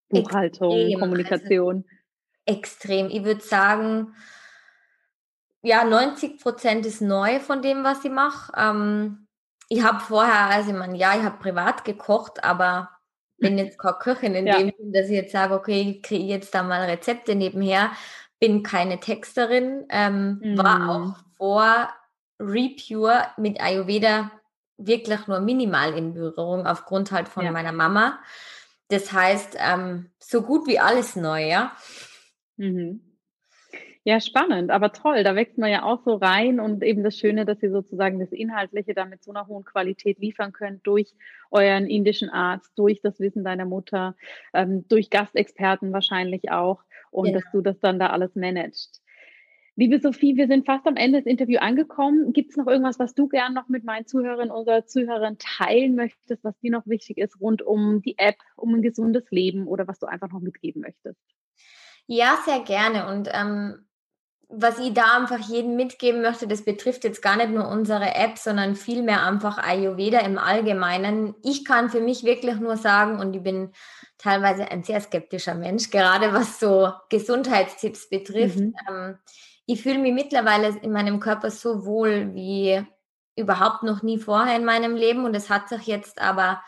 Buchhaltung, 0.10 0.76
extrem, 0.76 1.00
Kommunikation. 1.00 1.76
Also 1.78 2.60
extrem. 2.60 3.10
Ich 3.10 3.24
würde 3.24 3.42
sagen, 3.42 4.14
ja, 5.62 5.86
90 5.86 6.42
Prozent 6.42 6.86
ist 6.86 7.02
neu 7.02 7.40
von 7.40 7.62
dem, 7.62 7.86
was 7.86 8.04
ich 8.04 8.12
mache. 8.12 8.52
Ähm, 8.58 9.28
ich 9.70 9.84
habe 9.84 10.02
vorher, 10.02 10.48
also 10.48 10.72
ich 10.72 10.78
meine, 10.78 10.98
ja, 10.98 11.16
ich 11.16 11.24
habe 11.24 11.38
privat 11.38 11.86
gekocht, 11.86 12.44
aber 12.44 12.90
bin 13.38 13.58
jetzt 13.58 13.78
keine 13.78 13.96
Köchin 14.00 14.36
in 14.36 14.48
ja. 14.48 14.58
dem 14.58 14.74
Sinn, 14.78 14.92
dass 14.92 15.06
ich 15.06 15.16
jetzt 15.16 15.32
sage, 15.32 15.54
okay, 15.54 15.82
ich 15.82 16.02
kriege 16.02 16.26
jetzt 16.26 16.54
da 16.54 16.64
mal 16.64 16.82
Rezepte 16.82 17.36
nebenher, 17.36 17.92
bin 18.40 18.64
keine 18.64 19.00
Texterin, 19.00 19.86
ähm, 19.90 20.40
mm. 20.42 20.58
war 20.58 20.90
auch 20.90 21.16
vor 21.38 21.90
Repure 22.40 23.28
mit 23.38 23.62
Ayurveda 23.62 24.32
wirklich 24.78 25.28
nur 25.28 25.42
minimal 25.42 25.94
in 25.94 26.14
Berührung 26.14 26.66
aufgrund 26.66 27.12
halt 27.12 27.28
von 27.28 27.46
ja. 27.46 27.52
meiner 27.52 27.74
Mama. 27.74 28.20
Das 28.88 29.12
heißt, 29.12 29.58
ähm, 29.60 30.10
so 30.20 30.42
gut 30.42 30.68
wie 30.68 30.80
alles 30.80 31.16
neu, 31.16 31.48
ja. 31.48 31.76
Mhm. 32.58 33.02
Ja, 34.06 34.22
spannend, 34.22 34.72
aber 34.72 34.94
toll. 34.94 35.24
Da 35.24 35.36
wächst 35.36 35.58
man 35.58 35.70
ja 35.70 35.84
auch 35.84 36.02
so 36.04 36.16
rein 36.16 36.60
und 36.60 36.84
eben 36.84 37.04
das 37.04 37.18
Schöne, 37.18 37.46
dass 37.46 37.62
ihr 37.62 37.72
sozusagen 37.72 38.20
das 38.20 38.32
Inhaltliche 38.32 38.94
da 38.94 39.06
mit 39.06 39.24
so 39.24 39.32
einer 39.32 39.48
hohen 39.48 39.66
Qualität 39.66 40.20
liefern 40.20 40.54
könnt 40.54 40.88
durch 40.88 41.14
euren 41.52 41.86
indischen 41.86 42.30
Arzt, 42.30 42.72
durch 42.78 43.02
das 43.02 43.20
Wissen 43.20 43.44
deiner 43.44 43.66
Mutter, 43.66 44.16
ähm, 44.54 44.88
durch 44.88 45.10
Gastexperten 45.10 45.92
wahrscheinlich 45.92 46.50
auch 46.50 46.84
und 47.12 47.28
ja. 47.28 47.34
dass 47.34 47.44
du 47.52 47.62
das 47.62 47.80
dann 47.80 48.00
da 48.00 48.08
alles 48.08 48.36
managst. 48.36 49.02
Liebe 49.76 50.00
Sophie, 50.00 50.36
wir 50.36 50.48
sind 50.48 50.66
fast 50.66 50.86
am 50.88 50.96
Ende 50.96 51.20
des 51.20 51.26
Interviews 51.26 51.62
angekommen. 51.62 52.34
Gibt 52.34 52.52
es 52.52 52.58
noch 52.58 52.68
irgendwas, 52.68 53.00
was 53.00 53.14
du 53.14 53.28
gern 53.28 53.54
noch 53.54 53.70
mit 53.70 53.84
meinen 53.84 54.06
Zuhörern 54.06 54.52
oder 54.52 54.86
Zuhörern 54.86 55.38
teilen 55.38 55.96
möchtest, 55.96 56.44
was 56.44 56.58
dir 56.60 56.72
noch 56.72 56.86
wichtig 56.86 57.18
ist 57.18 57.40
rund 57.40 57.62
um 57.62 58.02
die 58.02 58.18
App, 58.18 58.36
um 58.56 58.76
ein 58.76 58.82
gesundes 58.82 59.30
Leben 59.30 59.68
oder 59.68 59.88
was 59.88 60.00
du 60.00 60.06
einfach 60.06 60.30
noch 60.30 60.42
mitgeben 60.42 60.82
möchtest? 60.82 61.20
Ja, 62.08 62.40
sehr 62.46 62.62
gerne. 62.62 63.08
Und 63.08 63.30
ähm, 63.32 63.86
was 64.52 64.80
ich 64.80 64.94
da 64.94 65.16
einfach 65.16 65.40
jedem 65.48 65.76
mitgeben 65.76 66.24
möchte, 66.24 66.48
das 66.48 66.66
betrifft 66.66 67.04
jetzt 67.04 67.22
gar 67.22 67.38
nicht 67.38 67.52
nur 67.52 67.68
unsere 67.68 68.16
App, 68.16 68.40
sondern 68.40 68.76
vielmehr 68.76 69.24
einfach 69.24 69.60
Ayurveda 69.60 70.20
im 70.22 70.40
Allgemeinen. 70.40 71.36
Ich 71.44 71.64
kann 71.64 71.92
für 71.92 72.02
mich 72.02 72.24
wirklich 72.24 72.60
nur 72.60 72.76
sagen, 72.76 73.20
und 73.20 73.36
ich 73.36 73.44
bin 73.44 73.72
teilweise 74.18 74.70
ein 74.72 74.84
sehr 74.84 75.00
skeptischer 75.02 75.54
Mensch, 75.54 75.92
gerade 75.92 76.34
was 76.34 76.60
so 76.60 76.92
Gesundheitstipps 77.10 78.10
betrifft. 78.10 78.58
Mhm. 78.58 78.76
Ähm, 78.90 79.20
ich 79.68 79.84
fühle 79.84 80.00
mich 80.00 80.14
mittlerweile 80.14 80.76
in 80.82 80.92
meinem 80.92 81.20
Körper 81.20 81.52
so 81.52 81.86
wohl 81.86 82.34
wie 82.34 82.84
überhaupt 83.36 83.84
noch 83.84 84.02
nie 84.02 84.18
vorher 84.18 84.56
in 84.56 84.66
meinem 84.66 84.96
Leben 84.96 85.26
und 85.26 85.36
es 85.36 85.52
hat 85.52 85.70
sich 85.70 85.84
jetzt 85.84 86.20
aber 86.20 86.62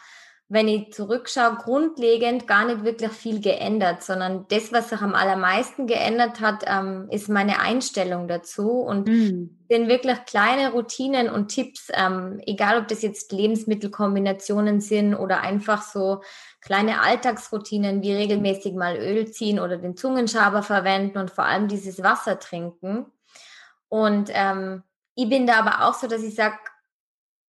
wenn 0.52 0.68
ich 0.68 0.92
zurückschaue, 0.92 1.56
grundlegend 1.56 2.46
gar 2.46 2.66
nicht 2.66 2.84
wirklich 2.84 3.14
viel 3.14 3.40
geändert, 3.40 4.04
sondern 4.04 4.46
das, 4.50 4.74
was 4.74 4.90
sich 4.90 5.00
am 5.00 5.16
allermeisten 5.16 5.88
geändert 5.88 6.42
hat, 6.42 6.66
ähm, 6.68 7.08
ist 7.10 7.30
meine 7.30 7.62
Einstellung 7.62 8.28
dazu 8.28 8.82
und 8.82 9.08
mm. 9.08 9.50
sind 9.70 9.88
wirklich 9.88 10.26
kleine 10.26 10.74
Routinen 10.74 11.30
und 11.30 11.48
Tipps, 11.48 11.88
ähm, 11.94 12.42
egal 12.46 12.82
ob 12.82 12.90
das 12.90 13.02
jetzt 13.02 13.32
Lebensmittelkombinationen 13.32 14.82
sind 14.82 15.16
oder 15.16 15.40
einfach 15.40 15.84
so 15.84 16.22
kleine 16.60 17.00
Alltagsroutinen 17.00 18.02
wie 18.02 18.12
regelmäßig 18.12 18.74
mal 18.74 18.98
Öl 18.98 19.32
ziehen 19.32 19.58
oder 19.58 19.78
den 19.78 19.96
Zungenschaber 19.96 20.64
verwenden 20.64 21.18
und 21.18 21.32
vor 21.32 21.46
allem 21.46 21.70
dieses 21.70 22.04
Wasser 22.04 22.40
trinken. 22.40 23.06
Und 23.88 24.30
ähm, 24.34 24.84
ich 25.16 25.30
bin 25.30 25.48
da 25.48 25.60
aber 25.60 25.88
auch 25.88 25.94
so, 25.94 26.08
dass 26.08 26.24
ich 26.24 26.36
sage, 26.36 26.58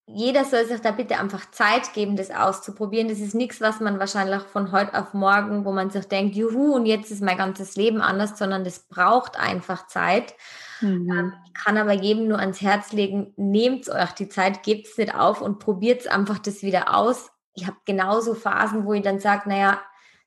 jeder 0.06 0.44
soll 0.44 0.66
sich 0.66 0.80
da 0.80 0.90
bitte 0.90 1.18
einfach 1.18 1.50
Zeit 1.52 1.92
geben, 1.94 2.16
das 2.16 2.30
auszuprobieren. 2.30 3.08
Das 3.08 3.20
ist 3.20 3.34
nichts, 3.34 3.60
was 3.60 3.80
man 3.80 3.98
wahrscheinlich 4.00 4.42
von 4.42 4.72
heute 4.72 4.98
auf 4.98 5.14
morgen, 5.14 5.64
wo 5.64 5.72
man 5.72 5.90
sich 5.90 6.06
denkt, 6.06 6.34
juhu, 6.34 6.74
und 6.74 6.86
jetzt 6.86 7.10
ist 7.10 7.22
mein 7.22 7.36
ganzes 7.36 7.76
Leben 7.76 8.00
anders, 8.00 8.36
sondern 8.36 8.64
das 8.64 8.80
braucht 8.80 9.38
einfach 9.38 9.86
Zeit. 9.86 10.34
Mhm. 10.80 11.10
Ähm, 11.10 11.32
ich 11.46 11.54
kann 11.54 11.78
aber 11.78 11.92
jedem 11.92 12.28
nur 12.28 12.40
ans 12.40 12.60
Herz 12.60 12.92
legen, 12.92 13.32
nehmt 13.36 13.88
euch 13.88 14.10
die 14.12 14.28
Zeit, 14.28 14.64
gebt 14.64 14.88
es 14.88 14.98
nicht 14.98 15.14
auf 15.14 15.40
und 15.40 15.60
probiert 15.60 16.08
einfach 16.08 16.40
das 16.40 16.62
wieder 16.62 16.94
aus. 16.96 17.30
Ich 17.54 17.66
habe 17.66 17.76
genauso 17.84 18.34
Phasen, 18.34 18.84
wo 18.84 18.94
ich 18.94 19.02
dann 19.02 19.20
sage, 19.20 19.48
naja, 19.48 19.80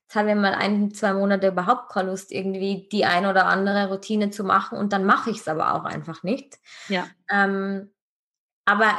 jetzt 0.04 0.16
habe 0.16 0.30
ich 0.30 0.36
mal 0.36 0.54
ein, 0.54 0.94
zwei 0.94 1.12
Monate 1.12 1.48
überhaupt 1.48 1.92
keine 1.92 2.10
Lust, 2.10 2.32
irgendwie 2.32 2.88
die 2.90 3.04
ein 3.04 3.26
oder 3.26 3.46
andere 3.46 3.88
Routine 3.88 4.30
zu 4.30 4.42
machen 4.42 4.78
und 4.78 4.92
dann 4.92 5.04
mache 5.04 5.30
ich 5.30 5.38
es 5.38 5.48
aber 5.48 5.74
auch 5.74 5.84
einfach 5.84 6.22
nicht. 6.22 6.58
Ja. 6.88 7.06
Ähm, 7.30 7.90
aber 8.64 8.90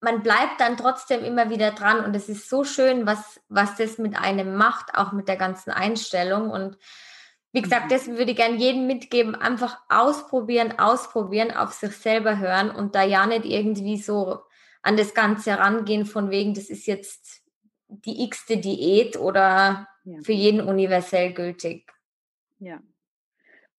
man 0.00 0.22
bleibt 0.22 0.60
dann 0.60 0.76
trotzdem 0.76 1.24
immer 1.24 1.50
wieder 1.50 1.72
dran 1.72 2.04
und 2.04 2.14
es 2.16 2.28
ist 2.28 2.48
so 2.48 2.64
schön, 2.64 3.06
was, 3.06 3.40
was 3.48 3.76
das 3.76 3.98
mit 3.98 4.16
einem 4.16 4.56
macht, 4.56 4.94
auch 4.94 5.12
mit 5.12 5.28
der 5.28 5.36
ganzen 5.36 5.70
Einstellung. 5.70 6.50
Und 6.50 6.78
wie 7.52 7.62
gesagt, 7.62 7.86
mhm. 7.86 7.90
das 7.90 8.06
würde 8.08 8.30
ich 8.30 8.36
gerne 8.36 8.56
jedem 8.56 8.86
mitgeben, 8.86 9.34
einfach 9.34 9.78
ausprobieren, 9.88 10.78
ausprobieren, 10.78 11.50
auf 11.50 11.72
sich 11.72 11.92
selber 11.92 12.38
hören 12.38 12.70
und 12.70 12.94
da 12.94 13.02
ja 13.02 13.26
nicht 13.26 13.44
irgendwie 13.44 13.98
so 13.98 14.40
an 14.82 14.96
das 14.96 15.12
Ganze 15.12 15.58
rangehen 15.58 16.06
von 16.06 16.30
wegen, 16.30 16.54
das 16.54 16.70
ist 16.70 16.86
jetzt 16.86 17.42
die 17.88 18.24
x-te 18.24 18.56
Diät 18.56 19.18
oder 19.18 19.88
ja. 20.04 20.18
für 20.22 20.32
jeden 20.32 20.62
universell 20.62 21.34
gültig. 21.34 21.92
Ja, 22.58 22.80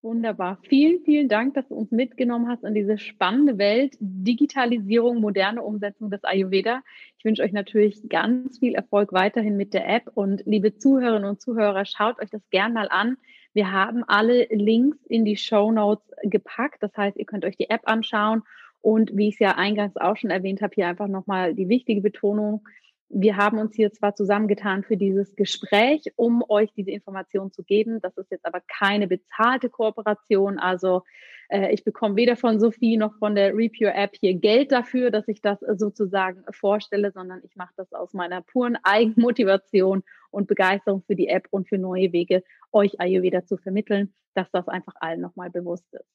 Wunderbar. 0.03 0.57
Vielen, 0.63 1.03
vielen 1.03 1.29
Dank, 1.29 1.53
dass 1.53 1.67
du 1.67 1.75
uns 1.75 1.91
mitgenommen 1.91 2.47
hast 2.47 2.63
in 2.63 2.73
diese 2.73 2.97
spannende 2.97 3.59
Welt 3.59 3.95
Digitalisierung, 3.99 5.21
moderne 5.21 5.61
Umsetzung 5.61 6.09
des 6.09 6.23
Ayurveda. 6.23 6.81
Ich 7.19 7.25
wünsche 7.25 7.43
euch 7.43 7.51
natürlich 7.51 8.09
ganz 8.09 8.57
viel 8.57 8.73
Erfolg 8.73 9.13
weiterhin 9.13 9.57
mit 9.57 9.75
der 9.75 9.87
App 9.87 10.09
und 10.15 10.41
liebe 10.47 10.75
Zuhörerinnen 10.75 11.29
und 11.29 11.39
Zuhörer, 11.39 11.85
schaut 11.85 12.19
euch 12.19 12.31
das 12.31 12.41
gern 12.49 12.73
mal 12.73 12.87
an. 12.89 13.17
Wir 13.53 13.71
haben 13.71 14.03
alle 14.03 14.47
Links 14.49 14.97
in 15.05 15.23
die 15.23 15.37
Show 15.37 15.71
Notes 15.71 16.09
gepackt. 16.23 16.81
Das 16.81 16.97
heißt, 16.97 17.17
ihr 17.17 17.25
könnt 17.25 17.45
euch 17.45 17.57
die 17.57 17.69
App 17.69 17.81
anschauen 17.83 18.41
und 18.81 19.15
wie 19.15 19.27
ich 19.27 19.35
es 19.35 19.39
ja 19.39 19.51
eingangs 19.51 19.97
auch 19.97 20.17
schon 20.17 20.31
erwähnt 20.31 20.63
habe, 20.63 20.73
hier 20.73 20.87
einfach 20.87 21.09
nochmal 21.09 21.53
die 21.53 21.69
wichtige 21.69 22.01
Betonung 22.01 22.67
wir 23.13 23.37
haben 23.37 23.59
uns 23.59 23.75
hier 23.75 23.91
zwar 23.91 24.15
zusammengetan 24.15 24.83
für 24.83 24.95
dieses 24.95 25.35
Gespräch, 25.35 26.13
um 26.15 26.43
euch 26.47 26.71
diese 26.73 26.91
Informationen 26.91 27.51
zu 27.51 27.63
geben. 27.63 27.99
Das 28.01 28.15
ist 28.17 28.31
jetzt 28.31 28.45
aber 28.45 28.61
keine 28.61 29.07
bezahlte 29.07 29.69
Kooperation. 29.69 30.59
Also 30.59 31.03
äh, 31.49 31.73
ich 31.73 31.83
bekomme 31.83 32.15
weder 32.15 32.37
von 32.37 32.59
Sophie 32.59 32.97
noch 32.97 33.17
von 33.17 33.35
der 33.35 33.53
Repure 33.53 33.93
App 33.93 34.15
hier 34.19 34.33
Geld 34.35 34.71
dafür, 34.71 35.11
dass 35.11 35.27
ich 35.27 35.41
das 35.41 35.59
sozusagen 35.59 36.43
vorstelle, 36.51 37.11
sondern 37.11 37.41
ich 37.43 37.55
mache 37.55 37.73
das 37.75 37.91
aus 37.93 38.13
meiner 38.13 38.41
puren 38.41 38.77
Eigenmotivation 38.83 40.03
und 40.31 40.47
Begeisterung 40.47 41.03
für 41.03 41.15
die 41.15 41.27
App 41.27 41.47
und 41.51 41.67
für 41.67 41.77
neue 41.77 42.13
Wege, 42.13 42.43
euch 42.71 43.01
Ayurveda 43.01 43.45
zu 43.45 43.57
vermitteln, 43.57 44.13
dass 44.33 44.49
das 44.51 44.67
einfach 44.69 44.93
allen 45.01 45.19
nochmal 45.19 45.49
bewusst 45.49 45.93
ist. 45.93 46.07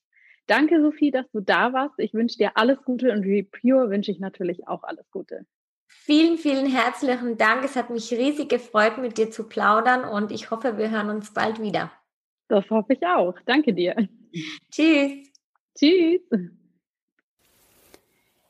Danke, 0.47 0.80
Sophie, 0.80 1.11
dass 1.11 1.30
du 1.32 1.40
da 1.40 1.72
warst. 1.72 1.99
Ich 1.99 2.14
wünsche 2.14 2.38
dir 2.38 2.53
alles 2.55 2.82
Gute 2.84 3.12
und 3.12 3.24
Repure 3.24 3.90
wünsche 3.90 4.12
ich 4.12 4.20
natürlich 4.20 4.66
auch 4.68 4.84
alles 4.84 5.11
Gute. 5.11 5.44
Vielen, 5.89 6.39
vielen 6.39 6.66
herzlichen 6.66 7.37
Dank. 7.37 7.64
Es 7.64 7.76
hat 7.76 7.91
mich 7.91 8.12
riesig 8.12 8.49
gefreut, 8.49 8.99
mit 8.99 9.18
dir 9.18 9.30
zu 9.30 9.45
plaudern 9.49 10.05
und 10.05 10.30
ich 10.30 10.51
hoffe, 10.51 10.78
wir 10.78 10.91
hören 10.91 11.11
uns 11.11 11.32
bald 11.32 11.61
wieder. 11.61 11.91
Das 12.49 12.68
hoffe 12.70 12.93
ich 12.93 13.07
auch. 13.07 13.34
Danke 13.45 13.72
dir. 13.72 14.09
Tschüss. 14.70 15.32
Tschüss. 15.76 16.20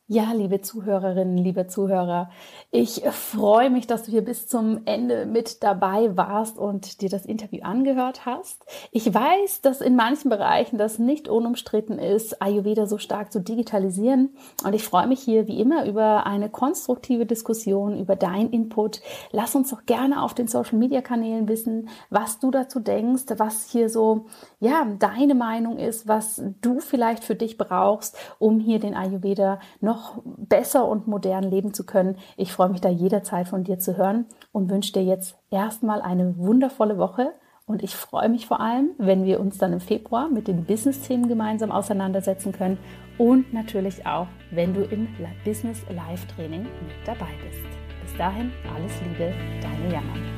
Ja, 0.09 0.31
liebe 0.33 0.61
Zuhörerinnen, 0.61 1.37
liebe 1.37 1.67
Zuhörer, 1.67 2.31
ich 2.71 3.03
freue 3.11 3.71
mich, 3.71 3.89
dass 3.89 4.05
du 4.05 4.13
hier 4.13 4.25
bis 4.25 4.47
zum 4.47 4.83
Ende 4.85 5.27
mit 5.27 5.65
dabei 5.65 6.17
warst 6.17 6.59
und 6.59 7.01
dir 7.01 7.09
das 7.09 7.27
Interview 7.27 7.65
angehört 7.65 8.25
hast. 8.25 8.65
Ich 8.93 9.13
weiß, 9.13 9.63
dass 9.63 9.81
in 9.81 9.97
manchen 9.97 10.29
Bereichen 10.29 10.79
das 10.79 11.01
nicht 11.01 11.29
unumstritten 11.29 11.99
ist, 11.99 12.41
Ayurveda 12.41 12.87
so 12.87 12.99
stark 12.99 13.33
zu 13.33 13.41
digitalisieren. 13.41 14.37
Und 14.63 14.77
ich 14.77 14.85
freue 14.85 15.09
mich 15.09 15.19
hier 15.23 15.49
wie 15.49 15.61
immer 15.61 15.87
über 15.87 16.25
eine 16.25 16.51
konstruktive 16.51 17.27
Diskussion, 17.27 17.99
über 17.99 18.15
dein 18.15 18.51
Input. 18.51 19.01
Lass 19.33 19.57
uns 19.57 19.71
doch 19.71 19.87
gerne 19.87 20.23
auf 20.23 20.35
den 20.35 20.47
Social 20.47 20.79
Media 20.79 21.01
Kanälen 21.01 21.49
wissen, 21.49 21.89
was 22.11 22.39
du 22.39 22.53
dazu 22.53 22.79
denkst, 22.79 23.25
was 23.39 23.69
hier 23.73 23.91
so, 23.91 24.27
ja, 24.61 24.87
deine 25.01 25.35
Meinung 25.35 25.79
ist, 25.79 26.07
was 26.07 26.41
du 26.63 26.79
vielleicht 26.79 27.25
für 27.25 27.35
dich 27.35 27.59
brauchst, 27.59 28.17
um 28.39 28.61
hier 28.61 28.79
den 28.79 28.95
Ayurveda 28.95 29.59
noch 29.81 29.96
noch 29.97 30.21
besser 30.25 30.87
und 30.87 31.07
modern 31.07 31.45
leben 31.45 31.73
zu 31.73 31.85
können. 31.87 32.17
Ich 32.37 32.53
freue 32.53 32.69
mich 32.69 32.81
da 32.81 32.91
jederzeit 32.91 33.49
von 33.49 33.65
dir 33.65 33.79
zu 33.79 33.97
hören 33.97 34.27
und 34.53 34.71
wünsche 34.71 34.93
dir 34.93 35.03
jetzt 35.03 35.37
erstmal 35.51 36.03
eine 36.03 36.37
wundervolle 36.37 36.99
Woche. 36.99 37.33
Und 37.67 37.83
ich 37.83 37.97
freue 37.97 38.29
mich 38.29 38.47
vor 38.47 38.61
allem, 38.61 38.91
wenn 38.99 39.25
wir 39.25 39.41
uns 39.41 39.59
dann 39.59 39.73
im 39.73 39.81
Februar 39.81 40.29
mit 40.29 40.47
den 40.47 40.65
Business-Themen 40.65 41.27
gemeinsam 41.27 41.73
auseinandersetzen 41.73 42.53
können 42.53 42.79
und 43.19 43.53
natürlich 43.53 44.07
auch, 44.07 44.29
wenn 44.53 44.73
du 44.73 44.83
im 44.83 45.09
Business 45.45 45.83
Live 45.89 46.27
Training 46.27 46.63
mit 46.63 47.07
dabei 47.07 47.33
bist. 47.45 47.65
Bis 48.03 48.17
dahin 48.17 48.53
alles 48.73 48.93
Liebe, 49.03 49.33
deine 49.61 49.93
Jana. 49.93 50.36